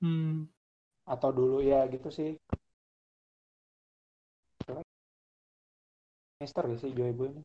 Hmm. 0.00 0.46
Atau 1.06 1.30
dulu 1.38 1.58
ya 1.62 1.86
gitu 1.94 2.08
sih. 2.10 2.30
Mister 6.42 6.64
sih 6.76 6.92
Joy 6.92 7.12
Boy 7.16 7.28
ini? 7.32 7.42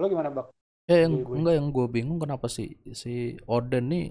Lo 0.00 0.06
gimana 0.08 0.30
bak? 0.32 0.46
Eh, 0.88 1.04
yang, 1.04 1.20
Joy 1.20 1.24
Boy. 1.28 1.36
enggak 1.42 1.54
yang 1.58 1.68
gue 1.68 1.86
bingung 1.92 2.18
kenapa 2.22 2.46
sih 2.48 2.68
si 2.96 3.36
Oden 3.44 3.84
nih 3.92 4.06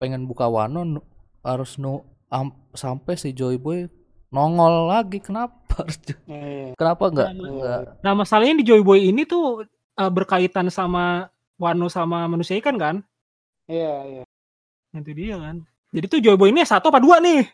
pengen 0.00 0.26
buka 0.28 0.46
Wano 0.50 1.00
harus 1.46 1.78
nu 1.80 2.02
am- 2.28 2.56
sampai 2.74 3.14
si 3.16 3.30
Joy 3.32 3.56
Boy 3.62 3.86
nongol 4.34 4.90
lagi 4.90 5.22
kenapa 5.22 5.86
harus 5.86 5.96
Eh, 6.26 6.74
kenapa 6.74 7.04
enggak 7.12 7.28
Nah, 7.30 7.46
enggak 7.46 7.80
Nah, 8.02 8.12
masalahnya 8.18 8.54
di 8.60 8.64
Joy 8.66 8.82
Boy 8.82 9.06
ini 9.10 9.22
tuh 9.22 9.62
uh, 9.98 10.10
berkaitan 10.10 10.66
sama 10.68 11.30
Wano 11.56 11.86
sama 11.88 12.28
manusia 12.28 12.58
ikan 12.60 12.76
kan? 12.76 12.96
iya 13.70 13.92
iya. 14.04 14.22
Nah, 14.92 15.00
Itu 15.00 15.12
dia 15.16 15.36
kan. 15.40 15.56
Jadi 15.96 16.12
tuh 16.12 16.20
Joy 16.20 16.36
Boy 16.36 16.52
ini 16.52 16.60
satu 16.68 16.92
apa 16.92 17.00
dua 17.00 17.24
nih? 17.24 17.48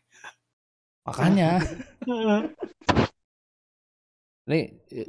makanya. 1.07 1.63
Nih 4.51 4.75
eh, 4.91 5.07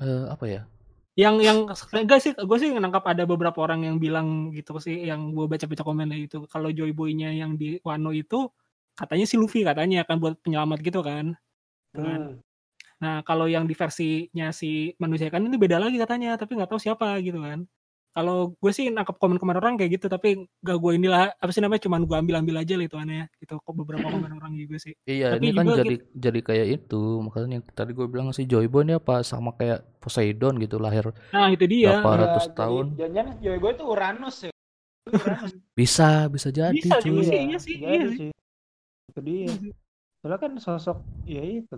eh, 0.00 0.24
apa 0.32 0.44
ya? 0.48 0.64
Yang 1.12 1.34
yang 1.44 1.58
enggak 1.68 2.20
sih 2.24 2.32
gue 2.32 2.56
sih 2.56 2.72
nangkap 2.72 3.04
ada 3.04 3.28
beberapa 3.28 3.60
orang 3.60 3.84
yang 3.84 4.00
bilang 4.00 4.48
gitu 4.56 4.80
sih 4.80 5.04
yang 5.04 5.36
gue 5.36 5.44
baca 5.44 5.68
baca 5.68 5.84
komennya 5.84 6.16
itu. 6.16 6.48
Kalau 6.48 6.72
Joy 6.72 6.96
Boy-nya 6.96 7.28
yang 7.36 7.60
di 7.60 7.76
Wano 7.84 8.16
itu 8.16 8.48
katanya 8.96 9.28
si 9.28 9.36
Luffy 9.36 9.60
katanya 9.68 10.08
akan 10.08 10.16
buat 10.16 10.40
penyelamat 10.40 10.78
gitu 10.80 11.04
kan. 11.04 11.36
Gitu 11.92 12.00
kan. 12.00 12.20
hmm, 12.32 12.40
nah 13.04 13.20
kalau 13.20 13.44
yang 13.44 13.68
di 13.68 13.76
versinya 13.76 14.48
si 14.56 14.96
manusia 14.96 15.28
kan 15.28 15.44
ini 15.44 15.60
beda 15.60 15.76
lagi 15.76 16.00
katanya 16.00 16.40
tapi 16.40 16.56
nggak 16.56 16.70
tahu 16.72 16.80
siapa 16.80 17.20
gitu 17.20 17.44
kan 17.44 17.68
kalau 18.12 18.52
gue 18.52 18.70
sih 18.70 18.86
nangkap 18.86 19.16
komen-komen 19.16 19.56
orang 19.56 19.74
kayak 19.74 19.96
gitu 19.96 20.06
tapi 20.06 20.36
gak 20.60 20.76
gue 20.76 20.92
inilah 20.94 21.32
apa 21.32 21.48
sih 21.48 21.58
namanya 21.58 21.80
cuman 21.82 22.04
gue 22.04 22.12
ambil-ambil 22.14 22.56
aja 22.58 22.74
lah 22.74 22.84
itu 22.84 22.94
aneh 22.94 23.24
gitu 23.36 23.56
kok 23.56 23.72
beberapa 23.72 24.04
komen 24.12 24.32
orang 24.32 24.52
juga 24.52 24.76
sih 24.76 24.92
iya 25.02 25.32
Tapi 25.32 25.42
ini 25.42 25.56
kan 25.56 25.64
jadi 25.74 25.96
jadi 26.12 26.40
kayak 26.40 26.66
itu 26.78 27.00
makanya 27.18 27.56
yang 27.56 27.64
tadi 27.66 27.90
gue 27.90 28.04
bilang 28.04 28.28
si 28.30 28.44
Joy 28.44 28.66
Boy 28.66 28.84
ini 28.84 28.94
apa 28.94 29.20
sama 29.22 29.52
kayak 29.52 29.80
Poseidon 29.98 30.56
gitu 30.56 30.76
lahir 30.76 31.08
nah 31.30 31.48
itu 31.48 31.64
dia 31.64 31.98
Berapa 31.98 32.10
ya, 32.10 32.20
ratus 32.22 32.44
jadi- 32.44 32.56
tahun. 32.56 32.84
Jangan-jangan 32.94 33.34
Joy 33.38 33.58
Boy 33.58 33.72
itu 33.72 33.84
Uranus 33.86 34.36
ya. 34.38 34.52
Uranus. 35.04 35.52
bisa 35.78 36.08
bisa 36.28 36.48
jadi 36.48 36.74
Bisa 36.74 36.96
cuy. 36.98 37.08
juga 37.08 37.22
sih, 37.24 37.38
iya 37.40 37.58
sih, 37.58 37.74
jadi 37.76 37.90
iya 37.92 38.06
sih. 38.12 38.28
Itu 39.08 39.20
dia. 39.20 39.50
Soalnya 40.18 40.38
kan 40.38 40.52
sosok 40.56 40.98
ya 41.24 41.42
itu. 41.42 41.74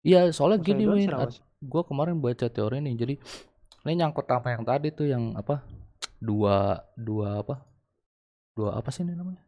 iya 0.00 0.20
soalnya 0.30 0.58
gini 0.58 0.82
Poseidon 0.82 0.96
Win 0.96 1.06
Sirawas. 1.06 1.36
gue 1.60 1.82
kemarin 1.84 2.16
baca 2.16 2.46
teori 2.46 2.80
nih 2.80 2.94
jadi 2.96 3.14
ini 3.84 3.92
nyangkut 4.00 4.26
sama 4.28 4.48
yang 4.54 4.64
tadi 4.64 4.88
tuh 4.92 5.06
yang 5.08 5.24
apa? 5.36 5.64
Dua 6.20 6.80
dua 6.96 7.40
apa? 7.42 7.54
Dua 8.56 8.70
apa 8.78 8.88
sih 8.94 9.02
ini 9.06 9.14
namanya? 9.16 9.42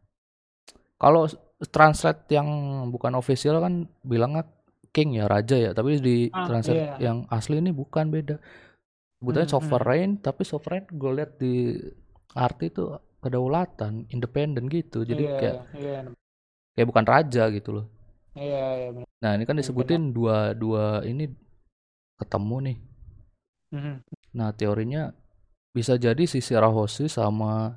Kalau 1.01 1.27
translate 1.75 2.23
yang 2.31 2.47
bukan 2.93 3.13
official 3.19 3.59
kan 3.59 3.87
bilangnya 4.03 4.47
king 4.93 5.17
ya 5.17 5.25
raja 5.27 5.57
ya 5.57 5.71
tapi 5.73 5.97
di 5.99 6.29
Ah, 6.33 6.45
translate 6.47 6.85
iya. 6.85 6.95
yang 7.11 7.17
asli 7.29 7.59
ini 7.59 7.71
bukan 7.75 8.07
beda. 8.13 8.35
Sebetulnya 9.19 9.47
Hmm, 9.47 9.59
hmm. 9.59 9.71
sovereign 9.71 10.09
tapi 10.21 10.43
sovereign 10.43 10.85
gue 10.91 11.11
lihat 11.17 11.31
di 11.41 11.53
arti 12.35 12.65
itu 12.73 12.83
kedaulatan 13.23 14.07
independen 14.13 14.67
gitu. 14.71 15.03
Jadi 15.07 15.23
iya, 15.23 15.37
kayak 15.39 15.57
iya, 15.75 15.99
kayak 16.73 16.87
bukan 16.89 17.05
raja 17.05 17.43
gitu 17.53 17.69
loh. 17.75 17.85
Iya, 18.33 18.65
iya, 18.77 18.87
nah 19.21 19.31
ini 19.37 19.45
kan 19.47 19.55
Mungkin 19.55 19.57
disebutin 19.61 20.01
dua 20.17 20.51
dua 20.57 21.05
ini 21.05 21.29
ketemu 22.19 22.57
nih 22.67 22.77
Mhm. 23.73 23.95
Nah 24.33 24.49
teorinya 24.51 25.09
bisa 25.69 25.97
jadi 25.97 26.21
si 26.23 26.37
Shirahoshi 26.39 27.09
sama 27.09 27.73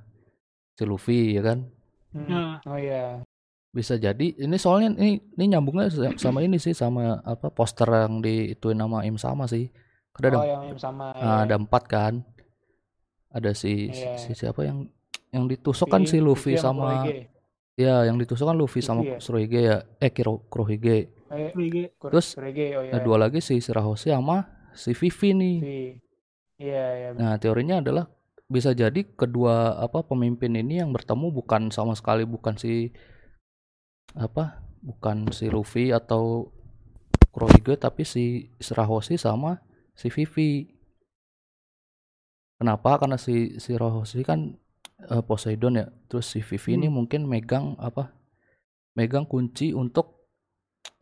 si 0.73 0.85
Luffy 0.85 1.33
ya 1.33 1.43
kan. 1.43 1.65
Nah. 2.13 2.61
Oh 2.65 2.77
iya. 2.77 3.21
bisa 3.69 3.93
jadi 3.95 4.33
ini 4.33 4.57
soalnya 4.57 4.89
ini 4.95 5.21
ini 5.37 5.45
nyambungnya 5.53 5.89
sa- 5.89 6.17
sama 6.19 6.41
ini 6.41 6.57
sih 6.57 6.73
sama 6.73 7.21
apa 7.21 7.49
poster 7.49 7.85
yang 7.85 8.21
diituin 8.21 8.73
nama 8.75 9.05
Im 9.05 9.17
sama 9.17 9.45
sih 9.45 9.69
Karena 10.13 10.33
ada 10.33 10.39
Oh 10.39 10.47
yang 10.47 10.63
yang 10.67 10.81
sama. 10.81 11.13
nah, 11.13 11.45
iya. 11.45 11.45
ada 11.45 11.55
empat 11.57 11.83
kan 11.85 12.25
ada 13.29 13.53
si, 13.53 13.93
si- 13.93 14.01
Iya. 14.01 14.17
si 14.17 14.33
siapa 14.33 14.65
yang 14.65 14.89
yang 15.29 15.45
ditusuk 15.45 15.89
kan 15.89 16.09
si 16.09 16.17
Luffy 16.19 16.57
sama 16.57 17.05
ya 17.75 18.09
yang 18.09 18.17
ditusuk 18.17 18.49
kan 18.49 18.57
Luffy 18.57 18.81
sama 18.81 19.05
Luffy 19.05 19.13
ya? 19.13 19.21
Kurohige 19.21 19.61
ya 19.63 19.77
eh 19.99 20.09
Kiro 20.11 20.41
Kurohige 20.49 21.13
Eh, 21.27 21.53
Terus, 22.01 22.33
Kurohige, 22.33 22.67
oh 22.73 22.83
iya. 22.83 22.97
nah 22.97 23.01
dua 23.03 23.19
lagi 23.19 23.45
si 23.45 23.59
Shirahoshi 23.59 24.09
sama 24.09 24.56
si 24.77 24.93
Vivi 24.93 25.31
nih. 25.33 25.57
Iya, 26.57 26.85
iya. 26.97 27.09
Nah, 27.17 27.37
teorinya 27.37 27.81
adalah 27.85 28.09
bisa 28.47 28.71
jadi 28.73 29.03
kedua 29.19 29.83
apa 29.83 30.07
pemimpin 30.07 30.55
ini 30.55 30.79
yang 30.79 30.95
bertemu 30.95 31.35
bukan 31.35 31.75
sama 31.75 31.99
sekali 31.99 32.23
bukan 32.23 32.55
si 32.57 32.95
apa? 34.17 34.63
Bukan 34.87 35.35
si 35.35 35.51
Luffy 35.51 35.91
atau 35.91 36.53
Kurohige 37.35 37.77
tapi 37.77 38.07
si 38.07 38.49
Shirahoshi 38.63 39.21
sama 39.21 39.61
si 39.93 40.09
Vivi. 40.09 40.73
Kenapa? 42.57 42.97
Karena 42.97 43.21
si 43.21 43.61
si 43.61 43.77
kan 44.25 44.57
eh, 45.13 45.23
Poseidon 45.27 45.77
ya. 45.77 45.87
Terus 46.09 46.25
si 46.33 46.41
Vivi 46.41 46.81
ini 46.81 46.89
Hmm. 46.89 46.97
mungkin 47.05 47.29
megang 47.29 47.77
apa? 47.77 48.17
Megang 48.97 49.29
kunci 49.29 49.77
untuk 49.77 50.17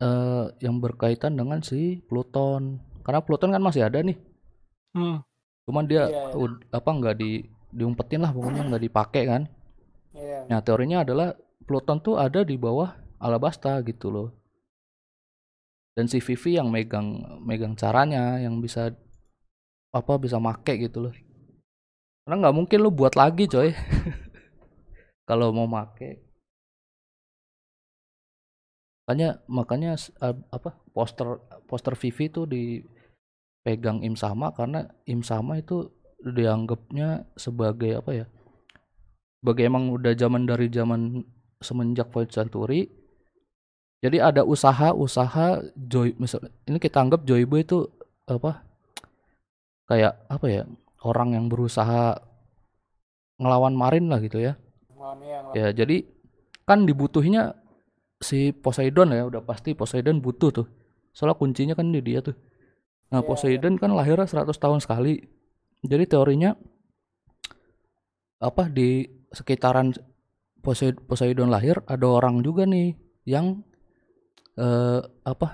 eh 0.03 0.51
yang 0.59 0.83
berkaitan 0.83 1.39
dengan 1.39 1.63
si 1.63 2.03
Pluton. 2.03 2.84
Karena 3.05 3.21
Pluton 3.21 3.53
kan 3.53 3.61
masih 3.61 3.85
ada 3.85 4.01
nih. 4.01 4.17
Hmm. 4.97 5.21
Cuman 5.69 5.85
dia 5.85 6.09
iya. 6.09 6.33
ud- 6.33 6.65
apa 6.73 6.89
nggak 6.89 7.15
di 7.21 7.45
diumpetin 7.69 8.25
lah 8.25 8.33
pokoknya 8.33 8.65
nggak 8.65 8.83
dipakai 8.89 9.23
kan. 9.29 9.41
Iya. 10.17 10.49
Nah, 10.49 10.59
teorinya 10.65 11.05
adalah 11.05 11.37
Pluton 11.69 12.01
tuh 12.01 12.17
ada 12.17 12.41
di 12.41 12.57
bawah 12.57 12.97
Alabasta 13.21 13.77
gitu 13.85 14.09
loh. 14.09 14.29
Dan 15.95 16.09
si 16.11 16.19
Vivi 16.19 16.57
yang 16.57 16.73
megang 16.73 17.39
megang 17.45 17.77
caranya 17.77 18.41
yang 18.41 18.59
bisa 18.59 18.91
apa 19.95 20.13
bisa 20.19 20.41
make 20.41 20.75
gitu 20.75 21.07
loh. 21.07 21.13
Karena 22.25 22.35
nggak 22.41 22.55
mungkin 22.57 22.79
lu 22.81 22.89
buat 22.89 23.13
lagi 23.13 23.45
coy. 23.45 23.69
Kalau 25.29 25.53
mau 25.53 25.69
make. 25.69 26.25
Makanya 29.05 29.37
makanya 29.45 29.93
apa 30.49 30.81
poster 30.89 31.37
poster 31.69 31.93
Vivi 31.93 32.25
tuh 32.33 32.49
dipegang 32.49 32.94
Im 33.65 34.13
Sama 34.13 34.53
karena 34.53 34.85
Im 35.09 35.25
Sama 35.25 35.57
itu 35.57 35.89
dianggapnya 36.21 37.25
sebagai 37.33 37.97
apa 37.97 38.11
ya? 38.13 38.25
Sebagai 39.41 39.63
emang 39.65 39.89
udah 39.89 40.13
zaman 40.13 40.45
dari 40.45 40.69
zaman 40.69 41.25
semenjak 41.61 42.13
Void 42.13 42.29
Century. 42.29 42.89
Jadi 44.05 44.21
ada 44.21 44.45
usaha-usaha 44.45 45.65
Joy 45.73 46.13
misal 46.21 46.45
ini 46.69 46.77
kita 46.77 47.01
anggap 47.01 47.25
Joyboy 47.25 47.65
itu 47.65 47.89
apa? 48.29 48.61
Kayak 49.89 50.21
apa 50.29 50.45
ya? 50.45 50.63
Orang 51.01 51.33
yang 51.33 51.49
berusaha 51.49 52.17
ngelawan 53.41 53.73
Marin 53.73 54.09
lah 54.13 54.21
gitu 54.21 54.41
ya. 54.41 54.57
Iya. 55.25 55.39
Ya, 55.53 55.67
jadi 55.73 56.05
kan 56.65 56.85
dibutuhnya 56.85 57.53
si 58.17 58.49
Poseidon 58.49 59.13
ya, 59.13 59.29
udah 59.29 59.41
pasti 59.45 59.77
Poseidon 59.77 60.21
butuh 60.21 60.49
tuh. 60.49 60.67
Soalnya 61.13 61.37
kuncinya 61.37 61.73
kan 61.77 61.93
di 61.93 62.01
dia 62.01 62.25
tuh. 62.25 62.33
Nah, 63.13 63.21
Iya, 63.21 63.27
Poseidon 63.27 63.75
kan 63.77 63.93
lahirnya 63.93 64.25
100 64.25 64.57
tahun 64.57 64.81
sekali. 64.81 65.21
Jadi 65.85 66.03
teorinya 66.09 66.57
apa 68.41 68.67
di 68.67 69.05
sekitaran 69.29 69.93
Posei- 70.59 70.97
Poseidon 70.97 71.53
lahir 71.53 71.77
ada 71.85 72.09
orang 72.09 72.41
juga 72.41 72.65
nih 72.65 72.97
yang 73.29 73.61
eh 74.57 75.01
apa 75.21 75.53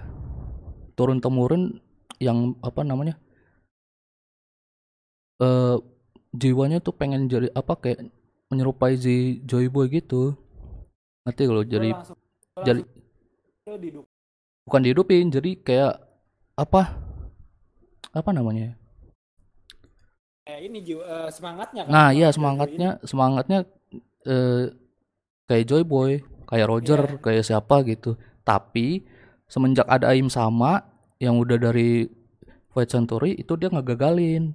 turun 0.95 1.19
temurun 1.19 1.81
yang 2.21 2.53
apa 2.63 2.85
namanya 2.85 3.17
eh 5.41 5.75
jiwanya 6.31 6.79
tuh 6.79 6.95
pengen 6.95 7.27
jadi 7.27 7.51
apa 7.51 7.75
kayak 7.75 8.07
menyerupai 8.47 8.95
si 8.95 9.41
Joy 9.43 9.67
Boy 9.67 9.91
gitu. 9.91 10.35
Ngerti 11.27 11.43
kalau 11.43 11.63
jadi 11.67 11.91
langsung- 11.91 12.19
jadi 12.63 12.81
langsung 13.67 14.05
bukan 14.63 14.81
dihidupin 14.85 15.27
jadi 15.27 15.51
kayak 15.59 15.93
apa 16.55 16.81
apa 18.11 18.29
namanya 18.29 18.75
eh, 20.43 20.59
ini 20.61 20.81
jiwa 20.81 21.03
eh, 21.03 21.29
semangatnya 21.29 21.81
kan. 21.87 21.91
nah 21.91 22.09
iya 22.11 22.27
Semangat 22.29 22.67
semangatnya 22.71 22.89
semangatnya 23.03 23.59
eh, 24.25 24.63
kayak 25.45 25.65
Joy 25.65 25.83
Boy 25.83 26.11
kayak 26.45 26.67
Roger 26.67 27.01
Iya. 27.07 27.19
kayak 27.19 27.43
siapa 27.45 27.75
gitu 27.85 28.15
tapi 28.41 29.07
semenjak 29.47 29.85
ada 29.85 30.11
Aim 30.11 30.27
sama 30.27 30.83
yang 31.17 31.37
udah 31.37 31.55
dari 31.55 32.07
Void 32.71 32.89
Century 32.89 33.35
itu 33.35 33.53
dia 33.55 33.67
ngegagalin 33.67 34.51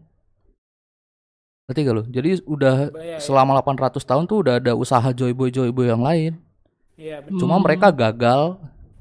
ngerti 1.67 1.81
gak 1.83 1.95
lo 1.95 2.03
jadi 2.07 2.29
udah 2.45 2.77
Iya, 2.95 3.17
iya. 3.17 3.19
selama 3.19 3.59
800 3.59 3.99
tahun 4.01 4.25
tuh 4.25 4.39
udah 4.41 4.55
ada 4.59 4.73
usaha 4.73 5.09
Joy 5.11 5.33
Boy 5.33 5.51
Joy 5.51 5.71
Boy 5.71 5.89
yang 5.89 6.01
lain 6.01 6.39
Iya, 6.97 7.21
betul. 7.21 7.41
cuma 7.41 7.57
Hmm. 7.57 7.65
mereka 7.65 7.89
gagal 7.89 8.57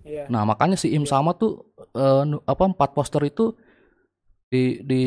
Iya. 0.06 0.30
Nah, 0.30 0.46
makanya 0.46 0.78
si 0.78 0.94
Im 0.94 1.02
sama 1.02 1.34
tuh 1.34 1.66
eh, 1.92 2.22
nu- 2.24 2.44
apa 2.46 2.62
empat 2.64 2.94
poster 2.94 3.26
itu 3.26 3.58
di 4.56 4.64
di 4.82 5.02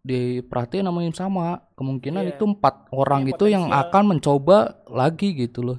diperhatiin 0.00 0.84
sama 0.84 1.00
Im 1.02 1.12
sama. 1.12 1.46
Kemungkinan 1.76 2.24
Iya. 2.24 2.32
itu 2.34 2.44
empat 2.46 2.88
orang 2.90 3.24
Iya, 3.24 3.32
itu 3.32 3.44
yang 3.46 3.64
potensial. 3.66 3.84
akan 3.88 4.04
mencoba 4.06 4.58
lagi 4.86 5.28
gitu 5.34 5.60
loh. 5.62 5.78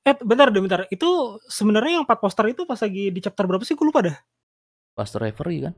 Eh, 0.00 0.16
bentar 0.16 0.48
deh, 0.48 0.60
bentar. 0.60 0.88
Itu 0.88 1.08
sebenarnya 1.44 2.00
yang 2.00 2.04
empat 2.04 2.18
poster 2.18 2.48
itu 2.48 2.64
pas 2.64 2.80
lagi 2.80 3.12
di 3.12 3.20
chapter 3.20 3.44
berapa 3.44 3.60
sih? 3.60 3.76
Gue 3.76 3.84
lupa 3.84 4.00
dah. 4.00 4.16
Pas 4.92 5.08
referee 5.12 5.68
kan. 5.68 5.74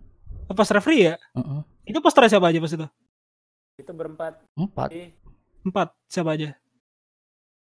Pas 0.48 0.68
referee 0.68 1.02
ya? 1.04 1.14
Heeh. 1.34 1.60
Itu 1.84 1.98
posternya 1.98 2.38
siapa 2.38 2.46
aja 2.46 2.58
pas 2.58 2.70
itu? 2.70 2.86
Itu 3.74 3.90
berempat. 3.90 4.32
Empat. 4.54 4.88
Empat. 5.62 5.88
Siapa 6.06 6.38
aja? 6.38 6.54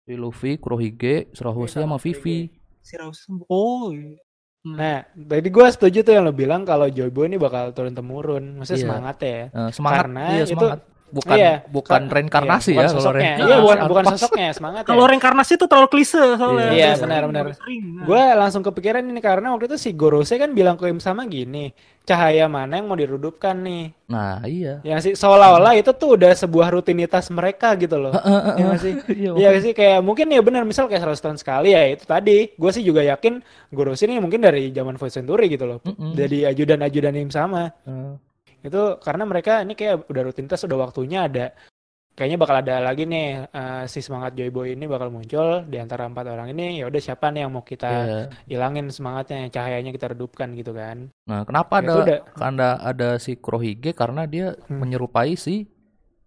Si 0.02 0.16
Luffy, 0.16 0.56
Kurohige, 0.56 1.28
Surahose 1.36 1.76
Iya, 1.76 1.84
sama 1.84 2.00
Vivi. 2.00 2.48
Si 2.80 2.96
Raus. 2.96 3.28
Oh, 3.44 3.92
iya. 3.92 4.16
Nah, 4.70 4.98
tadi 5.06 5.48
gue 5.48 5.66
setuju 5.68 5.98
tuh 6.00 6.12
yang 6.12 6.22
lo 6.22 6.32
bilang 6.32 6.62
kalau 6.62 6.84
Joyboy 6.86 7.26
ini 7.26 7.36
bakal 7.36 7.70
turun 7.70 7.92
temurun. 7.92 8.58
Maksudnya 8.58 8.76
Iya. 8.76 8.86
semangat 8.86 9.16
ya. 9.18 9.40
Eh, 9.46 9.70
semangat 9.70 9.98
Karena 10.02 10.24
iya 10.28 10.42
itu- 10.42 10.52
semangat. 10.52 10.80
Bukan 11.08 11.36
iya, 11.40 11.64
bukan 11.64 12.00
Ka- 12.04 12.12
reinkarnasi 12.20 12.76
iya, 12.76 12.76
ya 12.76 12.76
bukan 12.76 12.88
kalau 12.88 13.00
sosoknya. 13.00 13.16
reinkarnasi. 13.18 13.48
Iya, 13.48 13.56
bukan 13.64 13.78
bukan 13.88 14.04
sosoknya, 14.12 14.48
semangat 14.52 14.82
ya. 14.84 14.88
Kalau 14.92 15.04
reinkarnasi 15.08 15.52
itu 15.56 15.66
terlalu 15.66 15.88
klise 15.88 16.22
soalnya. 16.36 16.68
Iya, 16.68 16.90
benar, 17.00 17.22
benar. 17.26 17.44
Gue 18.04 18.22
langsung 18.36 18.60
kepikiran 18.60 19.00
ini 19.00 19.20
karena 19.20 19.56
waktu 19.56 19.72
itu 19.72 19.76
si 19.80 19.90
Gorose 19.96 20.36
kan 20.36 20.52
bilang 20.52 20.76
ke 20.76 20.84
Im 20.86 21.00
sama 21.00 21.24
gini, 21.24 21.72
cahaya 22.04 22.44
mana 22.44 22.76
yang 22.76 22.88
mau 22.88 22.96
dirudupkan 22.96 23.56
nih? 23.56 23.92
Nah, 24.08 24.40
iya. 24.44 24.80
Yang 24.84 25.00
sih 25.00 25.12
seolah-olah 25.16 25.76
itu 25.76 25.92
tuh 25.92 26.16
udah 26.16 26.32
sebuah 26.32 26.72
rutinitas 26.72 27.28
mereka 27.28 27.72
gitu 27.76 27.96
loh. 27.96 28.12
Iya 28.12 28.64
nggak 28.68 28.80
sih? 28.80 28.94
Iya, 29.18 29.30
Iya 29.32 29.50
sih 29.64 29.72
kayak 29.72 30.00
mungkin 30.04 30.28
ya 30.28 30.40
benar 30.44 30.68
misal 30.68 30.88
kayak 30.88 31.08
100 31.08 31.24
tahun 31.24 31.38
sekali 31.40 31.72
ya 31.72 31.88
itu 31.88 32.04
tadi. 32.04 32.52
Gue 32.52 32.70
sih 32.72 32.84
juga 32.84 33.00
yakin 33.00 33.40
Gorose 33.72 34.04
ini 34.04 34.20
mungkin 34.20 34.44
dari 34.44 34.68
zaman 34.72 34.96
Void 34.96 35.12
Century 35.12 35.48
gitu 35.48 35.64
loh. 35.64 35.78
Mm-mm. 35.84 36.12
Jadi 36.12 36.44
ajudan-ajudan 36.44 37.16
Im 37.16 37.32
sama. 37.32 37.72
Itu 38.62 38.98
karena 38.98 39.24
mereka 39.24 39.62
ini 39.62 39.72
kayak 39.72 40.06
udah 40.06 40.22
rutinitas 40.24 40.64
udah 40.64 40.78
waktunya 40.80 41.24
ada. 41.24 41.54
Kayaknya 42.18 42.38
bakal 42.42 42.56
ada 42.58 42.74
lagi 42.82 43.06
nih 43.06 43.46
eh, 43.46 43.84
si 43.86 44.02
semangat 44.02 44.34
Joyboy 44.34 44.74
ini 44.74 44.90
bakal 44.90 45.06
muncul 45.06 45.62
di 45.70 45.78
antara 45.78 46.02
empat 46.02 46.26
orang 46.26 46.50
ini. 46.50 46.82
Ya 46.82 46.90
udah 46.90 46.98
siapa 46.98 47.30
nih 47.30 47.46
yang 47.46 47.54
mau 47.54 47.62
kita 47.62 47.86
iya. 47.86 48.20
hilangin 48.50 48.90
semangatnya 48.90 49.46
cahayanya 49.48 49.94
kita 49.94 50.10
redupkan 50.10 50.50
gitu 50.58 50.74
kan? 50.74 51.14
Nah, 51.30 51.46
kenapa 51.46 51.78
Ya, 51.78 51.82
ada 51.86 51.94
udah. 52.02 52.18
karena 52.34 52.68
ada 52.82 53.08
si 53.22 53.38
Kurohige? 53.38 53.94
Karena 53.94 54.26
dia 54.26 54.58
Hmm. 54.66 54.82
menyerupai 54.82 55.38
si 55.38 55.70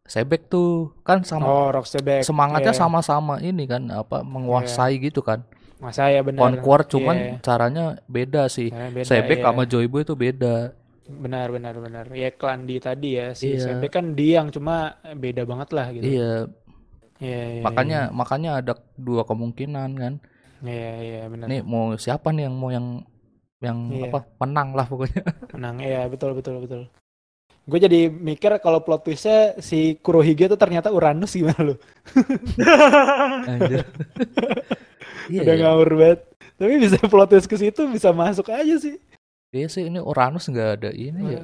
Sebek 0.08 0.48
tuh. 0.48 0.96
Kan 1.04 1.24
sama 1.24 1.44
oh 1.46 1.68
Rockstebek 1.72 2.24
semangatnya 2.24 2.72
Iya. 2.72 2.80
sama-sama 2.80 3.44
ini 3.44 3.68
kan 3.68 3.92
apa 3.92 4.24
menguasai 4.24 4.96
gitu 4.96 5.20
kan. 5.20 5.44
Masa 5.84 6.08
ya 6.08 6.24
benar. 6.24 6.40
Conquer 6.56 6.88
cuman 6.88 7.16
Iya. 7.16 7.34
caranya 7.44 7.84
beda 8.08 8.48
sih. 8.48 8.72
Caranya 8.72 8.92
beda, 8.96 9.08
Sebek 9.08 9.38
iya. 9.40 9.46
sama 9.46 9.64
Joyboy 9.68 10.02
itu 10.04 10.16
beda 10.16 10.72
benar 11.10 11.48
benar 11.50 11.76
benar. 11.82 12.06
Ya 12.14 12.30
Klandi 12.30 12.78
tadi 12.78 13.18
ya 13.18 13.34
si 13.34 13.58
Iya. 13.58 13.74
Sebek 13.78 13.92
kan 13.92 14.06
diang 14.14 14.54
cuma 14.54 15.02
beda 15.18 15.44
banget 15.48 15.70
lah 15.74 15.88
gitu. 15.96 16.06
Iya. 16.06 16.34
Iya, 17.22 17.42
iya, 17.54 17.62
makanya 17.62 18.00
makanya 18.10 18.52
ada 18.66 18.74
dua 18.98 19.22
kemungkinan 19.26 19.90
kan. 19.94 20.14
Iya 20.66 20.92
iya 21.02 21.22
benar. 21.30 21.46
Nih 21.50 21.62
mau 21.62 21.94
siapa 21.94 22.34
nih 22.34 22.50
yang 22.50 22.56
mau 22.58 22.70
yang 22.74 22.88
yang 23.62 23.78
Iya. 23.94 24.10
apa 24.10 24.20
menang 24.42 24.70
lah 24.74 24.86
pokoknya. 24.90 25.22
Menang 25.54 25.76
ya 25.86 26.10
betul 26.10 26.34
betul 26.34 26.66
betul. 26.66 26.82
Gue 27.70 27.78
jadi 27.78 28.10
mikir 28.10 28.58
kalau 28.58 28.82
plot 28.82 29.06
twistnya 29.06 29.54
si 29.62 29.94
Kurohige 30.02 30.50
tuh 30.50 30.58
ternyata 30.58 30.90
Uranus 30.90 31.38
gimana 31.38 31.62
lo 31.62 31.76
Anjir. 33.54 33.86
iya 35.32 35.40
udah 35.46 35.56
iya. 35.56 35.62
ngawur 35.62 35.90
banget. 35.94 36.20
Tapi 36.58 36.74
bisa 36.82 36.98
plot 37.06 37.30
twist 37.30 37.46
ke 37.46 37.58
situ 37.62 37.86
bisa 37.86 38.10
masuk 38.10 38.50
aja 38.50 38.76
sih 38.82 38.98
Iya 39.52 39.68
sih 39.68 39.84
ini 39.86 40.00
Uranus 40.00 40.48
nggak 40.48 40.70
ada 40.80 40.90
ini 40.90 41.22
ya. 41.30 41.42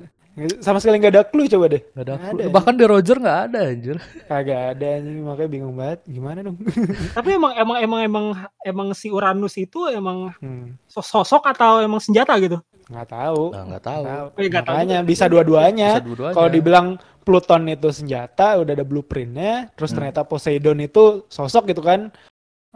Sama 0.62 0.78
sekali 0.78 1.02
nggak 1.02 1.12
ada 1.12 1.24
clue 1.26 1.50
coba 1.50 1.66
deh. 1.68 1.82
Nggak 1.92 2.04
ada, 2.04 2.14
Nggak 2.14 2.30
clue. 2.30 2.40
ada. 2.40 2.54
bahkan 2.54 2.74
di 2.74 2.86
Roger 2.86 3.18
nggak 3.18 3.40
ada 3.44 3.60
anjir. 3.68 3.98
Kagak 4.24 4.62
ada 4.72 4.86
anjing. 4.96 5.18
Makanya 5.22 5.50
bingung 5.50 5.76
banget. 5.76 6.00
Gimana 6.06 6.40
dong? 6.40 6.56
Tapi 7.18 7.30
emang 7.36 7.52
emang 7.54 7.78
emang 7.82 8.00
emang 8.02 8.26
emang 8.64 8.88
si 8.94 9.10
Uranus 9.10 9.58
itu 9.58 9.90
emang 9.90 10.32
hmm, 10.38 10.80
sos- 10.86 11.04
sosok 11.06 11.52
atau 11.52 11.82
emang 11.82 12.00
senjata 12.00 12.38
gitu? 12.40 12.64
nggak 12.88 13.10
tahu. 13.12 13.52
Nah, 13.52 13.64
nggak 13.68 13.84
tahu. 13.84 14.04
Nggak 14.40 14.64
tahu. 14.64 14.72
Makanya 14.72 14.98
juga. 14.98 15.10
bisa 15.10 15.26
dua-duanya. 15.28 15.90
Dua-duanya. 16.00 16.36
kalau 16.38 16.48
dibilang 16.48 16.88
Pluton 17.20 17.68
itu 17.68 17.90
senjata 17.92 18.56
udah 18.56 18.72
ada 18.72 18.88
blueprintnya 18.88 19.68
terus 19.76 19.92
Hmm. 19.92 20.00
ternyata 20.00 20.24
Poseidon 20.24 20.80
itu 20.80 21.28
sosok 21.28 21.68
gitu 21.68 21.84
kan 21.84 22.08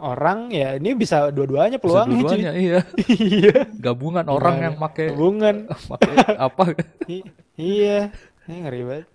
orang 0.02 0.50
ya 0.50 0.76
ini 0.76 0.92
bisa 0.92 1.30
dua-duanya 1.30 1.78
Bisa 1.78 1.84
peluangnya 1.86 2.10
cuy. 2.10 2.20
dua-duanya, 2.20 2.52
iya. 2.58 2.80
Iya. 3.38 3.58
Gabungan 3.78 4.26
orang 4.26 4.56
yang 4.60 4.74
hubungan 5.14 5.70
make 5.70 6.10
apa? 6.50 6.64
I- 7.06 7.26
iya. 7.54 8.10
Ini 8.44 8.56
ngeri 8.66 8.80
banget. 8.82 9.06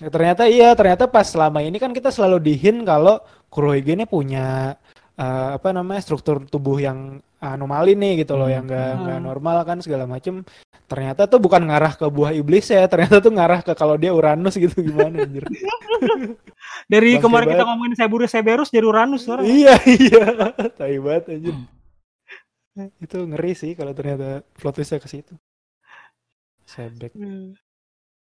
Ya, 0.00 0.08
ternyata 0.08 0.42
iya 0.48 0.72
ternyata 0.72 1.04
pas 1.04 1.28
selama 1.28 1.60
ini 1.60 1.76
kan 1.76 1.92
kita 1.92 2.08
selalu 2.08 2.40
dihin 2.40 2.82
kalau 2.82 3.20
Kurohige 3.50 3.92
ini 3.92 4.06
punya 4.06 4.78
eh, 5.14 5.48
apa 5.54 5.68
namanya 5.70 6.00
struktur 6.00 6.40
tubuh 6.46 6.80
yang 6.80 7.20
anomali 7.40 7.96
nih 7.96 8.22
gitu 8.22 8.36
loh 8.36 8.46
Hmm. 8.46 8.54
yang 8.54 8.64
nggak 8.68 8.88
Hmm. 8.92 9.00
nggak 9.02 9.20
normal 9.20 9.56
kan 9.64 9.78
segala 9.80 10.04
macem 10.04 10.44
ternyata 10.86 11.24
tuh 11.24 11.40
bukan 11.40 11.64
ngarah 11.64 11.96
ke 11.96 12.04
buah 12.06 12.32
iblis 12.32 12.68
ya 12.68 12.84
ternyata 12.84 13.18
tuh 13.18 13.32
ngarah 13.32 13.60
ke 13.60 13.72
kalau 13.72 13.96
dia 13.96 14.12
Uranus 14.12 14.54
gitu 14.54 14.80
gimana 14.80 15.24
anjir 15.24 15.44
Dari 16.90 17.16
Pasti 17.16 17.22
kemarin 17.22 17.48
kita 17.50 17.64
ngomongin 17.64 17.94
Severus 17.94 18.30
Severus 18.30 18.68
jadi 18.68 18.84
Uranus 18.84 19.24
sekarang. 19.24 19.44
iya 19.46 19.74
iya 20.00 20.24
tai 20.70 20.96
banget 20.96 21.24
anjir 21.32 21.56
itu 22.96 23.18
ngeri 23.18 23.52
sih 23.52 23.72
kalau 23.74 23.92
ternyata 23.92 24.40
plot 24.56 24.72
twistnya 24.74 24.96
ke 24.96 25.08
situ. 25.08 25.34
Sebek. 26.64 27.12
Hmm. 27.12 27.52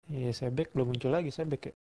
Iya, 0.08 0.32
Sebek 0.32 0.72
belum 0.72 0.90
muncul 0.90 1.12
lagi 1.12 1.30
Sebek 1.30 1.70
ya. 1.70 1.74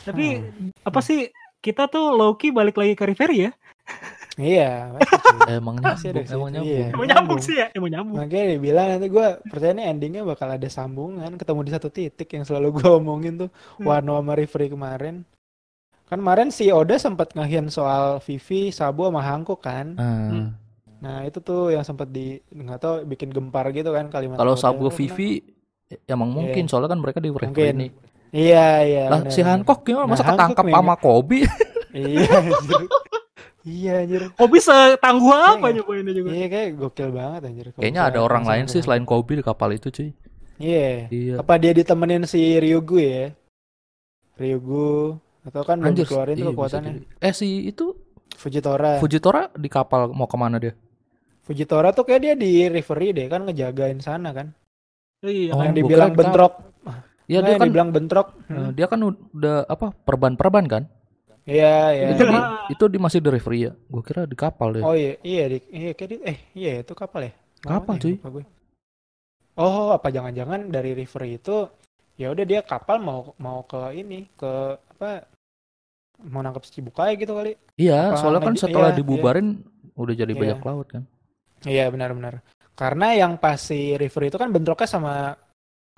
Tapi 0.00 0.26
Hmm. 0.40 0.70
apa 0.80 1.00
sih 1.00 1.28
kita 1.60 1.84
tuh 1.86 2.14
Loki 2.14 2.48
balik 2.48 2.80
lagi 2.80 2.96
ke 2.96 3.04
Riveri 3.04 3.36
ya? 3.44 3.52
Iya. 4.40 4.96
Emang 5.52 5.76
nyambung, 5.76 5.98
sih 5.98 6.08
emang 6.08 6.24
itu, 6.24 6.36
nyambung. 6.50 6.64
iya. 6.64 6.86
Emang 6.88 7.06
Nyambung. 7.06 7.40
sih 7.40 7.54
ya, 7.54 7.66
emang 7.70 7.90
nyambung. 7.90 8.16
Makanya 8.16 8.44
dia 8.46 8.58
bilang 8.58 8.86
nanti 8.88 9.06
gue 9.06 9.26
percaya 9.44 9.72
nih 9.72 9.84
endingnya 9.86 10.22
bakal 10.22 10.48
ada 10.48 10.68
sambungan 10.68 11.30
ketemu 11.34 11.60
di 11.60 11.72
satu 11.72 11.88
titik 11.88 12.28
yang 12.30 12.42
selalu 12.42 12.68
gue 12.76 12.88
omongin 12.98 13.34
tuh 13.38 13.50
Hmm. 13.76 13.84
Wano 13.84 14.16
sama 14.16 14.32
Referee 14.32 14.68
kemarin. 14.68 15.22
Kan 16.06 16.18
kemarin 16.18 16.48
si 16.48 16.68
Oda 16.68 16.96
sempat 16.96 17.32
ngahian 17.32 17.68
soal 17.68 18.18
Vivi, 18.20 18.70
Sabo 18.70 19.06
sama 19.06 19.20
Hanko 19.20 19.54
kan. 19.54 19.94
Ah, 19.94 20.50
Nah 21.00 21.24
itu 21.24 21.40
tuh 21.40 21.70
yang 21.70 21.80
sempat 21.80 22.08
di 22.08 22.40
nggak 22.46 22.76
tahu 22.76 22.94
bikin 23.06 23.30
gempar 23.30 23.70
gitu 23.70 23.88
kan 23.88 24.08
kalimat. 24.08 24.36
kalau 24.36 24.52
Kenapa? 24.52 24.90
Vivi 24.92 25.40
emang 26.04 26.30
mungkin 26.30 26.64
soalnya 26.64 26.90
kan 26.90 27.00
mereka 27.00 27.18
di 27.18 27.30
Mungkin. 27.30 27.74
nih. 27.78 27.90
Iya 28.30 28.66
iya. 28.84 29.04
Lah 29.06 29.26
si. 29.26 29.40
Hancock 29.40 29.82
gimana 29.82 30.04
Nah, 30.04 30.10
masa 30.12 30.24
ketangkap 30.24 30.64
sama 30.66 30.94
Kobe? 30.94 31.42
Iya. 31.90 32.30
anjir. 33.60 33.70
iya 33.70 33.92
anjir. 34.00 34.22
Kok 34.30 34.48
bisa 34.48 34.74
tangguh 34.96 35.28
apa 35.30 35.66
Iya. 35.66 35.76
nyobainnya 35.76 36.12
juga? 36.12 36.28
Iya 36.30 36.46
kayak 36.48 36.68
gokil 36.76 37.10
banget 37.10 37.40
anjir. 37.44 37.66
Kayaknya 37.72 38.02
ada 38.04 38.18
orang 38.18 38.44
lain 38.44 38.64
sih 38.66 38.80
selain 38.80 39.04
Kobe 39.04 39.34
di 39.34 39.42
kapal 39.42 39.72
itu 39.72 39.88
cuy. 39.88 40.10
Iya. 40.56 41.08
Iya. 41.08 41.34
Apa 41.36 41.56
dia 41.56 41.72
ditemenin 41.72 42.24
si 42.24 42.40
Ryugu 42.54 42.96
ya? 42.98 43.32
Ryugu 44.34 45.16
atau 45.42 45.62
kan 45.62 45.76
belum 45.76 45.88
Anjir, 45.90 46.04
dikeluarin 46.04 46.32
tuh 46.32 46.38
iya, 46.38 46.44
bisa 46.44 46.52
kekuatannya. 46.54 46.92
jadi. 46.94 47.04
Eh 47.20 47.32
si 47.32 47.48
itu 47.66 47.86
Fujitora. 48.30 48.96
Fujitora 48.96 49.52
di 49.52 49.68
kapal 49.68 50.08
mau 50.10 50.24
ke 50.24 50.36
mana 50.36 50.56
dia? 50.56 50.72
Fujitora 51.42 51.90
tuh 51.90 52.04
kayak 52.04 52.20
dia 52.22 52.34
di 52.34 52.64
referee 52.66 53.12
deh 53.12 53.26
kan 53.26 53.44
ngejagain 53.44 53.98
sana 53.98 54.32
kan. 54.32 54.52
Iya 55.20 55.52
Oh, 55.52 55.60
kan. 55.60 55.64
yang 55.66 55.76
dibilang 55.76 56.12
bentrok. 56.14 56.52
Iya 57.26 57.38
Nah, 57.38 57.44
dia 57.44 57.52
yang 57.52 57.60
kan 57.60 57.68
dibilang 57.68 57.90
bentrok. 57.90 58.28
eh, 58.40 58.54
Hmm. 58.54 58.70
dia 58.72 58.86
kan 58.86 59.00
udah 59.02 59.56
apa 59.64 59.92
perban-perban 59.94 60.64
kan? 60.66 60.82
Iya, 61.50 61.74
iya. 61.90 62.06
Itu 62.14 62.22
di, 62.22 62.30
Iya. 62.30 62.48
itu 62.70 62.84
di 62.86 62.98
masih 63.02 63.18
di 63.18 63.28
referee 63.28 63.62
ya. 63.66 63.72
Gue 63.90 64.02
kira 64.06 64.22
di 64.22 64.36
kapal 64.38 64.78
deh. 64.78 64.82
Oh 64.86 64.94
iya, 64.94 65.18
iya, 65.26 65.44
di, 65.50 65.58
iya 65.68 65.90
kayak 65.92 66.08
di, 66.08 66.16
eh 66.22 66.38
iya 66.54 66.70
itu 66.80 66.92
kapal 66.94 67.26
ya? 67.26 67.32
Kapal, 67.60 67.98
Mana 67.98 68.00
ya? 68.00 68.02
cuy. 68.06 68.14
Gue. 68.22 68.44
Oh, 69.58 69.90
apa 69.90 70.08
jangan-jangan 70.08 70.70
dari 70.70 70.94
referee 70.94 71.36
itu 71.36 71.66
ya 72.14 72.30
udah 72.30 72.44
dia 72.46 72.60
kapal 72.62 73.02
mau 73.02 73.34
mau 73.36 73.64
ke 73.64 73.96
ini 73.98 74.30
ke 74.32 74.52
apa 74.96 75.24
mau 76.20 76.40
nangkep 76.40 76.62
si 76.64 76.70
Cibukai 76.78 77.16
gitu 77.18 77.34
kali. 77.34 77.56
Iya, 77.76 78.12
Apa 78.12 78.20
soalnya 78.20 78.40
kan 78.44 78.54
setelah 78.54 78.92
iya, 78.92 78.98
dibubarin 79.00 79.60
udah 79.96 80.14
jadi 80.14 80.32
Iya. 80.32 80.40
bajak 80.40 80.60
laut 80.62 80.86
kan. 80.88 81.02
Iya 81.64 81.88
benar-benar. 81.90 82.40
Karena 82.72 83.12
yang 83.12 83.36
pas 83.36 83.60
si 83.60 83.92
referee 83.96 84.32
itu 84.32 84.38
kan 84.40 84.48
bentroknya 84.48 84.88
sama 84.88 85.36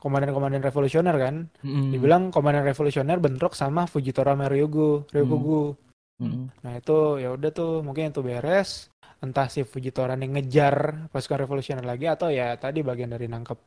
komandan-komandan 0.03 0.67
revolusioner 0.67 1.15
kan. 1.15 1.47
Mm. 1.63 1.95
Dibilang 1.95 2.23
komandan 2.35 2.67
revolusioner 2.67 3.23
bentrok 3.23 3.55
sama 3.55 3.87
Fujitora 3.87 4.35
sama 4.35 4.51
Ryugu, 4.51 5.07
Ryugugu. 5.15 5.79
Mm. 6.19 6.51
Nah 6.67 6.73
itu 6.75 7.23
ya 7.23 7.31
udah 7.31 7.51
tuh 7.55 7.87
mungkin 7.87 8.11
itu 8.11 8.27
beres. 8.27 8.91
Entah 9.23 9.47
si 9.47 9.63
Fujitora 9.63 10.19
nih 10.19 10.35
ngejar 10.35 11.07
pasukan 11.15 11.47
revolusioner 11.47 11.87
lagi 11.87 12.11
atau 12.11 12.27
ya 12.27 12.59
tadi 12.59 12.83
bagian 12.83 13.15
dari 13.15 13.31
nangkep 13.31 13.59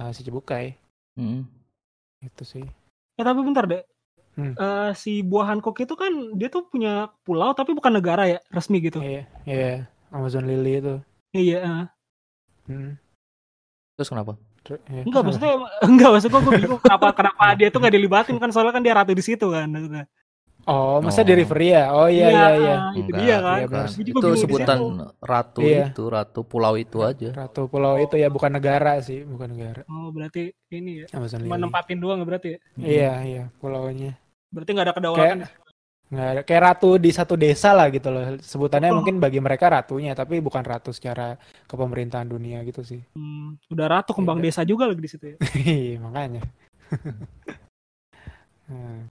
uh, 0.00 0.10
si 0.16 0.24
Cibukai. 0.24 0.72
Mm. 1.20 1.44
Itu 2.24 2.42
sih. 2.48 2.64
Ya 3.20 3.22
tapi 3.28 3.44
bentar 3.44 3.68
deh. 3.68 3.84
Hmm. 4.34 4.50
Eh, 4.58 4.90
si 4.98 5.22
buah 5.22 5.54
Hancock 5.54 5.78
itu 5.78 5.94
kan 5.94 6.10
dia 6.34 6.50
tuh 6.50 6.66
punya 6.66 7.06
pulau 7.22 7.54
tapi 7.54 7.70
bukan 7.70 8.02
negara 8.02 8.26
ya 8.26 8.42
resmi 8.50 8.82
gitu. 8.82 8.98
Iya, 8.98 9.30
iya. 9.46 9.86
Amazon 10.10 10.50
Lily 10.50 10.82
itu. 10.82 10.94
Iya. 11.30 11.58
eh. 11.62 11.86
Hmm. 12.66 12.98
Terus 13.94 14.10
kenapa? 14.10 14.34
Ter- 14.64 14.80
iya. 14.88 15.02
Enggak 15.04 15.22
maksudnya 15.22 15.52
enggak 15.92 16.08
maksud 16.10 16.28
gua 16.28 16.40
gue 16.40 16.52
bingung 16.58 16.80
kenapa 16.80 17.06
kenapa 17.12 17.44
dia 17.54 17.68
tuh 17.68 17.78
nggak 17.78 17.94
dilibatin 17.94 18.36
kan 18.36 18.48
soalnya 18.48 18.72
kan 18.72 18.82
dia 18.82 18.94
ratu 18.96 19.12
di 19.12 19.20
situ 19.20 19.46
kan. 19.46 19.68
maksudnya. 19.68 20.04
Oh, 20.64 20.96
masa 20.98 21.20
Oh. 21.20 21.28
di 21.28 21.36
referee 21.36 21.76
ya? 21.76 21.92
Oh 21.92 22.08
iya 22.08 22.32
iya 22.32 22.48
iya. 22.56 22.76
Itu 22.96 23.12
Enggak, 23.12 23.20
dia 23.20 23.36
kan. 23.38 23.58
iya. 23.60 23.66
Gua 23.68 23.84
juga 23.84 24.16
Itu 24.16 24.28
sebutan 24.40 24.78
ratu 25.20 25.60
Iya. 25.60 25.92
itu, 25.92 26.02
ratu 26.08 26.40
pulau 26.40 26.74
itu 26.74 26.98
aja. 27.00 27.28
Ratu 27.36 27.68
Pulau 27.68 28.00
itu 28.00 28.16
ya 28.16 28.32
bukan 28.32 28.48
negara 28.48 28.96
sih, 28.98 29.20
bukan 29.22 29.52
negara. 29.52 29.84
Oh 29.84 30.08
berarti 30.08 30.56
ini 30.70 31.04
ya. 31.04 31.06
Amazon 31.12 31.44
Cuma 31.44 31.60
nempatin 31.60 32.00
doang 32.00 32.16
ya 32.16 32.24
berarti 32.24 32.48
ya. 32.48 32.58
Iya 32.80 33.12
iya 33.22 33.44
pulaunya. 33.60 34.16
Berarti 34.48 34.70
nggak 34.72 34.86
ada 34.88 34.94
kedaulatan. 34.96 35.38
Kayak 35.44 35.52
nggak 36.04 36.28
ada 36.28 36.40
kayak 36.42 36.62
ratu 36.64 36.94
di 36.96 37.10
satu 37.10 37.34
desa 37.34 37.72
lah 37.72 37.88
gitu 37.88 38.08
loh. 38.08 38.36
Sebutannya 38.38 38.90
Oh. 38.90 39.00
mungkin 39.00 39.18
bagi 39.18 39.38
mereka 39.38 39.66
ratunya, 39.68 40.12
tapi 40.12 40.38
bukan 40.38 40.60
ratu 40.60 40.90
secara 40.90 41.34
kepemerintahan 41.64 42.24
dunia 42.24 42.60
gitu 42.62 42.80
sih. 42.80 43.00
Hmm, 43.12 43.56
udah 43.68 43.86
ratu 43.90 44.12
kembang 44.12 44.38
Beda. 44.38 44.46
desa 44.50 44.62
juga 44.62 44.84
lagi 44.84 45.00
di 45.00 45.10
situ 45.10 45.24
ya. 45.26 45.36
Iya, 45.64 45.96
makanya. 46.00 46.42
Hmm. 48.64 49.12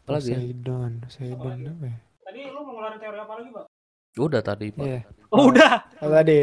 Apalagi 0.00 0.24
ya? 0.26 0.36
Poseidon, 0.36 0.90
Poseidon 1.00 1.58
apa 1.66 1.84
ya? 1.84 1.96
Tadi 2.22 2.40
lu 2.46 2.60
mau 2.60 2.72
ngeluarin 2.74 2.96
teori 2.96 3.18
apa 3.18 3.32
lagi, 3.36 3.48
Pak? 3.52 3.64
Udah 4.14 4.40
tadi, 4.40 4.66
Pak. 4.70 4.84
Iya. 4.84 5.00
Oh, 5.28 5.52
udah. 5.52 5.74
Oh, 6.00 6.08
tadi. 6.08 6.36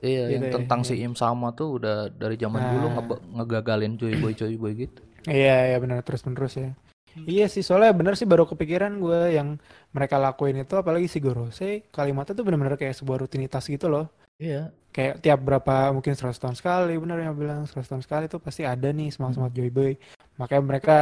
Iya, 0.00 0.22
yang 0.30 0.40
Gitu 0.40 0.46
ya, 0.46 0.54
tentang 0.56 0.80
iya. 0.80 0.88
si 0.88 0.94
Im 0.96 1.12
sama 1.12 1.52
tuh 1.52 1.76
udah 1.76 2.08
dari 2.08 2.36
zaman 2.36 2.60
Nah. 2.60 2.70
dulu 2.72 2.86
ngebe- 2.92 3.22
ngegagalin 3.30 3.92
Joy 3.96 4.14
Boy 4.16 4.32
Joy 4.32 4.56
Boy 4.56 4.72
gitu. 4.78 5.00
Iya, 5.26 5.68
iya 5.68 5.76
benar 5.76 6.00
terus 6.00 6.22
menerus 6.22 6.54
ya. 6.54 6.72
Hmm. 7.16 7.24
Iya 7.24 7.48
sih, 7.48 7.64
soalnya 7.64 7.96
bener 7.96 8.12
sih 8.12 8.28
baru 8.28 8.44
kepikiran 8.44 9.00
gue 9.00 9.32
yang 9.32 9.56
mereka 9.96 10.20
lakuin 10.20 10.60
itu 10.60 10.76
apalagi 10.76 11.08
si 11.08 11.16
Gorose 11.16 11.88
kalimatnya 11.88 12.36
tuh 12.36 12.44
bener-bener 12.44 12.76
kayak 12.76 12.92
sebuah 12.92 13.24
rutinitas 13.24 13.64
gitu 13.64 13.88
loh. 13.88 14.12
Iya. 14.36 14.68
Kayak 14.92 15.24
tiap 15.24 15.40
berapa 15.40 15.96
mungkin 15.96 16.12
100 16.12 16.36
tahun 16.36 16.56
sekali, 16.60 16.92
bener 17.00 17.24
yang 17.24 17.32
bilang 17.32 17.64
100 17.64 17.88
tahun 17.88 18.02
sekali 18.04 18.24
tuh 18.28 18.40
pasti 18.44 18.68
ada 18.68 18.92
nih 18.92 19.08
semangat-semangat 19.08 19.54
Joy 19.56 19.70
Boy. 19.72 19.92
Makanya 20.36 20.62
mereka 20.64 20.96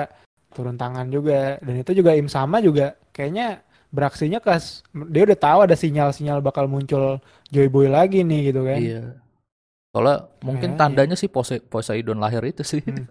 turun 0.54 0.78
tangan 0.78 1.10
juga 1.10 1.58
dan 1.58 1.74
itu 1.82 1.90
juga 1.90 2.14
Im 2.14 2.30
sama 2.30 2.62
juga 2.62 2.94
kayaknya 3.10 3.58
beraksinya 3.90 4.38
kas 4.38 4.86
dia 5.10 5.26
udah 5.26 5.38
tahu 5.38 5.58
ada 5.66 5.74
sinyal-sinyal 5.74 6.38
bakal 6.38 6.70
muncul 6.70 7.18
Joy 7.50 7.66
Boy 7.66 7.90
lagi 7.90 8.22
nih 8.22 8.54
gitu 8.54 8.62
kan. 8.62 8.78
Iya. 8.78 9.02
Soalnya 9.90 10.30
mungkin 10.42 10.74
Kayaknya. 10.74 10.78
tandanya 10.78 11.16
sih 11.18 11.30
Pose 11.30 11.58
Poseidon 11.58 12.18
lahir 12.22 12.42
itu 12.46 12.62
sih. 12.62 12.82
Hmm. 12.82 13.06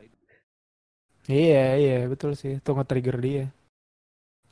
Iya, 1.23 1.79
iya, 1.79 1.95
betul 2.05 2.35
sih. 2.35 2.59
Itu 2.59 2.75
nge-trigger 2.75 3.17
dia. 3.19 3.45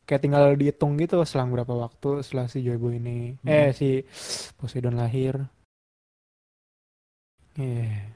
Kayak 0.07 0.21
tinggal 0.23 0.43
dihitung 0.55 0.95
gitu 0.95 1.19
selang 1.23 1.51
berapa 1.51 1.71
waktu 1.71 2.23
setelah 2.23 2.47
si 2.47 2.63
Joy 2.63 2.79
Boy 2.79 2.99
ini. 2.99 3.35
Hmm. 3.43 3.47
Eh, 3.47 3.69
si 3.71 4.03
Poseidon 4.55 4.95
lahir. 4.95 5.39
Iya. 7.55 8.15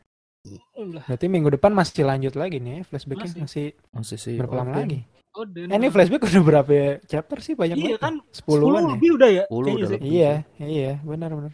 Udah. 0.78 1.04
Berarti 1.10 1.26
minggu 1.26 1.50
depan 1.58 1.74
masih 1.74 2.06
lanjut 2.06 2.38
lagi 2.38 2.62
nih 2.62 2.72
ya, 2.72 2.82
flashbacknya 2.86 3.26
Masih. 3.28 3.42
masih, 3.42 3.68
Masih 3.92 4.18
sih. 4.22 4.36
berapa 4.38 4.56
lama 4.62 4.72
lagi? 4.78 5.02
Oh, 5.36 5.44
Eh, 5.44 5.68
ini 5.68 5.88
flashback 5.92 6.24
udah 6.24 6.44
berapa 6.48 6.72
ya 6.72 6.90
chapter 7.12 7.38
sih? 7.44 7.60
Banyak 7.60 7.76
Iya 7.76 7.84
banget. 7.98 8.00
kan, 8.00 8.14
10-an 8.32 8.72
10 8.72 8.80
ya? 8.80 8.92
lebih 8.96 9.10
udah 9.20 9.30
ya. 9.30 9.44
10 9.50 9.66
kayaknya 9.66 9.76
udah 9.76 9.90
sih. 9.92 10.00
Iya, 10.06 10.32
iya, 10.64 10.92
benar-benar. 11.04 11.54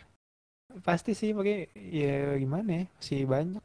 Pasti 0.85 1.11
sih, 1.17 1.33
pakai 1.33 1.65
ya 1.73 2.37
gimana 2.37 2.69
ya? 2.69 2.85
Masih 2.93 3.19
banyak. 3.25 3.63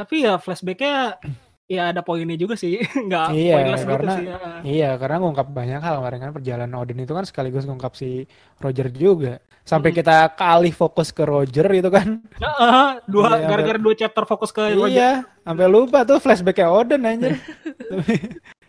Tapi 0.00 0.24
ya 0.24 0.40
flashbacknya 0.40 1.20
ya 1.68 1.92
ada 1.92 2.00
poinnya 2.00 2.34
juga 2.34 2.56
sih. 2.56 2.80
Nggak 3.06 3.26
Iya, 3.30 3.54
pointless 3.54 3.82
gitu 3.84 3.92
karena- 3.92 4.16
sih. 4.16 4.24
ya. 4.26 4.38
Iya, 4.64 4.90
karena 4.96 5.16
ngungkap 5.20 5.48
banyak 5.48 5.80
hal 5.80 5.94
kemarin 6.00 6.20
kan 6.20 6.32
perjalanan 6.32 6.74
Odin 6.74 6.98
itu 6.98 7.12
kan 7.12 7.22
sekaligus 7.22 7.68
ngungkap 7.68 7.92
si 7.92 8.24
Roger 8.58 8.88
juga. 8.88 9.38
Sampai 9.62 9.92
Hmm. 9.92 9.98
kita 10.00 10.16
kali 10.34 10.72
fokus 10.72 11.12
ke 11.12 11.22
Roger 11.22 11.68
itu 11.70 11.86
kan. 11.88 12.24
Heeh, 12.34 12.88
dua 13.06 13.38
Iya, 13.38 13.46
gara-gara 13.46 13.78
dua 13.78 13.94
chapter 13.94 14.24
fokus 14.24 14.50
ke 14.50 14.72
Roger. 14.72 14.88
iya, 14.90 15.10
sampai 15.44 15.66
lupa 15.68 16.02
tuh 16.02 16.18
flashbacknya 16.18 16.66
Odin 16.66 17.04
aja. 17.04 17.28
tapi, 17.92 18.14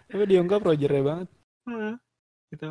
tapi 0.06 0.24
diungkap 0.28 0.60
Rogernya 0.62 1.02
banget. 1.02 1.28
Heeh, 1.66 1.94
gitu. 2.52 2.70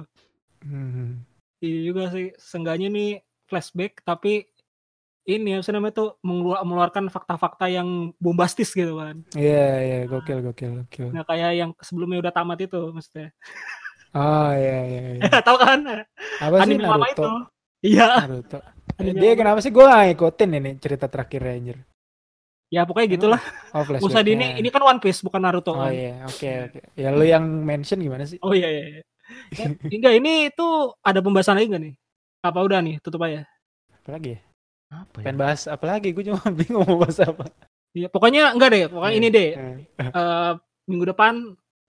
Hmm. 0.62 1.24
Iya 1.58 1.78
juga 1.90 2.02
sih, 2.08 2.30
seenggaknya 2.36 2.88
nih 2.88 3.10
flashback 3.44 4.00
tapi 4.00 4.46
ini 5.28 5.60
apa 5.60 5.70
namanya 5.70 5.94
tuh 5.94 6.08
mengelu- 6.24 6.60
mengeluarkan 6.64 7.04
fakta-fakta 7.12 7.68
yang 7.68 8.12
bombastis 8.16 8.72
gitu 8.72 8.96
kan. 8.96 9.20
Iya, 9.36 9.68
iya, 9.84 9.98
gokil, 10.08 10.40
gokil, 10.40 10.70
gokil. 10.84 11.08
Nggak 11.12 11.26
kayak 11.28 11.50
yang 11.54 11.70
sebelumnya 11.80 12.18
udah 12.24 12.32
tamat 12.32 12.58
itu 12.64 12.80
maksudnya. 12.90 13.28
Oh, 14.10 14.50
iya, 14.56 14.78
iya, 14.90 15.02
iya. 15.16 15.22
Tahu 15.46 15.56
kan? 15.60 15.78
Apa 16.42 16.56
sih 16.66 16.74
Anime 16.74 16.86
lama 16.88 17.06
itu. 17.06 17.22
Naruto? 17.22 17.34
Iya. 17.80 18.08
Naruto. 18.26 18.58
Anime 18.98 19.18
Dia 19.22 19.32
kenapa 19.38 19.58
sih 19.62 19.70
gue 19.70 19.86
ngikutin 19.86 20.50
ini 20.58 20.70
cerita 20.82 21.06
terakhir 21.06 21.40
Ranger? 21.46 21.78
Ya 22.70 22.86
pokoknya 22.86 23.08
gitulah. 23.18 23.40
Oh, 23.74 23.82
usah 23.82 24.22
di 24.22 24.38
ini 24.38 24.62
ini 24.62 24.68
kan 24.70 24.82
One 24.82 25.02
Piece 25.02 25.26
bukan 25.26 25.42
Naruto 25.42 25.74
Oh 25.74 25.90
kan. 25.90 25.90
iya, 25.90 26.22
oke, 26.22 26.50
oke. 26.70 26.80
Ya 26.94 27.10
lu 27.10 27.26
yang 27.26 27.42
mention 27.42 27.98
gimana 27.98 28.22
sih? 28.26 28.38
Oh 28.42 28.54
iya 28.54 28.70
iya. 28.70 28.84
iya. 28.86 29.02
Ya, 29.54 29.66
enggak 29.90 30.14
ini 30.18 30.50
tuh 30.54 30.94
ada 31.02 31.18
pembahasan 31.22 31.58
lagi 31.58 31.66
nggak 31.70 31.82
nih? 31.82 31.94
Apa 32.46 32.62
udah 32.62 32.78
nih 32.82 32.98
tutup 33.02 33.22
aja? 33.26 33.42
Apa 33.90 34.18
lagi 34.18 34.38
ya? 34.38 34.40
Apa 34.90 35.22
ya? 35.22 35.24
Pengen 35.24 35.38
bahas 35.38 35.60
apa 35.64 35.84
lagi? 35.86 36.10
Gue 36.10 36.26
cuma 36.26 36.42
bingung 36.58 36.82
mau 36.82 36.98
bahas 36.98 37.18
apa. 37.22 37.46
Iya, 37.90 38.06
pokoknya 38.06 38.54
enggak 38.54 38.70
deh, 38.70 38.82
pokoknya 38.86 39.12
Iya. 39.14 39.20
ini 39.22 39.28
deh. 39.30 39.50
Eh, 39.54 39.74
eh, 40.04 40.50
minggu 40.86 41.06
depan 41.10 41.34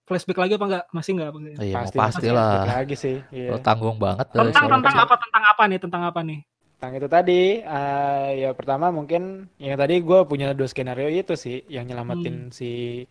flashback 0.05 0.39
lagi 0.39 0.53
apa 0.57 0.65
enggak? 0.65 0.85
Masih 0.93 1.11
enggak 1.17 1.29
apa 1.29 1.37
enggak? 1.37 1.53
Iya, 1.57 1.73
mau 1.73 1.81
pasti 1.85 1.97
pastilah. 1.97 2.49
masih 2.53 2.73
lagi 2.73 2.95
sih. 2.97 3.17
Iya. 3.29 3.49
Lo 3.53 3.57
tanggung 3.59 3.97
banget 3.97 4.25
Tentang 4.29 4.65
tentang 4.69 4.95
apa 4.97 5.15
tentang 5.17 5.43
apa 5.45 5.63
nih? 5.65 5.79
Tentang 5.81 6.03
apa 6.05 6.19
nih? 6.21 6.39
Tentang 6.77 6.93
itu 6.97 7.07
tadi, 7.07 7.41
eh, 7.61 8.29
ya 8.41 8.49
pertama 8.57 8.89
mungkin 8.89 9.45
yang 9.61 9.77
tadi 9.77 10.01
gue 10.01 10.19
punya 10.25 10.57
dua 10.57 10.65
skenario 10.65 11.05
itu 11.07 11.37
sih, 11.37 11.61
yang 11.69 11.85
nyelamatin 11.85 12.49
si 12.49 13.05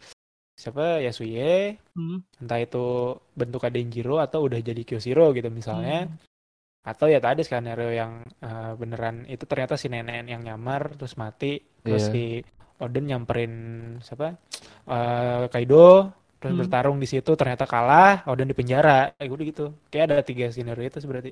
siapa 0.59 1.01
Yasuye, 1.01 1.78
Hmm. 1.97 2.20
entah 2.36 2.59
itu 2.59 3.16
bentuk 3.32 3.64
Denjiro 3.64 4.18
atau 4.18 4.45
udah 4.45 4.61
jadi 4.61 4.82
Kyoshiro 4.82 5.32
gitu 5.32 5.49
misalnya, 5.49 6.05
Hmm. 6.05 6.18
Atau 6.81 7.07
ya 7.12 7.20
tadi 7.20 7.41
skenario 7.45 7.91
yang 7.93 8.12
eh, 8.47 8.72
beneran 8.81 9.16
itu 9.28 9.45
ternyata 9.51 9.74
si 9.76 9.87
nenek 9.93 10.24
yang 10.33 10.43
nyamar 10.49 10.83
terus 10.99 11.14
mati, 11.20 11.61
terus 11.85 12.09
Iya. 12.09 12.12
si 12.12 12.22
Oden 12.81 13.05
nyamperin 13.11 13.53
siapa 14.07 14.37
Eh, 14.91 15.45
Kaido, 15.53 16.11
terus 16.41 16.55
Hmm. 16.57 16.61
bertarung 16.61 16.99
di 17.03 17.07
situ 17.12 17.31
ternyata 17.39 17.64
kalah, 17.68 18.24
Oden 18.31 18.49
di 18.51 18.57
penjara, 18.59 19.12
kayak 19.16 19.31
udah 19.35 19.47
gitu. 19.53 19.64
Kayak 19.93 20.05
ada 20.11 20.16
tiga 20.28 20.47
skenario 20.51 20.85
itu 20.89 20.99
berarti 21.07 21.31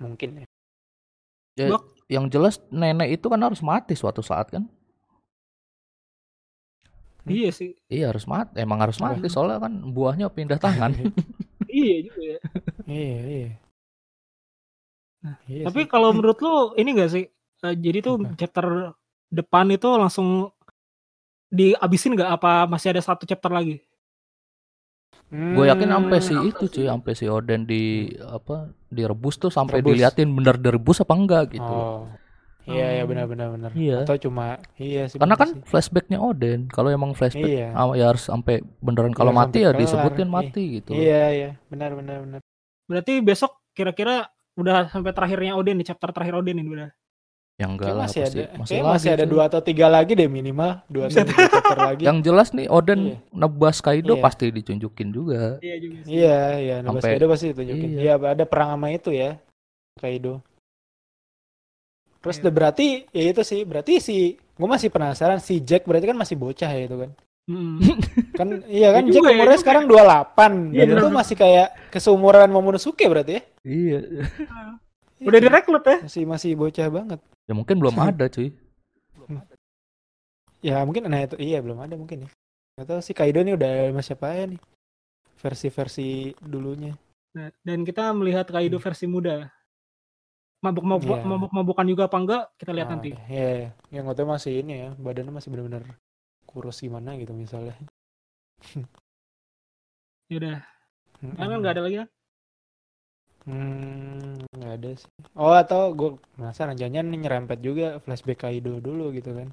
mungkin 0.00 0.30
ya. 0.40 0.46
Ya, 1.56 1.72
yang 2.12 2.28
jelas 2.28 2.60
nenek 2.68 3.16
itu 3.20 3.26
kan 3.32 3.40
harus 3.40 3.60
mati 3.64 3.94
suatu 3.96 4.20
saat 4.20 4.52
kan? 4.52 4.64
Iya 7.28 7.50
sih. 7.52 7.70
Iya 7.94 8.04
harus 8.10 8.26
mati, 8.32 8.52
emang 8.64 8.78
harus 8.82 8.98
mati 9.04 9.26
Hmm. 9.26 9.32
soalnya 9.32 9.58
kan 9.64 9.72
buahnya 9.96 10.26
pindah 10.36 10.58
tangan. 10.64 10.90
iya 11.78 11.96
juga 12.06 12.22
ya. 12.32 12.38
Iya, 12.86 13.18
iya. 13.36 13.48
Iya 15.46 15.62
Tapi 15.66 15.80
kalau 15.86 16.14
menurut 16.14 16.38
lu 16.38 16.54
ini 16.74 16.90
gak 16.94 17.10
sih? 17.10 17.24
eh, 17.64 17.74
jadi 17.74 17.98
tuh 18.00 18.14
Apa? 18.20 18.36
chapter 18.36 18.66
depan 19.26 19.66
itu 19.72 19.88
langsung 19.88 20.52
dihabisin 21.48 22.14
nggak 22.14 22.30
apa 22.32 22.66
masih 22.66 22.92
ada 22.92 23.02
satu 23.02 23.24
chapter 23.24 23.48
lagi? 23.48 23.80
Gue 25.26 25.66
yakin 25.66 25.90
sampai 25.90 26.18
Hmm, 26.20 26.26
si 26.28 26.34
itu 26.38 26.64
cuy, 26.70 26.86
sampai 26.86 27.12
si 27.18 27.24
Oden 27.26 27.66
di 27.66 27.82
apa 28.22 28.70
direbus 28.86 29.34
tuh 29.36 29.50
sampai 29.50 29.82
Rebus. 29.82 29.98
diliatin 29.98 30.30
bener 30.30 30.54
direbus 30.54 31.02
apa 31.02 31.14
enggak 31.14 31.44
gitu. 31.58 31.66
Oh. 31.66 32.06
Iya, 32.66 32.98
iya 32.98 33.02
Hmm. 33.02 33.10
benar 33.10 33.26
benar 33.30 33.48
benar. 33.50 33.70
Iya. 33.74 33.96
Atau 34.02 34.18
cuma 34.26 34.58
iya 34.76 35.06
sih. 35.06 35.18
Karena 35.18 35.34
kan 35.34 35.48
sih. 35.54 35.62
flashbacknya 35.66 36.18
Oden. 36.18 36.66
Kalau 36.66 36.90
emang 36.90 37.14
flashback 37.14 37.46
Iya. 37.46 37.68
ah, 37.72 37.94
ya 37.94 38.10
harus 38.10 38.26
sampai 38.26 38.58
beneran 38.82 39.14
kalau 39.14 39.30
Iya, 39.30 39.38
mati 39.38 39.58
ya 39.62 39.70
kelar. 39.70 39.80
disebutin 39.80 40.26
Iya. 40.26 40.34
mati 40.34 40.62
gitu. 40.78 40.90
Iya, 40.94 41.22
iya, 41.30 41.50
benar 41.70 41.90
benar 41.94 42.16
benar. 42.22 42.40
Berarti 42.86 43.12
besok 43.18 43.54
kira-kira 43.70 44.30
udah 44.56 44.88
sampai 44.88 45.12
terakhirnya 45.12 45.52
Odin 45.54 45.76
nih 45.76 45.92
chapter 45.92 46.10
terakhir 46.12 46.34
Odin 46.40 46.56
ini 46.58 46.70
udah. 46.72 46.90
Yang 47.56 47.70
enggak 47.72 47.88
lah 47.88 48.04
masih 48.04 48.20
pasti 48.20 48.36
ada, 48.36 48.44
masih, 48.60 48.76
masih 48.84 49.10
ada 49.16 49.24
dua 49.24 49.42
atau 49.48 49.60
tiga 49.64 49.86
lagi 49.88 50.12
deh 50.12 50.28
minimal, 50.28 50.76
dua 50.92 51.08
atau 51.08 51.24
tiga 51.24 51.48
chapter 51.48 51.78
lagi. 51.80 52.04
Yang 52.04 52.18
jelas 52.20 52.48
nih 52.52 52.66
Oden 52.68 53.00
Iya. 53.00 53.16
nebas 53.32 53.76
Kaido 53.80 54.12
Iya. 54.12 54.20
pasti 54.20 54.44
ditunjukin 54.52 55.08
juga. 55.08 55.56
Iya 55.64 55.76
juga 55.80 55.98
sih. 56.04 56.12
Iya, 56.20 56.38
iya, 56.60 56.76
Sampai- 56.84 57.16
Kaido 57.16 57.26
pasti 57.32 57.46
ditunjukin. 57.56 57.88
Iya. 57.96 58.00
Iya, 58.00 58.14
ada 58.20 58.44
perang 58.44 58.68
sama 58.76 58.92
itu 58.92 59.08
ya, 59.08 59.40
Kaido. 59.96 60.44
Terus 62.20 62.36
Iya. 62.36 62.42
udah 62.44 62.52
berarti 62.52 62.86
ya 63.08 63.24
itu 63.32 63.40
sih, 63.40 63.60
berarti 63.64 63.92
si 64.04 64.16
gue 64.36 64.68
masih 64.68 64.88
penasaran 64.92 65.40
si 65.40 65.60
Jack 65.60 65.88
berarti 65.88 66.12
kan 66.12 66.18
masih 66.20 66.36
bocah 66.36 66.68
ya 66.68 66.84
itu 66.84 66.96
kan. 66.96 67.10
Kan 68.34 68.66
iya 68.66 68.90
kan 68.90 69.06
Iya 69.06 69.14
Jack 69.14 69.22
ya, 69.22 69.30
umurnya 69.30 69.54
juga. 69.54 69.62
sekarang 69.62 69.84
28 69.86 70.74
Iya, 70.74 70.82
dan 70.82 70.96
itu 70.98 71.08
masih 71.14 71.36
kayak 71.38 71.68
keseumuran 71.94 72.50
Momonosuke 72.50 73.06
berarti 73.06 73.38
ya. 73.38 73.42
Iya. 73.62 73.98
Udah 75.30 75.38
direkrut 75.38 75.84
ya? 75.86 75.96
Masih 76.02 76.24
masih 76.26 76.50
bocah 76.58 76.88
banget. 76.90 77.20
Ya 77.46 77.54
mungkin 77.54 77.78
belum 77.78 77.94
ada 78.02 78.26
cuy. 78.26 78.50
Ya 80.58 80.82
mungkin 80.82 81.06
nah 81.06 81.22
itu 81.22 81.38
iya 81.38 81.62
belum 81.62 81.78
ada 81.78 81.94
mungkin 81.94 82.26
ya. 82.26 82.30
Gak 82.76 82.86
tahu 82.90 83.00
si 83.00 83.14
Kaido 83.14 83.40
nih 83.40 83.54
udah 83.54 83.70
sama 83.94 84.02
siapa 84.02 84.26
ya 84.34 84.44
nih. 84.50 84.60
Versi-versi 85.38 86.34
dulunya. 86.42 86.98
Nah, 87.36 87.52
dan 87.62 87.84
kita 87.84 88.10
melihat 88.10 88.48
Kaido 88.48 88.82
versi 88.82 89.06
muda. 89.06 89.46
Mabuk-mabuk 90.64 91.20
Iya. 91.20 91.22
mabuk-mabukan 91.22 91.86
juga 91.86 92.02
apa 92.08 92.16
enggak 92.18 92.42
kita 92.58 92.72
lihat 92.74 92.88
Ah, 92.88 92.92
nanti. 92.96 93.10
Iya, 93.30 93.48
iya. 93.54 93.70
yang 93.92 94.08
gue 94.08 94.26
masih 94.26 94.64
ini 94.64 94.72
ya, 94.82 94.90
badannya 94.96 95.30
masih 95.30 95.52
benar-benar 95.52 95.84
kurus 96.46 96.80
gimana 96.80 97.18
gitu 97.18 97.34
misalnya. 97.34 97.74
Ya 100.30 100.36
udah. 100.38 100.58
Kan 101.36 101.46
nggak 101.60 101.74
ada 101.76 101.82
lagi 101.84 101.96
kan? 102.02 102.08
Hmm, 103.46 104.42
nggak 104.58 104.72
ada 104.82 104.90
sih. 104.98 105.10
Oh 105.38 105.54
atau 105.54 105.94
gue 105.94 106.18
penasaran 106.34 106.74
jangan 106.74 107.06
nih 107.06 107.20
nyerempet 107.22 107.58
juga 107.62 108.02
flashback 108.02 108.42
Kaido 108.42 108.82
dulu 108.82 109.14
gitu 109.14 109.30
kan. 109.30 109.48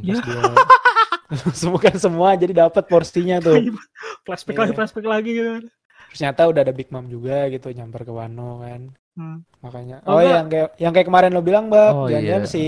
Ya. 0.00 0.16
Pas 0.16 0.24
dia 0.24 0.40
semua 1.60 1.80
semua 1.98 2.28
jadi 2.38 2.64
dapat 2.64 2.88
porsinya 2.88 3.36
tuh. 3.42 3.60
flashback 4.24 4.56
Iya. 4.56 4.62
lagi, 4.64 4.72
flashback 4.72 5.06
lagi 5.06 5.30
gitu. 5.36 5.48
kan. 5.52 5.64
Terus 6.08 6.20
nyata 6.22 6.42
udah 6.48 6.62
ada 6.64 6.72
Big 6.72 6.88
Mom 6.88 7.06
juga 7.12 7.50
gitu 7.52 7.68
nyamper 7.74 8.08
ke 8.08 8.12
Wano 8.14 8.64
kan. 8.64 8.94
Hmm. 9.16 9.40
Makanya 9.64 10.04
Oh, 10.04 10.16
oh, 10.16 10.20
enggak. 10.20 10.28
yang 10.36 10.46
kayak 10.52 10.68
yang 10.76 10.92
kayak 10.92 11.08
kemarin 11.08 11.32
lo 11.32 11.40
bilang, 11.40 11.66
Bab, 11.72 11.92
Oh, 11.96 12.06
jangan 12.06 12.44
iya. 12.44 12.52
si 12.52 12.64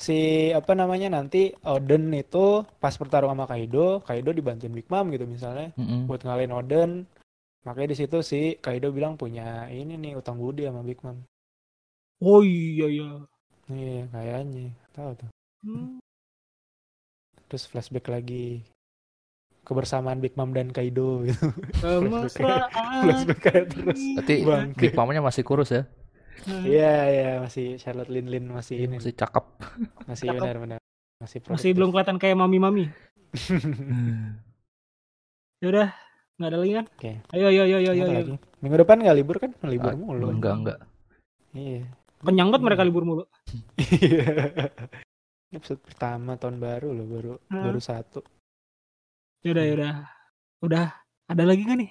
si 0.00 0.16
apa 0.56 0.72
namanya 0.72 1.12
nanti 1.12 1.52
Oden 1.60 2.08
itu 2.16 2.64
pas 2.80 2.96
bertarung 2.96 3.28
sama 3.36 3.44
Kaido, 3.44 4.00
Kaido 4.08 4.32
dibantuin 4.32 4.72
Big 4.72 4.88
Mom 4.88 5.12
gitu 5.12 5.28
misalnya 5.28 5.76
Mm-mm. 5.76 6.08
buat 6.08 6.24
ngalahin 6.24 6.56
Oden. 6.56 6.90
Makanya 7.68 7.88
di 7.92 7.96
situ 8.00 8.18
si 8.24 8.56
Kaido 8.64 8.88
bilang 8.96 9.20
punya 9.20 9.68
ini 9.68 10.00
nih 10.00 10.16
utang 10.16 10.40
budi 10.40 10.64
sama 10.64 10.80
Big 10.80 10.96
Mom. 11.04 11.20
Oh 12.24 12.40
iya 12.40 12.88
iya. 12.88 13.08
Iya, 13.70 14.08
kayaknya. 14.08 14.72
Tahu 14.96 15.10
tuh. 15.20 15.30
Hmm. 15.68 16.00
Terus 17.52 17.68
flashback 17.68 18.08
lagi 18.08 18.64
kebersamaan 19.62 20.18
Big 20.18 20.34
Mom 20.34 20.50
dan 20.50 20.70
Kaido 20.70 21.22
gitu. 21.22 21.50
Flashback 21.80 23.38
kayak 23.40 23.64
terus. 23.70 24.00
Berarti 24.16 24.34
Bangke. 24.42 24.80
Big 24.80 24.94
Mom-nya 24.94 25.20
masih 25.20 25.42
kurus 25.42 25.70
ya. 25.70 25.84
Iya, 26.46 26.92
iya, 27.06 27.30
masih 27.38 27.76
Charlotte 27.76 28.08
Lin 28.08 28.26
Lin 28.26 28.48
masih 28.48 28.88
ini, 28.88 28.96
Masih 28.96 29.12
cakep. 29.12 29.44
masih 30.08 30.26
benar-benar 30.32 30.80
masih 31.20 31.38
Masih 31.44 31.70
belum 31.76 31.92
kelihatan 31.92 32.16
kayak 32.16 32.34
mami-mami. 32.34 32.88
Ya 35.60 35.68
udah, 35.68 35.88
nggak 36.40 36.48
ada 36.48 36.58
lagi 36.58 36.72
kan? 36.72 36.86
Oke. 36.88 37.10
Ayo 37.36 37.52
ayo 37.52 37.62
ayo 37.68 37.76
ayo 37.84 38.04
ayo. 38.08 38.34
Minggu 38.58 38.76
depan 38.80 38.96
nggak 38.96 39.12
libur 39.12 39.36
kan? 39.36 39.52
Libur 39.60 39.92
Ah, 39.92 39.96
mulu. 40.00 40.32
Enggak, 40.32 40.54
enggak. 40.56 40.78
Iya. 41.52 41.84
Kenyang 42.24 42.48
banget 42.48 42.64
mereka 42.64 42.82
libur 42.88 43.04
mulu. 43.04 43.24
Iya. 43.76 44.24
Episode 45.52 45.84
pertama 45.84 46.38
tahun 46.38 46.56
baru 46.56 46.94
loh, 46.94 47.04
baru 47.04 47.32
Hmm. 47.50 47.60
baru 47.60 47.76
satu. 47.76 48.24
Ya 49.40 49.50
udah 49.50 49.64
ya 49.64 49.72
udah. 49.74 49.94
Udah. 50.60 50.86
Ada 51.26 51.42
lagi 51.42 51.62
nggak 51.62 51.78
nih? 51.78 51.90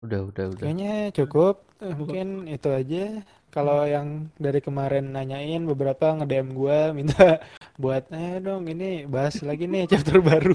Udah, 0.00 0.20
udah, 0.24 0.44
udah. 0.50 0.60
Kayaknya 0.60 0.94
cukup. 1.12 1.54
Eh, 1.78 1.92
Mungkin 1.92 2.26
itu 2.46 2.68
aja. 2.68 3.04
Kalau 3.50 3.82
yang 3.82 4.30
dari 4.36 4.58
kemarin 4.58 5.10
nanyain 5.10 5.62
beberapa 5.64 6.14
nge-DM 6.14 6.48
gua 6.50 6.78
minta 6.96 7.42
buat 7.74 8.06
eh 8.10 8.38
dong 8.38 8.66
ini 8.66 9.04
bahas 9.04 9.38
lagi 9.40 9.66
nih 9.66 9.86
chapter 9.86 10.18
baru. 10.24 10.54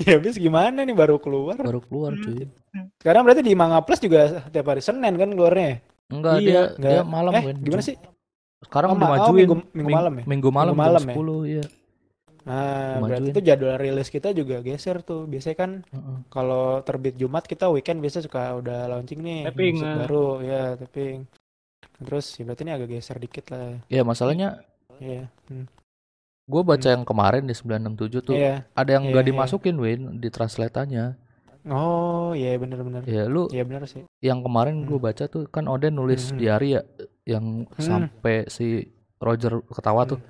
ya 0.00 0.16
habis 0.16 0.36
gimana 0.36 0.82
nih 0.82 0.92
baru 0.92 1.16
keluar. 1.16 1.56
Baru 1.56 1.80
keluar 1.80 2.12
cuy. 2.14 2.48
Sekarang 2.96 3.22
berarti 3.22 3.40
di 3.40 3.52
Manga 3.52 3.80
Plus 3.80 4.00
juga 4.00 4.44
tiap 4.48 4.66
hari 4.66 4.80
Senin 4.80 5.14
kan 5.14 5.30
keluarnya. 5.30 5.80
Enggak, 6.06 6.34
Iya, 6.36 6.44
dia 6.44 6.60
nggak- 6.76 6.92
dia 6.92 7.02
malam 7.02 7.32
eh, 7.32 7.42
gimana 7.56 7.82
sih? 7.82 7.96
Sekarang 8.60 8.88
Oh, 8.90 8.94
oh, 8.94 9.00
dimajuin. 9.00 9.36
minggu, 9.38 9.54
minggu 9.70 9.88
Ming- 9.88 9.96
malam 9.96 10.12
ya? 10.14 10.24
Minggu 10.26 10.48
malam, 10.50 10.72
Minggu 10.72 10.82
malam 10.82 11.00
jam 11.00 11.08
ya? 11.08 11.16
10 11.16 11.40
iya. 11.46 11.64
Nah, 12.44 13.00
berarti 13.00 13.32
itu 13.32 13.40
jadwal 13.40 13.76
rilis 13.76 14.08
kita 14.08 14.30
juga 14.30 14.60
geser 14.60 15.00
tuh. 15.00 15.24
Biasanya 15.24 15.56
kan 15.56 15.70
Heeh. 15.82 16.16
kalau 16.28 16.80
terbit 16.80 17.16
Jumat 17.16 17.42
kita 17.42 17.66
weekend 17.66 17.98
biasa 17.98 18.20
suka 18.20 18.52
udah 18.54 18.84
launching 18.86 19.18
nih 19.18 19.48
Tapping, 19.48 19.74
episode 19.74 19.88
ah. 19.88 19.98
baru 20.00 20.26
ya 20.40 20.62
tapping. 20.76 21.16
Terus 21.96 22.26
ya 22.34 22.42
berarti 22.44 22.62
ini 22.62 22.72
agak 22.72 22.88
geser 22.90 23.16
dikit 23.16 23.44
lah. 23.48 23.80
Ya 23.88 24.02
masalahnya 24.02 24.60
Iya. 24.94 25.26
Hmm. 25.48 25.66
gue 26.44 26.60
baca 26.62 26.84
Hmm. 26.84 26.94
yang 26.94 27.04
kemarin 27.04 27.42
di 27.42 27.54
967 27.56 28.20
tuh 28.20 28.36
Iya. 28.36 28.68
ada 28.70 28.90
yang 28.90 29.08
nggak 29.08 29.16
Iya, 29.16 29.24
iya. 29.24 29.32
dimasukin 29.32 29.76
Win 29.76 30.00
di 30.20 30.28
translatannya. 30.28 31.16
Oh, 31.64 32.36
iya 32.36 32.52
bener-bener. 32.54 33.00
Ya 33.04 33.24
lu 33.24 33.48
Iya 33.48 33.64
bener 33.64 33.88
sih. 33.88 34.04
yang 34.20 34.44
kemarin 34.44 34.84
gue 34.84 34.92
Hmm. 34.92 35.00
baca 35.02 35.24
tuh 35.24 35.48
kan 35.48 35.64
Oden 35.64 35.96
nulis 35.96 36.28
Hmm. 36.28 36.36
diary 36.36 36.76
ya 36.76 36.84
yang 37.24 37.64
Hmm. 37.64 37.80
sampai 37.80 38.44
si 38.46 38.84
Roger 39.16 39.64
ketawa 39.66 40.04
tuh. 40.04 40.20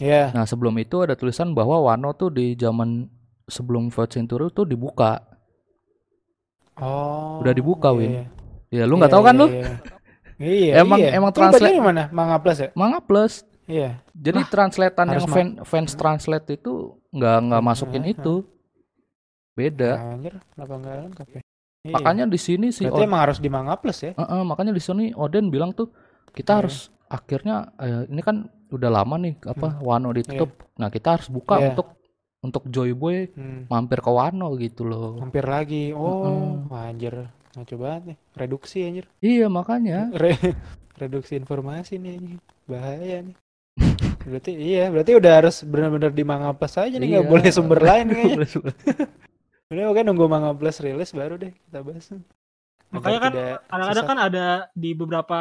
Iya. 0.00 0.32
Nah 0.32 0.48
sebelum 0.48 0.74
itu 0.80 1.04
ada 1.04 1.12
tulisan 1.14 1.52
bahwa 1.52 1.76
Wano 1.84 2.16
tuh 2.16 2.32
di 2.32 2.56
zaman 2.56 3.06
sebelum 3.46 3.92
Fourth 3.92 4.16
Century 4.16 4.48
tuh 4.50 4.64
dibuka. 4.64 5.20
Oh. 6.80 7.44
Udah 7.44 7.52
dibuka, 7.52 7.92
iya, 7.92 7.98
Win. 7.98 8.10
iya. 8.10 8.24
Ya 8.70 8.84
lu 8.88 8.96
nggak 8.96 9.12
tahu 9.12 9.22
kan 9.26 9.34
iya, 9.36 9.40
lu? 9.40 9.46
Iya. 9.50 9.68
Iya, 10.40 10.72
Emang- 10.80 11.00
iya. 11.04 11.10
emang 11.20 11.30
Lu 11.30 11.36
bacanya 11.36 11.52
translate- 11.52 11.84
mana? 11.84 12.04
Manga 12.08 12.36
Plus 12.40 12.58
ya? 12.64 12.68
Manga 12.72 12.98
Plus. 13.04 13.32
Iya. 13.68 13.90
Jadi 14.16 14.40
translatean 14.48 15.06
harus 15.12 15.24
yang 15.28 15.34
fan, 15.36 15.48
fans 15.62 15.92
translate 15.94 16.48
itu 16.56 16.96
nggak 17.12 17.36
nggak 17.52 17.62
masukin 17.62 18.02
hmm, 18.02 18.14
itu. 18.16 18.34
Beda. 19.52 20.16
Anjir, 20.16 20.40
kenapa 20.56 20.72
enggak 20.80 20.94
lengkap 21.04 21.28
ya? 21.28 21.40
Iya. 21.84 21.92
Makanya 21.92 22.24
di 22.24 22.38
sini 22.40 22.66
si 22.72 22.88
Berarti 22.88 23.04
emang 23.04 23.20
harus 23.20 23.38
di 23.38 23.48
Manga 23.52 23.76
Plus 23.76 24.00
ya? 24.00 24.12
Heeh, 24.16 24.42
makanya 24.48 24.72
di 24.72 24.80
sini 24.80 25.12
Oden 25.12 25.52
bilang 25.52 25.76
tuh 25.76 25.92
kita 26.32 26.56
Iya. 26.56 26.58
harus 26.64 26.76
akhirnya 27.12 27.56
eh, 27.76 28.08
ini 28.08 28.22
kan 28.24 28.48
udah 28.70 28.90
lama 28.90 29.14
nih 29.16 29.34
apa 29.42 29.78
Wano 29.78 30.10
ditutup. 30.10 30.50
Nah, 30.76 30.88
kita 30.88 31.18
harus 31.18 31.28
buka 31.28 31.58
Iya. 31.58 31.66
untuk 31.72 31.88
untuk 32.40 32.62
Joy 32.66 32.96
Boy 32.96 33.28
Hmm. 33.30 33.68
mampir 33.68 34.00
ke 34.00 34.08
Wano 34.08 34.56
gitu 34.56 34.82
loh. 34.82 35.20
Hampir 35.20 35.44
lagi. 35.44 35.92
Oh, 35.92 36.64
wah, 36.66 36.88
anjir. 36.88 37.28
Ngaco 37.52 37.74
banget 37.76 38.02
nih. 38.06 38.16
Reduksi 38.32 38.78
anjir. 38.80 39.04
Iya 39.20 39.46
makanya. 39.46 40.08
Re- 40.14 40.38
reduksi 41.00 41.36
informasi 41.36 41.98
nih 41.98 42.12
anjing. 42.16 42.40
Bahaya 42.64 43.16
nih. 43.22 43.36
berarti 44.30 44.52
iya, 44.52 44.88
berarti 44.88 45.12
udah 45.16 45.32
harus 45.36 45.56
benar-benar 45.62 46.12
di 46.12 46.24
Manga 46.24 46.52
Plus 46.52 46.76
aja 46.76 46.92
nih, 46.92 47.08
nggak 47.10 47.24
Iya. 47.24 47.32
boleh 47.32 47.48
sumber 47.50 47.80
lain 47.80 48.06
kayaknya. 48.14 48.46
Udah 49.70 49.84
oke 49.86 50.00
nunggu 50.02 50.24
Manga 50.26 50.52
Plus 50.52 50.80
rilis 50.80 51.12
baru 51.12 51.36
deh 51.36 51.52
kita 51.52 51.78
bahas. 51.80 52.06
Makanya 52.90 53.18
Agar 53.18 53.22
kan 53.22 53.32
tidak 53.32 53.58
Kadang-kadang 53.70 54.06
kan 54.08 54.18
ada 54.18 54.46
di 54.74 54.90
beberapa 54.92 55.38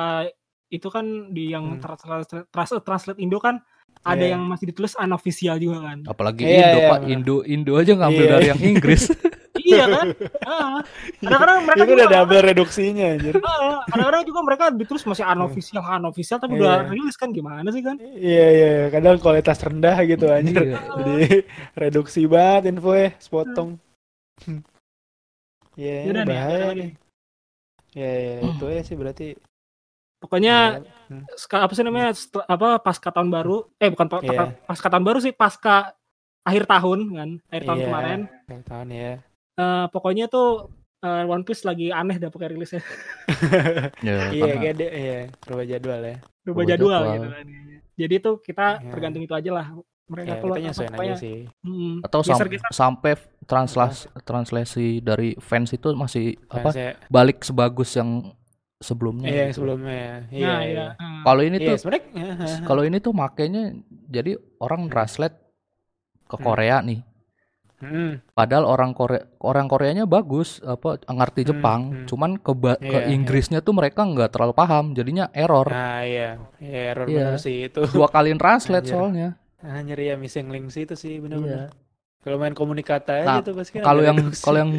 itu 0.69 0.87
kan 0.87 1.05
di 1.29 1.49
yang 1.49 1.77
Hmm. 1.77 1.81
translate, 1.81 2.45
translate, 2.49 2.85
translate 2.85 3.19
Indo 3.19 3.37
kan 3.37 3.57
ada 3.99 4.21
Iya. 4.21 4.37
yang 4.37 4.47
masih 4.47 4.71
ditulis 4.71 4.95
unofficial 4.95 5.59
juga 5.59 5.83
kan. 5.83 5.97
Apalagi 6.07 6.45
Iya, 6.45 6.55
Indo 6.55 6.79
iya, 6.79 6.87
Pak, 6.87 6.99
benar. 7.03 7.11
Indo 7.11 7.35
Indo 7.43 7.73
aja 7.75 7.93
ngambil 7.97 8.23
Iya. 8.23 8.31
dari 8.31 8.45
yang 8.47 8.61
Inggris. 8.63 9.03
iya 9.69 9.85
kan? 9.85 10.07
Ah. 10.47 10.79
Kadang-kadang 11.19 11.57
mereka 11.67 11.75
itu 11.75 11.83
juga 11.83 11.97
udah 11.99 12.09
double 12.15 12.41
reduksinya 12.47 13.05
anjir. 13.11 13.35
Ah, 13.43 13.81
kadang-kadang 13.91 14.23
juga 14.23 14.39
mereka 14.45 14.63
ditulis 14.71 15.03
masih 15.03 15.25
unofficial, 15.27 15.83
unofficial 15.83 16.37
tapi 16.39 16.53
Iya. 16.55 16.61
udah 16.63 16.75
rilis 16.87 17.15
kan 17.19 17.29
gimana 17.33 17.67
sih 17.73 17.83
kan? 17.83 17.97
Iya 17.99 18.15
iya, 18.55 18.69
iya. 18.79 18.85
kadang 18.87 19.19
kualitas 19.19 19.57
rendah 19.59 19.97
gitu 20.05 20.25
anjir. 20.31 20.63
Iya. 20.63 20.77
Jadi 20.79 21.17
reduksi 21.81 22.21
banget 22.23 22.71
info 22.71 22.93
ya, 22.95 23.09
sepotong. 23.19 23.69
Iya, 25.75 26.11
nih, 26.11 26.23
bahaya 26.23 26.65
ada 26.71 26.75
nih. 26.75 26.91
Iya, 27.95 28.11
iya, 28.15 28.33
itu 28.47 28.65
ya 28.69 28.81
sih 28.85 28.95
berarti. 28.95 29.27
Pokoknya 30.19 30.83
Hmm. 31.07 31.23
ska- 31.33 31.63
apa 31.63 31.71
sih 31.71 31.81
namanya 31.81 32.11
apa 32.45 32.77
pasca 32.77 33.09
tahun 33.09 33.29
baru 33.29 33.65
eh 33.75 33.87
bukan 33.87 34.05
pa- 34.05 34.21
Iya. 34.21 34.51
pasca 34.61 34.87
tahun 34.87 35.01
baru 35.01 35.17
sih 35.17 35.31
pasca 35.31 35.95
akhir 36.41 36.63
tahun 36.65 36.99
kan 37.09 37.29
akhir 37.47 37.63
tahun 37.65 37.77
Iya, 37.77 37.85
kemarin 37.85 38.19
akhir 38.45 38.63
tahun 38.65 38.87
ya. 38.89 39.11
Eh, 39.55 39.85
pokoknya 39.89 40.25
tuh 40.27 40.69
eh, 40.99 41.23
One 41.25 41.41
Piece 41.41 41.63
lagi 41.63 41.89
aneh 41.89 42.15
dah 42.17 42.27
pakai 42.27 42.47
rilisnya 42.49 42.83
Ya, 43.99 44.15
Iya, 44.35 44.53
kayak 44.53 44.75
dia, 44.75 44.89
iya, 44.91 45.17
berubah 45.39 45.65
jadwal 45.65 46.01
ya. 46.01 46.15
berubah 46.41 46.63
jadwal 46.65 46.99
jadwal. 46.99 47.13
gitu 47.15 47.27
kan 47.29 47.45
jadi 47.95 48.15
tuh 48.17 48.35
kita 48.39 48.65
Iya. 48.77 48.89
tergantung 48.89 49.21
itu 49.21 49.33
aja 49.33 49.51
lah 49.51 49.65
mereka 50.05 50.27
Ya, 50.27 50.37
keluar 50.37 50.57
kita 50.57 50.83
apa, 50.89 51.01
aja 51.01 51.15
sih. 51.15 51.37
hmm, 51.61 52.01
atau 52.01 52.19
sam- 52.19 52.33
geser-geser. 52.35 52.71
sampai 52.71 53.13
translasi 53.45 54.01
translasi 54.21 54.87
dari 54.99 55.33
fans 55.37 55.69
itu 55.69 55.89
masih 55.91 56.25
apa 56.47 56.69
Fansnya, 56.69 56.97
balik 57.07 57.41
sebagus 57.41 57.93
yang 57.93 58.33
sebelumnya. 58.79 59.27
iya, 59.27 59.39
yang 59.43 59.51
gitu. 59.51 59.57
sebelumnya 59.59 59.93
ya. 59.93 60.15
Iya, 60.31 60.47
nah, 60.47 60.59
iya. 60.59 60.71
iya. 60.71 60.87
Kalau 61.21 61.41
ini 61.43 61.57
Iya, 61.57 61.67
tuh 61.67 61.75
sebenarnya 61.77 62.03
kalau 62.69 62.81
ini 62.81 62.97
tuh 62.97 63.13
makainya 63.13 63.63
jadi 64.07 64.31
orang 64.57 64.87
translate 64.87 65.35
ke 66.25 66.35
Hmm. 66.35 66.45
Korea 66.45 66.77
nih. 66.79 67.01
Hmm, 67.79 68.19
Padahal 68.35 68.67
orang 68.67 68.91
Korea 68.91 69.23
orang 69.39 69.71
Koreanya 69.71 70.03
bagus 70.03 70.59
apa 70.59 70.99
ngerti 71.01 71.41
Hmm, 71.41 71.49
Jepang, 71.49 71.81
hmm. 71.87 72.05
cuman 72.05 72.31
ke 72.35 72.51
ba- 72.51 72.75
ke 72.75 72.91
Iya. 72.99 73.07
Inggrisnya 73.09 73.59
tuh 73.59 73.71
mereka 73.71 74.03
nggak 74.03 74.29
terlalu 74.29 74.51
paham, 74.51 74.91
jadinya 74.91 75.31
error. 75.31 75.63
Nah, 75.63 76.03
iya. 76.03 76.35
Iya, 76.59 76.79
error 76.91 77.07
Iya. 77.07 77.15
bener 77.23 77.37
sih 77.39 77.71
itu. 77.71 77.79
Dua 77.87 78.07
kali 78.07 78.35
translate 78.35 78.83
Anjir. 78.83 78.91
soalnya. 78.91 79.29
Anjir 79.59 79.95
ya 79.97 80.15
missing 80.15 80.51
link 80.51 80.67
sih 80.69 80.83
itu 80.83 80.95
sih 80.95 81.13
Iya. 81.13 81.23
bener-bener. 81.23 81.71
Kalau 82.19 82.35
main 82.35 82.51
komunikata 82.51 83.23
aja 83.23 83.39
Nah, 83.39 83.39
tuh 83.39 83.55
pasti 83.55 83.79
Kalau 83.79 84.03
yang 84.03 84.27
kalau 84.35 84.57
yang 84.59 84.71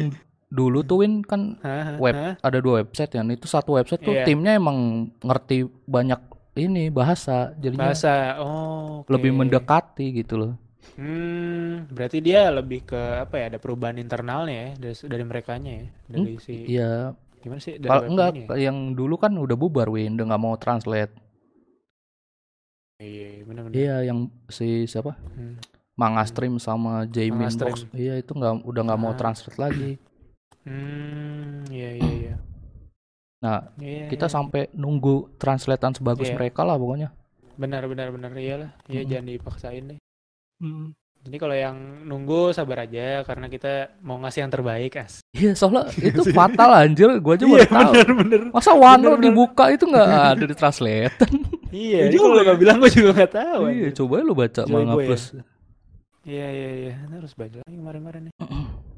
dulu 0.51 0.83
tuh 0.83 1.01
Win 1.01 1.23
kan 1.23 1.55
web 1.97 2.13
ada 2.37 2.57
dua 2.59 2.83
website 2.83 3.15
ya. 3.15 3.23
Itu 3.23 3.47
satu 3.47 3.79
website 3.79 4.03
tuh 4.03 4.13
Iya. 4.13 4.27
timnya 4.27 4.53
emang 4.53 4.77
ngerti 5.17 5.63
banyak 5.87 6.19
ini 6.53 6.91
bahasa, 6.91 7.55
jadinya 7.55 7.89
bahasa. 7.89 8.35
Oh, 8.37 9.01
oke. 9.01 9.09
lebih 9.09 9.31
mendekati 9.31 10.11
gitu 10.13 10.35
loh. 10.35 10.53
Hmm, 10.99 11.87
berarti 11.87 12.19
dia 12.19 12.51
lebih 12.51 12.83
ke 12.83 12.99
apa 13.23 13.39
ya? 13.39 13.55
Ada 13.55 13.57
perubahan 13.57 13.95
internalnya 13.95 14.51
ya 14.51 14.69
dari 14.75 14.95
dari 15.07 15.23
merekanya 15.23 15.71
ya, 15.71 15.85
dari 16.05 16.31
si 16.37 16.53
Iya, 16.67 17.15
gimana 17.39 17.61
sih? 17.63 17.79
Dari 17.79 17.87
kalau 17.87 18.03
enggak 18.05 18.29
ya? 18.35 18.67
yang 18.67 18.91
dulu 18.91 19.15
kan 19.15 19.31
udah 19.31 19.55
bubar 19.55 19.87
Win, 19.87 20.19
udah 20.19 20.25
nggak 20.27 20.43
mau 20.43 20.59
translate. 20.59 21.15
Iya, 22.99 23.27
iya, 23.31 23.41
bener-bener. 23.41 23.73
Iya, 23.73 23.95
yang 24.05 24.19
si 24.45 24.85
siapa? 24.85 25.15
Hmm. 25.33 25.57
Manga 25.95 26.23
Stream 26.25 26.57
sama 26.57 27.05
Manga 27.05 27.49
Box. 27.61 27.85
Iya, 27.93 28.19
itu 28.19 28.31
nggak 28.33 28.61
udah 28.61 28.81
nggak 28.83 28.99
mau 28.99 29.13
Ah. 29.13 29.17
translate 29.17 29.57
lagi. 29.57 29.91
Hmm, 30.61 31.65
iya 31.67 31.89
iya 31.93 32.11
iya. 32.13 32.35
Nah, 33.41 33.73
Iya, 33.75 34.05
kita 34.07 34.25
iya. 34.25 34.33
sampai 34.33 34.69
nunggu 34.71 35.33
translatean 35.35 35.91
sebagus 35.91 36.29
Iya. 36.29 36.37
mereka 36.37 36.61
lah 36.61 36.77
pokoknya. 36.77 37.09
benar 37.51 37.85
benar 37.85 38.09
benar 38.09 38.31
iyalah. 38.33 38.71
Iya, 38.85 39.01
Mm-mm. 39.01 39.09
jangan 39.11 39.25
dipaksain 39.27 39.83
deh. 39.87 39.99
Hmm. 40.57 40.93
Jadi 41.21 41.37
kalau 41.37 41.53
yang 41.53 41.77
nunggu 42.01 42.49
sabar 42.49 42.81
aja 42.81 43.21
karena 43.21 43.45
kita 43.45 43.71
mau 44.01 44.17
ngasih 44.17 44.41
yang 44.41 44.49
terbaik 44.49 44.97
as. 44.97 45.21
Iya, 45.31 45.53
soalnya 45.53 45.85
itu 46.09 46.21
fatal 46.31 46.71
anjir, 46.75 47.13
gua 47.19 47.33
aja 47.33 47.45
baru 47.45 47.53
Iya 47.55 47.65
tahu. 47.67 47.91
bener 47.91 48.09
bener. 48.15 48.41
Masa 48.49 48.71
Wano 48.73 48.97
Bener, 48.97 49.11
bener. 49.11 49.25
dibuka 49.27 49.63
itu 49.69 49.85
nggak 49.85 50.07
ada 50.33 50.43
di 50.43 50.55
translate? 50.55 51.17
Iya, 51.69 51.97
Iya 51.99 52.01
ini 52.07 52.17
kalau 52.17 52.33
nggak 52.39 52.57
bilang 52.57 52.77
gue 52.77 52.89
juga 52.91 53.09
nggak 53.15 53.33
tahu. 53.35 53.61
iya, 53.69 53.87
coba 53.91 54.13
lu 54.19 54.33
baca 54.33 54.61
Joy 54.63 54.73
Manga 54.75 54.93
ya? 54.95 55.05
Plus. 55.05 55.23
Iya 56.23 56.47
iya 56.49 56.69
iya. 56.79 56.93
Harus 57.11 57.33
baca 57.33 57.57
lagi 57.59 57.75
kemarin-kemarin 57.75 58.21
nih. 58.25 58.33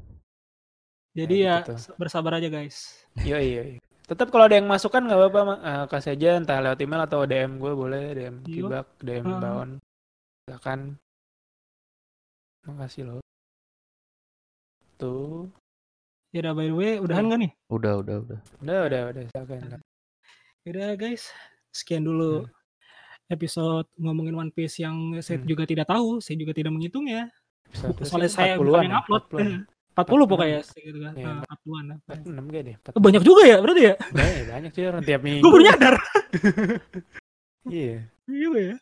jadi 1.14 1.34
Ya, 1.34 1.46
ya 1.46 1.56
gitu 1.62 1.94
bersabar 1.94 2.36
aja 2.36 2.48
guys 2.48 3.06
Iya 3.22 3.38
iya. 3.38 3.62
iya. 3.70 3.80
Tetap 4.04 4.28
kalau 4.28 4.44
ada 4.44 4.60
yang 4.60 4.68
masukan 4.68 5.00
nggak 5.00 5.16
apa-apa. 5.16 5.40
Eh, 5.64 5.84
kasih 5.88 6.12
aja 6.12 6.36
entah 6.36 6.60
lewat 6.60 6.76
email 6.76 7.08
atau 7.08 7.24
DM 7.24 7.56
gue 7.56 7.72
boleh, 7.72 8.04
DM 8.12 8.34
Iya. 8.36 8.52
Kibak, 8.60 8.86
DM 9.00 9.24
Ah. 9.24 9.40
Baon. 9.40 9.70
Silakan. 10.44 10.80
Makasih 12.64 13.02
loh. 13.06 13.20
Tuh. 14.94 15.48
ya 16.30 16.42
udah 16.42 16.52
by 16.52 16.66
the 16.66 16.74
way 16.74 16.92
udahan 16.98 17.24
nggak 17.24 17.40
nih 17.46 17.52
Udah, 17.70 17.92
udah, 18.02 18.16
udah. 18.20 18.38
Udah 18.60 18.78
udah 18.84 19.00
udah 19.08 19.22
silakan. 19.24 19.60
Yaudah 20.64 20.90
guys, 20.96 21.30
sekian 21.70 22.02
dulu 22.02 22.44
episode 23.26 23.86
ngomongin 23.96 24.34
One 24.34 24.50
Piece 24.50 24.76
yang 24.78 24.94
saya 25.20 25.38
Hmm. 25.40 25.46
juga 25.46 25.64
tidak 25.64 25.86
tahu, 25.86 26.18
saya 26.18 26.36
juga 26.36 26.52
tidak 26.52 26.74
menghitungnya. 26.74 27.30
Episode 27.70 28.04
Soalnya 28.04 28.30
saya 28.30 28.52
40-an 28.54 28.60
bukan 28.60 28.82
yang 28.82 28.92
ya, 28.92 29.00
upload. 29.00 29.24
40-an. 29.94 30.02
Eh, 30.04 30.18
40 30.18 30.26
pokoknya 30.26 30.58
segitu 30.60 30.98
kan. 30.98 31.12
Iya, 31.14 31.26
Ah, 31.30 31.54
40-an. 31.54 31.84
lah. 31.86 31.98
46 32.04 32.44
kayak 32.48 32.64
deh. 32.64 32.76
Eh, 32.76 33.00
Banyak 33.00 33.22
juga 33.22 33.42
ya 33.44 33.56
berarti 33.58 33.82
ya? 33.82 33.94
Banyak, 34.10 34.42
banyak 34.48 34.70
sih 34.70 34.84
orang 34.84 35.02
tiap 35.02 35.20
minggu. 35.22 35.40
Gue 35.40 35.50
baru 35.50 35.64
nyadar. 35.64 35.94
Iya. 37.64 37.96
Iya 38.24 38.48
ya. 38.52 38.74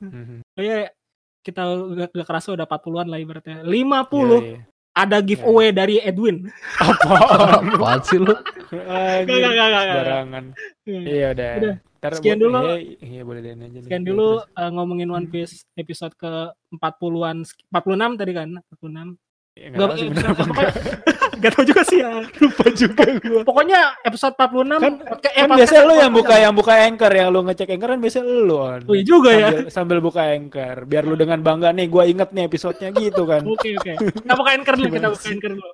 Mhm. 0.00 0.36
Kayak 0.54 0.94
kita 1.40 1.62
gak, 1.66 2.08
gak 2.14 2.26
kerasa 2.26 2.48
udah 2.52 2.62
40-an 2.64 3.08
lah 3.08 3.18
ibaratnya. 3.18 3.56
50 3.62 3.66
Iya, 3.66 4.38
iya. 4.38 4.58
ada 4.92 5.18
giveaway 5.18 5.68
dari 5.72 5.96
Edwin. 5.98 6.46
Apaan? 6.78 7.74
Apaan 7.74 8.00
sih 8.02 8.18
lu? 8.18 8.30
Gak, 8.30 9.26
gak, 9.26 9.38
gak, 9.40 9.52
gak, 9.52 9.68
gak. 9.82 9.96
Barangan. 9.98 10.44
Iya. 10.84 11.00
Iya 11.02 11.26
udah. 11.34 11.50
Udah. 11.58 11.74
Ntar 12.00 12.12
Sekian 12.16 12.38
dulu. 12.38 12.56
Iya, 12.56 12.76
iya 13.02 13.22
boleh 13.22 13.40
dan 13.42 13.60
aja. 13.60 13.68
nih. 13.68 13.82
Sekian 13.84 14.02
Iya, 14.02 14.08
dulu 14.08 14.28
eh, 14.40 14.70
ngomongin 14.72 15.08
One 15.10 15.28
Piece 15.28 15.54
episode 15.74 16.14
ke 16.14 16.32
40-an 16.72 17.36
46 17.68 18.14
tadi 18.16 18.32
kan 18.32 18.48
46 18.72 19.18
Ya, 19.58 19.66
nggak 19.68 19.82
tahu 19.82 19.96
sih 19.98 20.06
bener 20.08 20.26
apa 20.26 20.42
enggak. 20.46 20.72
Gak 21.40 21.56
tau 21.56 21.64
juga 21.64 21.80
sih 21.88 22.04
ya 22.04 22.20
Lupa 22.36 22.68
juga 22.70 23.04
gua. 23.16 23.40
Pokoknya 23.48 23.96
episode 24.04 24.36
46 24.36 24.76
Kan, 24.76 24.92
podca- 25.00 25.32
eh, 25.32 25.40
kan 25.40 25.48
podcast- 25.48 25.56
biasa 25.56 25.76
lu 25.80 25.94
yang 25.96 26.12
buka 26.12 26.20
podcast- 26.28 26.44
yang 26.44 26.52
buka 26.52 26.72
anchor 26.76 27.12
yang 27.16 27.28
lu 27.32 27.40
ngecek 27.48 27.68
anchor 27.72 27.88
kan 27.88 28.00
biasa 28.00 28.18
lu 28.20 28.56
on. 28.60 28.80
Oh 28.84 28.92
iya 28.92 29.04
juga 29.04 29.30
ya 29.32 29.48
Sambil, 29.48 29.64
sambil 29.72 29.98
buka 30.04 30.22
anchor 30.28 30.76
biar 30.84 31.02
lu 31.02 31.16
dengan 31.16 31.40
bangga 31.40 31.72
nih 31.72 31.86
gua 31.88 32.04
inget 32.04 32.28
nih 32.30 32.44
episodenya 32.44 32.92
gitu 32.92 33.24
kan. 33.24 33.40
Oke 33.42 33.72
oke. 33.72 33.92
Kita 34.20 34.34
buka 34.36 34.50
anchor 34.52 34.74
dulu, 34.76 34.88
kita 34.92 35.08
buka 35.08 35.26
anchor 35.32 35.52
dulu. 35.56 35.70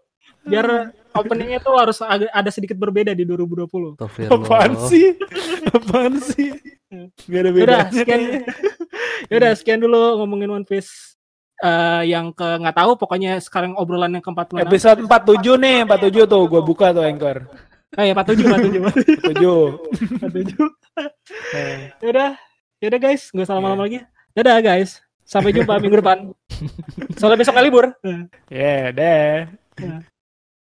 Biar 0.47 0.67
openingnya 1.13 1.59
tuh 1.59 1.75
harus 1.75 1.99
ada 2.07 2.51
sedikit 2.55 2.79
berbeda 2.79 3.11
di 3.11 3.27
2020. 3.27 3.99
Astagfirullah. 3.99 4.39
Apaan 4.39 4.73
sih? 4.87 5.07
Apaan 5.69 6.15
sih? 6.23 6.49
Gak 7.27 7.41
ada 7.43 7.51
Yaudah, 7.51 7.51
bedanya 7.51 7.91
sekian. 7.91 8.07
kayaknya. 8.07 8.41
Yaudah, 9.27 9.51
sekian 9.59 9.81
dulu 9.83 9.99
ngomongin 10.23 10.49
One 10.53 10.63
Piece. 10.63 11.16
Eh, 11.57 12.03
yang 12.13 12.37
ke 12.37 12.45
nggak 12.45 12.77
tahu 12.77 13.01
pokoknya 13.01 13.41
sekarang 13.41 13.73
obrolan 13.81 14.13
yang 14.13 14.25
ke-46. 14.25 14.61
Episode 14.61 15.01
47 15.09 15.57
nih, 15.57 15.77
47 15.89 16.29
tuh 16.29 16.43
gua 16.53 16.61
buka 16.61 16.93
tuh 16.93 17.01
anchor. 17.01 17.49
Eh, 17.97 18.13
47 18.13 18.45
47 18.45 18.77
47. 19.33 19.41
47. 20.21 22.05
Yaudah, 22.05 22.37
yaudah 22.85 23.01
guys, 23.01 23.33
nggak 23.33 23.47
usah 23.49 23.57
lama-lama 23.57 23.89
lagi. 23.89 24.05
Dadah 24.37 24.61
guys. 24.61 25.01
Sampai 25.27 25.51
jumpa 25.51 25.81
minggu 25.83 25.99
depan. 26.05 26.31
Soalnya 27.19 27.41
besok 27.41 27.59
libur. 27.59 27.91
Ya, 28.47 28.95
deh. 28.95 30.07